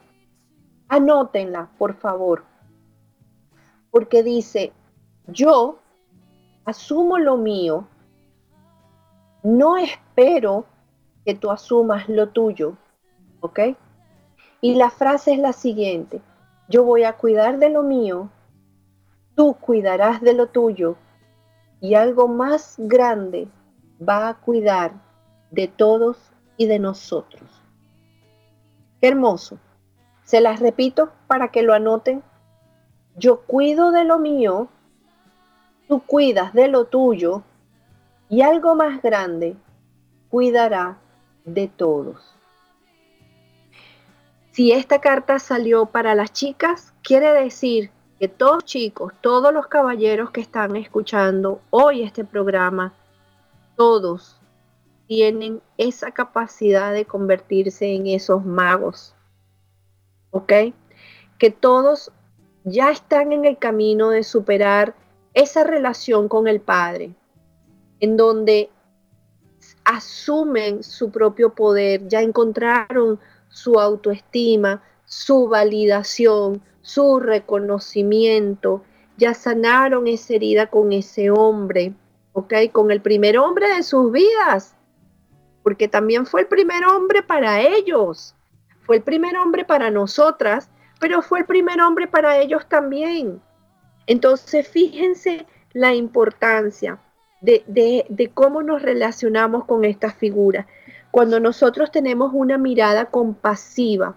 Anótenla, 0.89 1.69
por 1.77 1.95
favor. 1.95 2.45
Porque 3.91 4.23
dice, 4.23 4.73
yo 5.27 5.79
asumo 6.65 7.19
lo 7.19 7.37
mío 7.37 7.87
no 9.43 9.77
espero 9.77 10.67
que 11.25 11.35
tú 11.35 11.51
asumas 11.51 12.09
lo 12.09 12.31
tuyo, 12.31 12.77
¿ok? 13.41 13.61
Y 14.61 14.75
la 14.75 14.91
frase 14.91 15.33
es 15.33 15.39
la 15.39 15.53
siguiente, 15.53 16.21
yo 16.69 16.85
voy 16.85 17.05
a 17.05 17.15
cuidar 17.15 17.59
de 17.59 17.71
lo 17.71 17.83
mío, 17.83 18.31
tú 19.35 19.55
cuidarás 19.55 20.21
de 20.21 20.35
lo 20.35 20.49
tuyo 20.49 20.97
y 21.81 21.95
algo 21.95 22.29
más 22.29 22.75
grande 22.79 23.49
va 24.07 24.29
a 24.29 24.35
cuidar 24.35 24.93
de 25.51 25.69
todos 25.69 26.19
y 26.57 26.67
de 26.67 26.79
nosotros. 26.79 27.43
Hermoso. 29.01 29.59
Se 30.25 30.41
las 30.41 30.61
repito 30.61 31.11
para 31.27 31.49
que 31.49 31.63
lo 31.63 31.73
anoten. 31.73 32.23
Yo 33.17 33.41
cuido 33.41 33.93
de 33.93 34.05
lo 34.05 34.19
mío, 34.19 34.69
tú 35.89 36.03
cuidas 36.05 36.53
de 36.53 36.69
lo 36.69 36.85
tuyo 36.85 37.43
y 38.29 38.43
algo 38.43 38.75
más 38.75 39.01
grande 39.01 39.57
cuidará 40.29 40.99
de 41.45 41.69
todos. 41.69 42.38
Si 44.59 44.73
esta 44.73 45.01
carta 45.01 45.39
salió 45.39 45.87
para 45.87 46.17
las 46.17 46.33
chicas, 46.33 46.93
quiere 47.05 47.33
decir 47.33 47.93
que 48.19 48.27
todos 48.27 48.65
chicos, 48.65 49.13
todos 49.21 49.55
los 49.55 49.69
caballeros 49.69 50.33
que 50.33 50.41
están 50.41 50.75
escuchando 50.75 51.61
hoy 51.71 52.03
este 52.03 52.25
programa, 52.25 52.93
todos 53.77 54.41
tienen 55.07 55.63
esa 55.77 56.11
capacidad 56.11 56.93
de 56.93 57.05
convertirse 57.05 57.95
en 57.95 58.09
esos 58.09 58.45
magos. 58.45 59.15
¿Ok? 60.33 60.53
Que 61.39 61.51
todos 61.53 62.11
ya 62.65 62.91
están 62.91 63.31
en 63.31 63.45
el 63.45 63.59
camino 63.59 64.11
de 64.11 64.25
superar 64.25 64.97
esa 65.35 65.63
relación 65.63 66.27
con 66.27 66.49
el 66.49 66.61
Padre, 66.61 67.15
en 68.01 68.17
donde 68.17 68.71
asumen 69.85 70.83
su 70.83 71.13
propio 71.13 71.55
poder, 71.55 72.09
ya 72.09 72.23
encontraron 72.23 73.21
su 73.49 73.81
autoestima, 73.81 74.83
su 75.05 75.49
validación, 75.49 76.63
su 76.83 77.21
reconocimiento, 77.21 78.83
ya 79.17 79.35
sanaron 79.35 80.07
esa 80.07 80.35
herida 80.35 80.69
con 80.69 80.93
ese 80.93 81.31
hombre, 81.31 81.93
¿ok? 82.33 82.55
Con 82.73 82.91
el 82.91 83.01
primer 83.01 83.39
hombre 83.39 83.69
de 83.75 83.83
sus 83.83 84.13
vidas, 84.13 84.75
porque 85.63 85.89
también 85.89 86.25
fue 86.25 86.43
el 86.43 86.47
primer 86.47 86.85
hombre 86.85 87.23
para 87.23 87.61
ellos, 87.61 88.35
fue 88.87 88.97
el 88.97 89.03
primer 89.03 89.37
hombre 89.37 89.65
para 89.65 89.91
nosotras, 89.91 90.71
pero 91.01 91.21
fue 91.21 91.41
el 91.41 91.45
primer 91.45 91.81
hombre 91.81 92.07
para 92.07 92.39
ellos 92.39 92.67
también. 92.69 93.41
Entonces, 94.07 94.67
fíjense 94.67 95.47
la 95.73 95.95
importancia 95.95 96.99
de, 97.41 98.31
cómo 98.35 98.63
nos 98.63 98.83
relacionamos 98.83 99.65
con 99.65 99.85
estas 99.85 100.15
figuras. 100.15 100.67
Cuando 101.11 101.41
nosotros 101.41 101.91
tenemos 101.91 102.33
una 102.35 102.59
mirada 102.59 103.07
compasiva, 103.07 104.17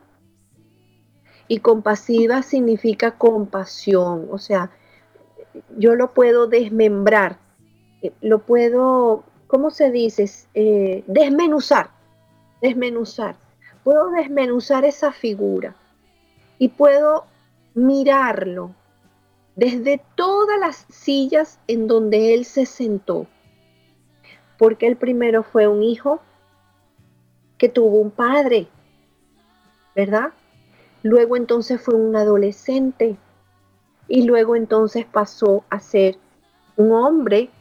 y 1.52 1.60
compasiva 1.60 2.44
significa 2.44 3.18
compasión, 3.18 4.30
o 4.32 4.38
sea, 4.38 4.72
yo 5.78 5.96
lo 5.96 6.14
puedo 6.14 6.48
desmembrar, 6.48 7.40
eh, 8.02 8.14
lo 8.22 8.40
puedo, 8.40 9.26
¿cómo 9.48 9.70
se 9.70 9.92
dice? 9.92 10.32
Eh, 10.54 11.04
desmenuzar, 11.08 11.90
desmenuzar. 12.62 13.36
puedo 13.84 14.12
desmenuzar 14.12 14.86
esa 14.86 15.12
figura 15.12 15.76
y 16.58 16.70
puedo 16.70 17.26
mirarlo 17.74 18.72
desde 19.58 20.02
todas 20.16 20.58
las 20.58 20.86
sillas 20.90 21.60
en 21.68 21.88
donde 21.88 22.34
él 22.34 22.46
se 22.46 22.66
sentó. 22.66 23.28
Porque 24.58 24.88
el 24.88 24.96
primero 24.96 25.44
fue 25.44 25.68
un 25.68 25.84
hijo 25.84 26.22
que 27.62 27.70
tuvo 27.70 28.00
un 28.00 28.10
padre, 28.10 28.68
¿verdad? 29.96 30.34
Luego 31.04 31.38
entonces 31.38 31.80
fue 31.80 31.94
un 31.94 32.16
adolescente 32.16 33.18
y 34.08 34.24
luego 34.24 34.56
entonces 34.56 35.06
pasó 35.06 35.64
a 35.70 35.80
ser 35.80 36.18
un 36.76 36.92
hombre 36.92 37.52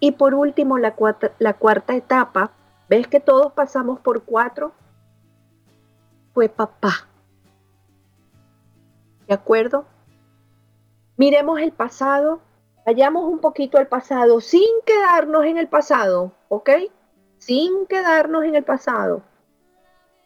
y 0.00 0.10
por 0.10 0.34
último 0.34 0.76
la 0.76 0.96
cuarta, 0.96 1.30
la 1.38 1.54
cuarta 1.54 1.94
etapa, 1.94 2.50
¿ves 2.88 3.06
que 3.06 3.20
todos 3.20 3.52
pasamos 3.52 4.00
por 4.00 4.24
cuatro? 4.24 4.72
Fue 6.32 6.48
papá. 6.48 7.06
¿De 9.28 9.34
acuerdo? 9.34 9.84
Miremos 11.16 11.60
el 11.60 11.70
pasado, 11.70 12.40
vayamos 12.84 13.22
un 13.32 13.38
poquito 13.38 13.78
al 13.78 13.86
pasado 13.86 14.40
sin 14.40 14.66
quedarnos 14.84 15.44
en 15.44 15.58
el 15.58 15.68
pasado, 15.68 16.32
¿ok? 16.48 16.70
Sin 17.38 17.86
quedarnos 17.86 18.42
en 18.42 18.56
el 18.56 18.64
pasado. 18.64 19.22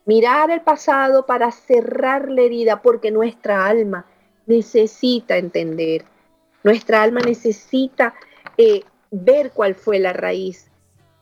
Mirar 0.08 0.50
el 0.50 0.62
pasado 0.62 1.26
para 1.26 1.52
cerrar 1.52 2.30
la 2.30 2.40
herida 2.40 2.80
porque 2.80 3.10
nuestra 3.10 3.66
alma 3.66 4.06
necesita 4.46 5.36
entender. 5.36 6.06
Nuestra 6.64 7.02
alma 7.02 7.20
necesita 7.20 8.14
eh, 8.56 8.84
ver 9.10 9.50
cuál 9.50 9.74
fue 9.74 9.98
la 9.98 10.14
raíz, 10.14 10.70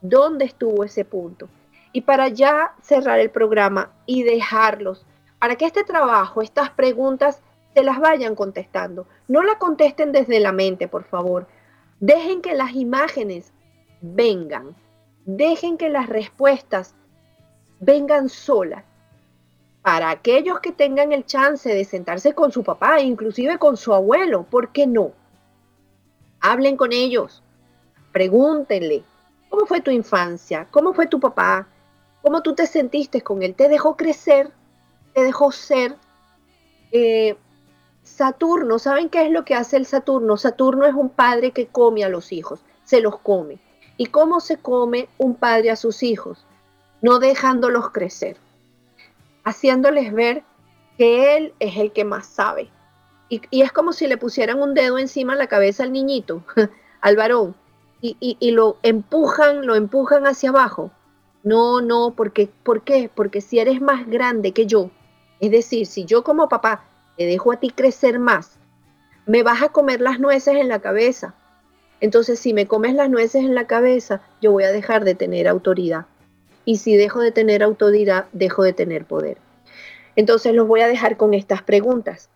dónde 0.03 0.45
estuvo 0.45 0.85
ese 0.85 1.05
punto. 1.05 1.49
Y 1.93 2.03
para 2.03 2.29
ya 2.29 2.77
cerrar 2.81 3.19
el 3.19 3.31
programa 3.31 3.91
y 4.07 4.23
dejarlos, 4.23 5.05
para 5.41 5.57
que 5.57 5.67
este 5.67 5.83
trabajo, 5.83 6.41
estas 6.41 6.71
preguntas, 6.71 7.43
se 7.75 7.83
las 7.83 7.99
vayan 7.99 8.37
contestando. 8.37 9.09
No 9.27 9.43
la 9.43 9.59
contesten 9.59 10.13
desde 10.13 10.39
la 10.39 10.53
mente, 10.53 10.87
por 10.87 11.03
favor. 11.03 11.49
Dejen 11.99 12.41
que 12.41 12.55
las 12.55 12.73
imágenes 12.77 13.53
vengan. 14.01 14.77
Dejen 15.25 15.77
que 15.77 15.89
las 15.89 16.09
respuestas 16.09 16.95
vengan 17.81 18.29
solas. 18.29 18.85
Para 19.83 20.11
aquellos 20.11 20.61
que 20.61 20.73
tengan 20.73 21.13
el 21.13 21.25
chance 21.27 21.73
de 21.73 21.85
sentarse 21.85 22.35
con 22.35 22.51
su 22.51 22.65
papá, 22.65 23.01
inclusive 23.01 23.59
con 23.59 23.77
su 23.77 23.95
abuelo, 23.95 24.43
¿por 24.43 24.73
qué 24.73 24.87
no? 24.87 25.13
Hablen 26.41 26.77
con 26.77 26.93
ellos, 26.93 27.43
pregúntenle, 28.13 29.05
¿cómo 29.49 29.67
fue 29.67 29.81
tu 29.81 29.91
infancia? 29.91 30.67
¿Cómo 30.71 30.93
fue 30.93 31.07
tu 31.07 31.21
papá? 31.21 31.69
¿Cómo 32.23 32.43
tú 32.43 32.55
te 32.55 32.67
sentiste 32.67 33.23
con 33.23 33.43
él? 33.43 33.55
¿Te 33.55 33.69
dejó 33.69 33.97
crecer? 33.97 34.51
¿Te 35.15 35.23
dejó 35.23 35.53
ser? 35.53 35.95
Eh, 36.91 37.37
Saturno, 38.03 38.79
¿saben 38.79 39.09
qué 39.09 39.27
es 39.27 39.31
lo 39.31 39.45
que 39.45 39.55
hace 39.55 39.77
el 39.77 39.87
Saturno? 39.87 40.37
Saturno 40.37 40.87
es 40.87 40.95
un 40.95 41.11
padre 41.11 41.51
que 41.53 41.67
come 41.67 42.05
a 42.05 42.09
los 42.09 42.33
hijos, 42.33 42.61
se 42.85 43.01
los 43.01 43.19
come. 43.19 43.59
¿Y 43.97 44.07
cómo 44.07 44.41
se 44.41 44.57
come 44.59 45.09
un 45.19 45.35
padre 45.35 45.71
a 45.71 45.77
sus 45.77 46.03
hijos? 46.03 46.45
No 47.03 47.19
dejándolos 47.19 47.91
crecer, 47.91 48.37
haciéndoles 49.45 50.13
ver 50.13 50.43
que 50.99 51.37
Él 51.37 51.55
es 51.61 51.77
el 51.77 51.93
que 51.93 52.05
más 52.05 52.27
sabe. 52.27 52.71
Y, 53.29 53.41
es 53.51 53.73
como 53.73 53.93
si 53.93 54.07
le 54.07 54.17
pusieran 54.17 54.63
un 54.63 54.75
dedo 54.75 54.99
encima 54.99 55.33
de 55.33 55.41
la 55.41 55.47
cabeza 55.49 55.83
al 55.83 55.93
niñito, 55.93 56.43
al 57.01 57.17
varón, 57.17 57.55
y, 58.01 58.51
lo 58.53 58.79
empujan, 58.83 59.67
lo 59.67 59.75
empujan 59.75 60.27
hacia 60.27 60.51
abajo. 60.51 60.93
No, 61.43 61.81
no, 61.81 62.15
porque, 62.17 62.49
¿por 62.63 62.83
qué? 62.83 63.11
Porque 63.13 63.41
si 63.41 63.59
eres 63.59 63.81
más 63.81 64.07
grande 64.07 64.53
que 64.53 64.67
yo, 64.67 64.91
es 65.41 65.51
decir, 65.51 65.87
si 65.87 66.05
yo 66.05 66.23
como 66.23 66.49
papá 66.49 66.85
te 67.17 67.27
dejo 67.27 67.53
a 67.53 67.57
ti 67.57 67.71
crecer 67.71 68.19
más, 68.19 68.59
me 69.27 69.43
vas 69.43 69.63
a 69.63 69.69
comer 69.71 70.01
las 70.01 70.21
nueces 70.21 70.57
en 70.57 70.69
la 70.69 70.81
cabeza. 70.81 71.35
Entonces, 72.01 72.39
si 72.39 72.53
me 72.53 72.67
comes 72.67 72.95
las 72.95 73.11
nueces 73.11 73.43
en 73.43 73.55
la 73.55 73.67
cabeza, 73.67 74.21
yo 74.41 74.53
voy 74.53 74.65
a 74.65 74.73
dejar 74.73 75.05
de 75.05 75.15
tener 75.15 75.49
autoridad 75.49 76.07
y 76.67 76.77
si 76.79 76.97
dejo 76.97 77.21
de 77.21 77.33
tener 77.33 77.63
autoridad, 77.63 78.27
dejo 78.33 78.65
de 78.65 78.75
tener 78.75 79.07
poder. 79.07 79.39
Entonces 80.17 80.53
los 80.53 80.67
voy 80.67 80.81
a 80.81 80.89
dejar 80.89 81.17
con 81.17 81.33
estas 81.33 81.63
preguntas. 81.63 82.29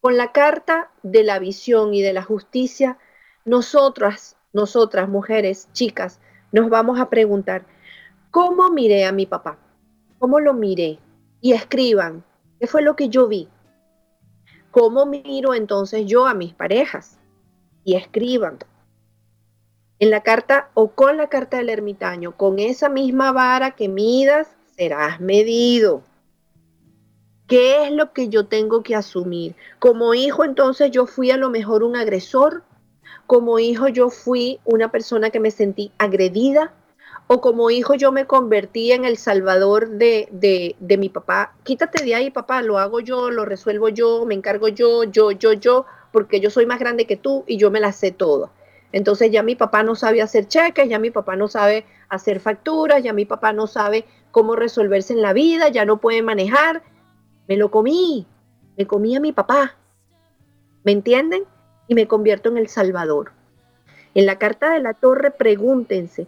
Con 0.00 0.16
la 0.16 0.30
carta 0.32 0.90
de 1.02 1.24
la 1.24 1.40
visión 1.40 1.92
y 1.92 2.00
de 2.00 2.12
la 2.12 2.22
justicia, 2.22 2.96
nosotras, 3.44 4.36
nosotras 4.52 5.08
mujeres, 5.08 5.68
chicas, 5.72 6.20
nos 6.52 6.70
vamos 6.70 7.00
a 7.00 7.10
preguntar, 7.10 7.66
¿cómo 8.30 8.70
miré 8.70 9.04
a 9.04 9.12
mi 9.12 9.26
papá? 9.26 9.58
¿Cómo 10.18 10.38
lo 10.38 10.54
miré? 10.54 11.00
Y 11.40 11.54
escriban, 11.54 12.24
¿qué 12.60 12.68
fue 12.68 12.82
lo 12.82 12.94
que 12.94 13.08
yo 13.08 13.26
vi? 13.26 13.48
¿Cómo 14.70 15.06
miro 15.06 15.54
entonces 15.54 16.06
yo 16.06 16.26
a 16.26 16.34
mis 16.34 16.54
parejas? 16.54 17.18
Y 17.82 17.96
escriban, 17.96 18.58
en 19.98 20.10
la 20.10 20.22
carta 20.22 20.68
o 20.74 20.88
con 20.88 21.16
la 21.16 21.28
carta 21.28 21.56
del 21.56 21.70
ermitaño, 21.70 22.36
con 22.36 22.58
esa 22.58 22.88
misma 22.88 23.32
vara 23.32 23.72
que 23.72 23.88
midas, 23.88 24.48
serás 24.76 25.20
medido. 25.20 26.02
¿Qué 27.46 27.86
es 27.86 27.92
lo 27.92 28.12
que 28.12 28.28
yo 28.28 28.46
tengo 28.46 28.82
que 28.82 28.96
asumir? 28.96 29.54
Como 29.78 30.14
hijo, 30.14 30.44
entonces 30.44 30.90
yo 30.90 31.06
fui 31.06 31.30
a 31.30 31.36
lo 31.36 31.48
mejor 31.48 31.84
un 31.84 31.94
agresor. 31.94 32.64
Como 33.26 33.58
hijo, 33.58 33.88
yo 33.88 34.10
fui 34.10 34.58
una 34.64 34.90
persona 34.90 35.30
que 35.30 35.38
me 35.38 35.52
sentí 35.52 35.92
agredida. 35.96 36.72
O 37.28 37.40
como 37.40 37.70
hijo, 37.70 37.94
yo 37.94 38.12
me 38.12 38.26
convertí 38.26 38.92
en 38.92 39.04
el 39.04 39.16
salvador 39.16 39.90
de, 39.90 40.28
de, 40.30 40.96
mi 40.96 41.08
papá. 41.08 41.54
Quítate 41.64 42.04
de 42.04 42.14
ahí, 42.14 42.30
papá, 42.30 42.62
lo 42.62 42.78
hago 42.78 43.00
yo, 43.00 43.30
lo 43.30 43.44
resuelvo 43.44 43.88
yo, 43.88 44.24
me 44.26 44.34
encargo 44.34 44.68
yo, 44.68 45.04
yo, 45.04 45.32
yo, 45.32 45.52
yo, 45.52 45.86
porque 46.12 46.40
yo 46.40 46.50
soy 46.50 46.66
más 46.66 46.78
grande 46.78 47.06
que 47.06 47.16
tú 47.16 47.44
y 47.46 47.56
yo 47.56 47.70
me 47.70 47.80
la 47.80 47.92
sé 47.92 48.12
todo. 48.12 48.50
Entonces 48.92 49.30
ya 49.30 49.42
mi 49.42 49.56
papá 49.56 49.82
no 49.82 49.94
sabe 49.94 50.22
hacer 50.22 50.48
cheques, 50.48 50.88
ya 50.88 50.98
mi 50.98 51.10
papá 51.10 51.36
no 51.36 51.48
sabe 51.48 51.84
hacer 52.08 52.40
facturas, 52.40 53.02
ya 53.02 53.12
mi 53.12 53.24
papá 53.24 53.52
no 53.52 53.66
sabe 53.66 54.04
cómo 54.30 54.56
resolverse 54.56 55.12
en 55.12 55.22
la 55.22 55.32
vida, 55.32 55.68
ya 55.68 55.84
no 55.84 55.98
puede 55.98 56.22
manejar. 56.22 56.82
Me 57.48 57.56
lo 57.56 57.70
comí, 57.70 58.26
me 58.76 58.86
comí 58.86 59.16
a 59.16 59.20
mi 59.20 59.32
papá. 59.32 59.74
¿Me 60.84 60.92
entienden? 60.92 61.44
Y 61.88 61.94
me 61.94 62.06
convierto 62.06 62.48
en 62.48 62.58
el 62.58 62.68
Salvador. 62.68 63.32
En 64.14 64.26
la 64.26 64.38
carta 64.38 64.70
de 64.70 64.80
la 64.80 64.94
torre 64.94 65.30
pregúntense, 65.30 66.26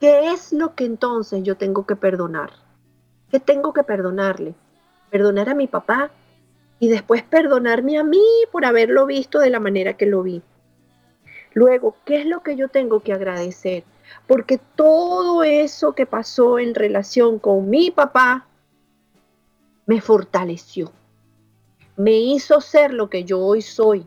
¿qué 0.00 0.32
es 0.32 0.52
lo 0.52 0.74
que 0.74 0.84
entonces 0.84 1.42
yo 1.42 1.56
tengo 1.56 1.86
que 1.86 1.94
perdonar? 1.94 2.50
¿Qué 3.30 3.38
tengo 3.38 3.72
que 3.72 3.84
perdonarle? 3.84 4.54
Perdonar 5.10 5.48
a 5.48 5.54
mi 5.54 5.66
papá 5.66 6.10
y 6.80 6.88
después 6.88 7.22
perdonarme 7.22 7.98
a 7.98 8.04
mí 8.04 8.24
por 8.50 8.64
haberlo 8.64 9.06
visto 9.06 9.38
de 9.38 9.50
la 9.50 9.60
manera 9.60 9.94
que 9.94 10.06
lo 10.06 10.22
vi. 10.22 10.42
Luego, 11.54 11.96
¿qué 12.04 12.20
es 12.20 12.26
lo 12.26 12.42
que 12.42 12.56
yo 12.56 12.68
tengo 12.68 13.00
que 13.00 13.12
agradecer? 13.12 13.84
Porque 14.26 14.58
todo 14.58 15.42
eso 15.42 15.94
que 15.94 16.06
pasó 16.06 16.58
en 16.58 16.74
relación 16.74 17.38
con 17.38 17.68
mi 17.68 17.90
papá 17.90 18.46
me 19.86 20.00
fortaleció, 20.00 20.92
me 21.96 22.12
hizo 22.12 22.60
ser 22.60 22.92
lo 22.92 23.08
que 23.08 23.24
yo 23.24 23.40
hoy 23.40 23.62
soy. 23.62 24.06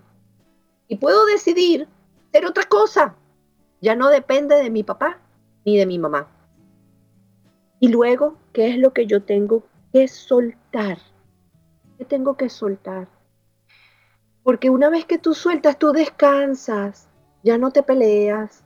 Y 0.88 0.98
puedo 0.98 1.26
decidir 1.26 1.88
ser 2.32 2.46
otra 2.46 2.66
cosa. 2.66 3.16
Ya 3.82 3.96
no 3.96 4.10
depende 4.10 4.56
de 4.56 4.70
mi 4.70 4.84
papá 4.84 5.20
ni 5.66 5.78
de 5.78 5.86
mi 5.86 5.98
mamá. 5.98 6.28
Y 7.80 7.88
luego, 7.88 8.38
¿qué 8.54 8.70
es 8.70 8.78
lo 8.78 8.94
que 8.94 9.08
yo 9.08 9.24
tengo 9.24 9.64
que 9.92 10.08
soltar? 10.08 11.00
¿Qué 11.98 12.06
tengo 12.06 12.38
que 12.38 12.50
soltar? 12.50 13.08
Porque 14.44 14.70
una 14.70 14.90
vez 14.90 15.06
que 15.06 15.18
tú 15.18 15.34
sueltas, 15.34 15.80
tú 15.80 15.92
descansas 15.92 17.08
ya 17.44 17.58
no 17.58 17.72
te 17.72 17.84
peleas, 17.84 18.64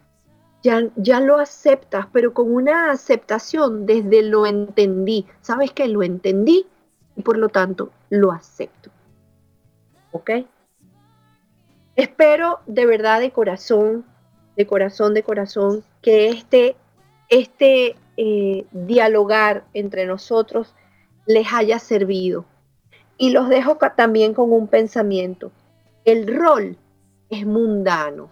ya, 0.64 0.90
ya 0.96 1.20
lo 1.20 1.38
aceptas, 1.38 2.08
pero 2.12 2.34
con 2.34 2.54
una 2.54 2.92
aceptación 2.92 3.86
desde 3.86 4.24
lo 4.24 4.46
entendí. 4.46 5.28
¿Sabes 5.42 5.72
que 5.72 5.88
Lo 5.88 6.04
entendí 6.04 6.66
y 7.16 7.22
por 7.22 7.38
lo 7.38 7.50
tanto 7.50 7.92
lo 8.10 8.32
acepto. 8.32 8.90
¿Ok? 10.12 10.32
Espero 11.96 12.60
de 12.66 12.86
verdad 12.86 13.20
de 13.22 13.32
corazón, 13.32 14.06
de 14.58 14.66
corazón, 14.66 15.14
de 15.14 15.24
corazón, 15.24 15.84
que 16.02 16.30
este, 16.30 16.76
este 17.30 17.96
eh, 18.18 18.66
dialogar 18.72 19.66
entre 19.74 20.06
nosotros 20.06 20.74
les 21.26 21.54
haya 21.54 21.80
servido. 21.80 22.46
Y 23.18 23.30
los 23.30 23.48
dejo 23.48 23.78
también 23.96 24.34
con 24.34 24.52
un 24.52 24.68
pensamiento. 24.68 25.52
El 26.04 26.28
rol 26.36 26.78
es 27.30 27.46
mundano. 27.46 28.30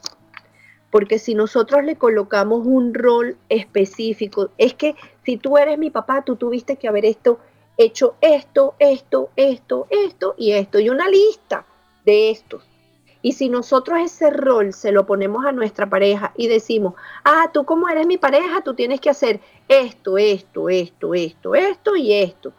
Porque 0.93 1.17
si 1.17 1.33
nosotros 1.33 1.83
le 1.83 1.95
colocamos 1.95 2.67
un 2.67 2.93
rol 2.93 3.35
específico, 3.49 4.51
es 4.59 4.75
que 4.75 4.95
si 5.25 5.37
tú 5.37 5.57
eres 5.57 5.79
mi 5.79 5.89
papá, 5.89 6.21
tú 6.23 6.35
tuviste 6.35 6.75
que 6.75 6.87
haber 6.87 7.03
esto, 7.03 7.39
hecho 7.77 8.13
esto, 8.21 8.75
esto, 8.77 9.31
esto, 9.35 9.87
esto 9.89 10.35
y 10.37 10.51
esto, 10.51 10.79
y 10.79 10.91
una 10.91 11.09
lista 11.09 11.65
de 12.05 12.29
estos. 12.29 12.61
Y 13.23 13.31
si 13.31 13.49
nosotros 13.49 14.01
ese 14.01 14.29
rol 14.29 14.71
se 14.71 14.91
lo 14.91 15.07
ponemos 15.07 15.43
a 15.47 15.51
nuestra 15.51 15.89
pareja 15.89 16.31
y 16.37 16.47
decimos, 16.47 16.93
ah, 17.23 17.49
tú 17.51 17.65
como 17.65 17.89
eres 17.89 18.05
mi 18.05 18.19
pareja, 18.19 18.61
tú 18.61 18.75
tienes 18.75 19.01
que 19.01 19.09
hacer 19.09 19.39
esto, 19.67 20.19
esto, 20.19 20.69
esto, 20.69 21.15
esto, 21.15 21.55
esto 21.55 21.95
y 21.95 22.13
esto. 22.13 22.53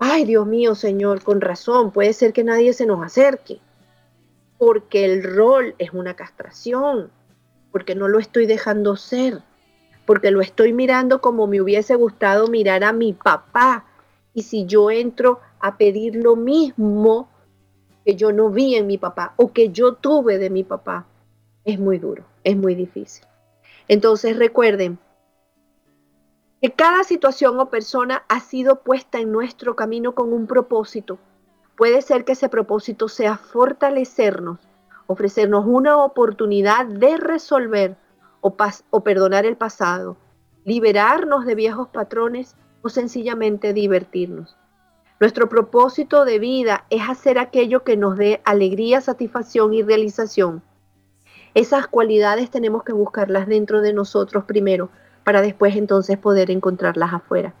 Ay, 0.00 0.24
Dios 0.24 0.44
mío, 0.44 0.74
Señor, 0.74 1.22
con 1.22 1.40
razón, 1.40 1.92
puede 1.92 2.14
ser 2.14 2.32
que 2.32 2.42
nadie 2.42 2.72
se 2.72 2.84
nos 2.84 3.00
acerque, 3.00 3.60
porque 4.64 5.04
el 5.04 5.24
rol 5.24 5.74
es 5.78 5.92
una 5.92 6.14
castración, 6.14 7.10
porque 7.72 7.96
no 7.96 8.06
lo 8.06 8.20
estoy 8.20 8.46
dejando 8.46 8.94
ser, 8.94 9.42
porque 10.06 10.30
lo 10.30 10.40
estoy 10.40 10.72
mirando 10.72 11.20
como 11.20 11.48
me 11.48 11.60
hubiese 11.60 11.96
gustado 11.96 12.46
mirar 12.46 12.84
a 12.84 12.92
mi 12.92 13.12
papá. 13.12 13.86
Y 14.34 14.44
si 14.44 14.64
yo 14.64 14.92
entro 14.92 15.40
a 15.58 15.76
pedir 15.78 16.14
lo 16.14 16.36
mismo, 16.36 17.28
que 18.04 18.14
yo 18.14 18.30
no 18.30 18.50
vi 18.50 18.76
en 18.76 18.86
mi 18.86 18.98
papá 18.98 19.34
o 19.36 19.52
que 19.52 19.70
yo 19.70 19.94
tuve 19.94 20.38
de 20.38 20.48
mi 20.48 20.62
papá, 20.62 21.06
es 21.64 21.80
muy 21.80 21.98
duro, 21.98 22.24
es 22.44 22.56
muy 22.56 22.76
difícil. 22.76 23.26
Entonces 23.88 24.36
recuerden 24.36 24.96
que 26.60 26.70
cada 26.70 27.02
situación 27.02 27.58
o 27.58 27.68
persona 27.68 28.22
ha 28.28 28.38
sido 28.38 28.84
puesta 28.84 29.18
en 29.18 29.32
nuestro 29.32 29.74
camino 29.74 30.14
con 30.14 30.32
un 30.32 30.46
propósito. 30.46 31.18
Puede 31.82 32.00
ser 32.00 32.24
que 32.24 32.34
ese 32.34 32.48
propósito 32.48 33.08
sea 33.08 33.36
fortalecernos, 33.36 34.60
ofrecernos 35.08 35.64
una 35.66 35.96
oportunidad 36.04 36.86
de 36.86 37.16
resolver 37.16 37.96
o, 38.40 38.54
o 38.90 39.00
perdonar 39.02 39.46
el 39.46 39.56
pasado, 39.56 40.16
liberarnos 40.64 41.44
de 41.44 41.56
viejos 41.56 41.88
patrones 41.88 42.54
o 42.82 42.88
sencillamente 42.88 43.72
divertirnos. 43.72 44.56
Nuestro 45.18 45.48
propósito 45.48 46.24
de 46.24 46.38
vida 46.38 46.84
es 46.88 47.02
hacer 47.08 47.36
aquello 47.36 47.82
que 47.82 47.96
nos 47.96 48.16
dé 48.16 48.40
alegría, 48.44 49.00
satisfacción 49.00 49.74
y 49.74 49.82
realización. 49.82 50.62
Esas 51.54 51.88
cualidades 51.88 52.48
tenemos 52.48 52.84
que 52.84 52.92
buscarlas 52.92 53.48
dentro 53.48 53.80
de 53.80 53.92
nosotros 53.92 54.44
primero, 54.44 54.88
para 55.24 55.42
después 55.42 55.74
entonces 55.74 56.16
poder 56.16 56.52
encontrarlas 56.52 57.12
afuera. 57.12 57.54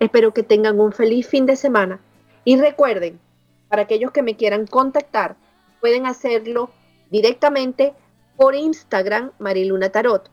Espero 0.00 0.34
que 0.34 0.42
tengan 0.42 0.80
un 0.80 0.90
feliz 0.90 1.28
fin 1.28 1.46
de 1.46 1.54
semana 1.54 2.00
y 2.44 2.60
recuerden, 2.60 3.20
para 3.68 3.82
aquellos 3.82 4.12
que 4.12 4.22
me 4.22 4.36
quieran 4.36 4.66
contactar, 4.66 5.36
pueden 5.80 6.06
hacerlo 6.06 6.70
directamente 7.10 7.92
por 8.36 8.54
Instagram 8.54 9.32
Mariluna 9.38 9.90
Tarot, 9.90 10.30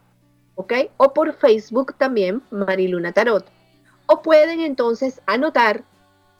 ¿ok? 0.56 0.74
O 0.98 1.14
por 1.14 1.34
Facebook 1.34 1.96
también 1.98 2.42
Mariluna 2.52 3.12
Tarot. 3.12 3.46
O 4.08 4.22
pueden 4.22 4.60
entonces 4.60 5.20
anotar 5.26 5.84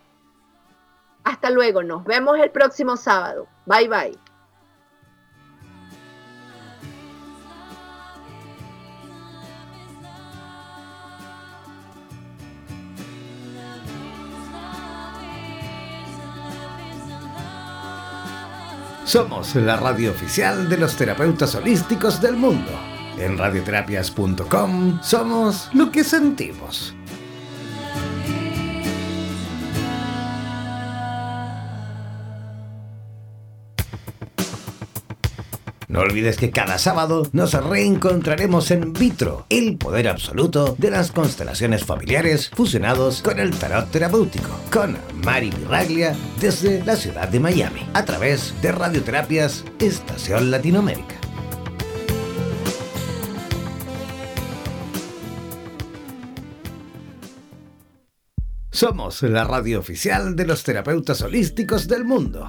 Hasta 1.30 1.48
luego, 1.48 1.84
nos 1.84 2.04
vemos 2.04 2.40
el 2.40 2.50
próximo 2.50 2.96
sábado. 2.96 3.46
Bye 3.64 3.88
bye. 3.88 4.18
Somos 19.04 19.54
la 19.54 19.76
radio 19.76 20.10
oficial 20.10 20.68
de 20.68 20.78
los 20.78 20.96
terapeutas 20.96 21.54
holísticos 21.54 22.20
del 22.20 22.36
mundo. 22.36 22.72
En 23.18 23.38
radioterapias.com 23.38 25.00
somos 25.00 25.68
lo 25.74 25.92
que 25.92 26.02
sentimos. 26.02 26.92
No 35.90 36.02
olvides 36.02 36.36
que 36.36 36.52
cada 36.52 36.78
sábado 36.78 37.28
nos 37.32 37.52
reencontraremos 37.52 38.70
en 38.70 38.92
Vitro, 38.92 39.44
el 39.48 39.76
poder 39.76 40.06
absoluto 40.06 40.76
de 40.78 40.88
las 40.88 41.10
constelaciones 41.10 41.84
familiares 41.84 42.48
fusionados 42.48 43.22
con 43.22 43.40
el 43.40 43.50
tarot 43.50 43.90
terapéutico, 43.90 44.50
con 44.70 44.96
Mari 45.24 45.50
Miraglia 45.50 46.14
desde 46.40 46.84
la 46.84 46.94
ciudad 46.94 47.28
de 47.28 47.40
Miami, 47.40 47.80
a 47.92 48.04
través 48.04 48.54
de 48.62 48.70
Radioterapias 48.70 49.64
Estación 49.80 50.52
Latinoamérica. 50.52 51.16
Somos 58.70 59.24
la 59.24 59.42
radio 59.42 59.80
oficial 59.80 60.36
de 60.36 60.46
los 60.46 60.62
terapeutas 60.62 61.20
holísticos 61.22 61.88
del 61.88 62.04
mundo. 62.04 62.48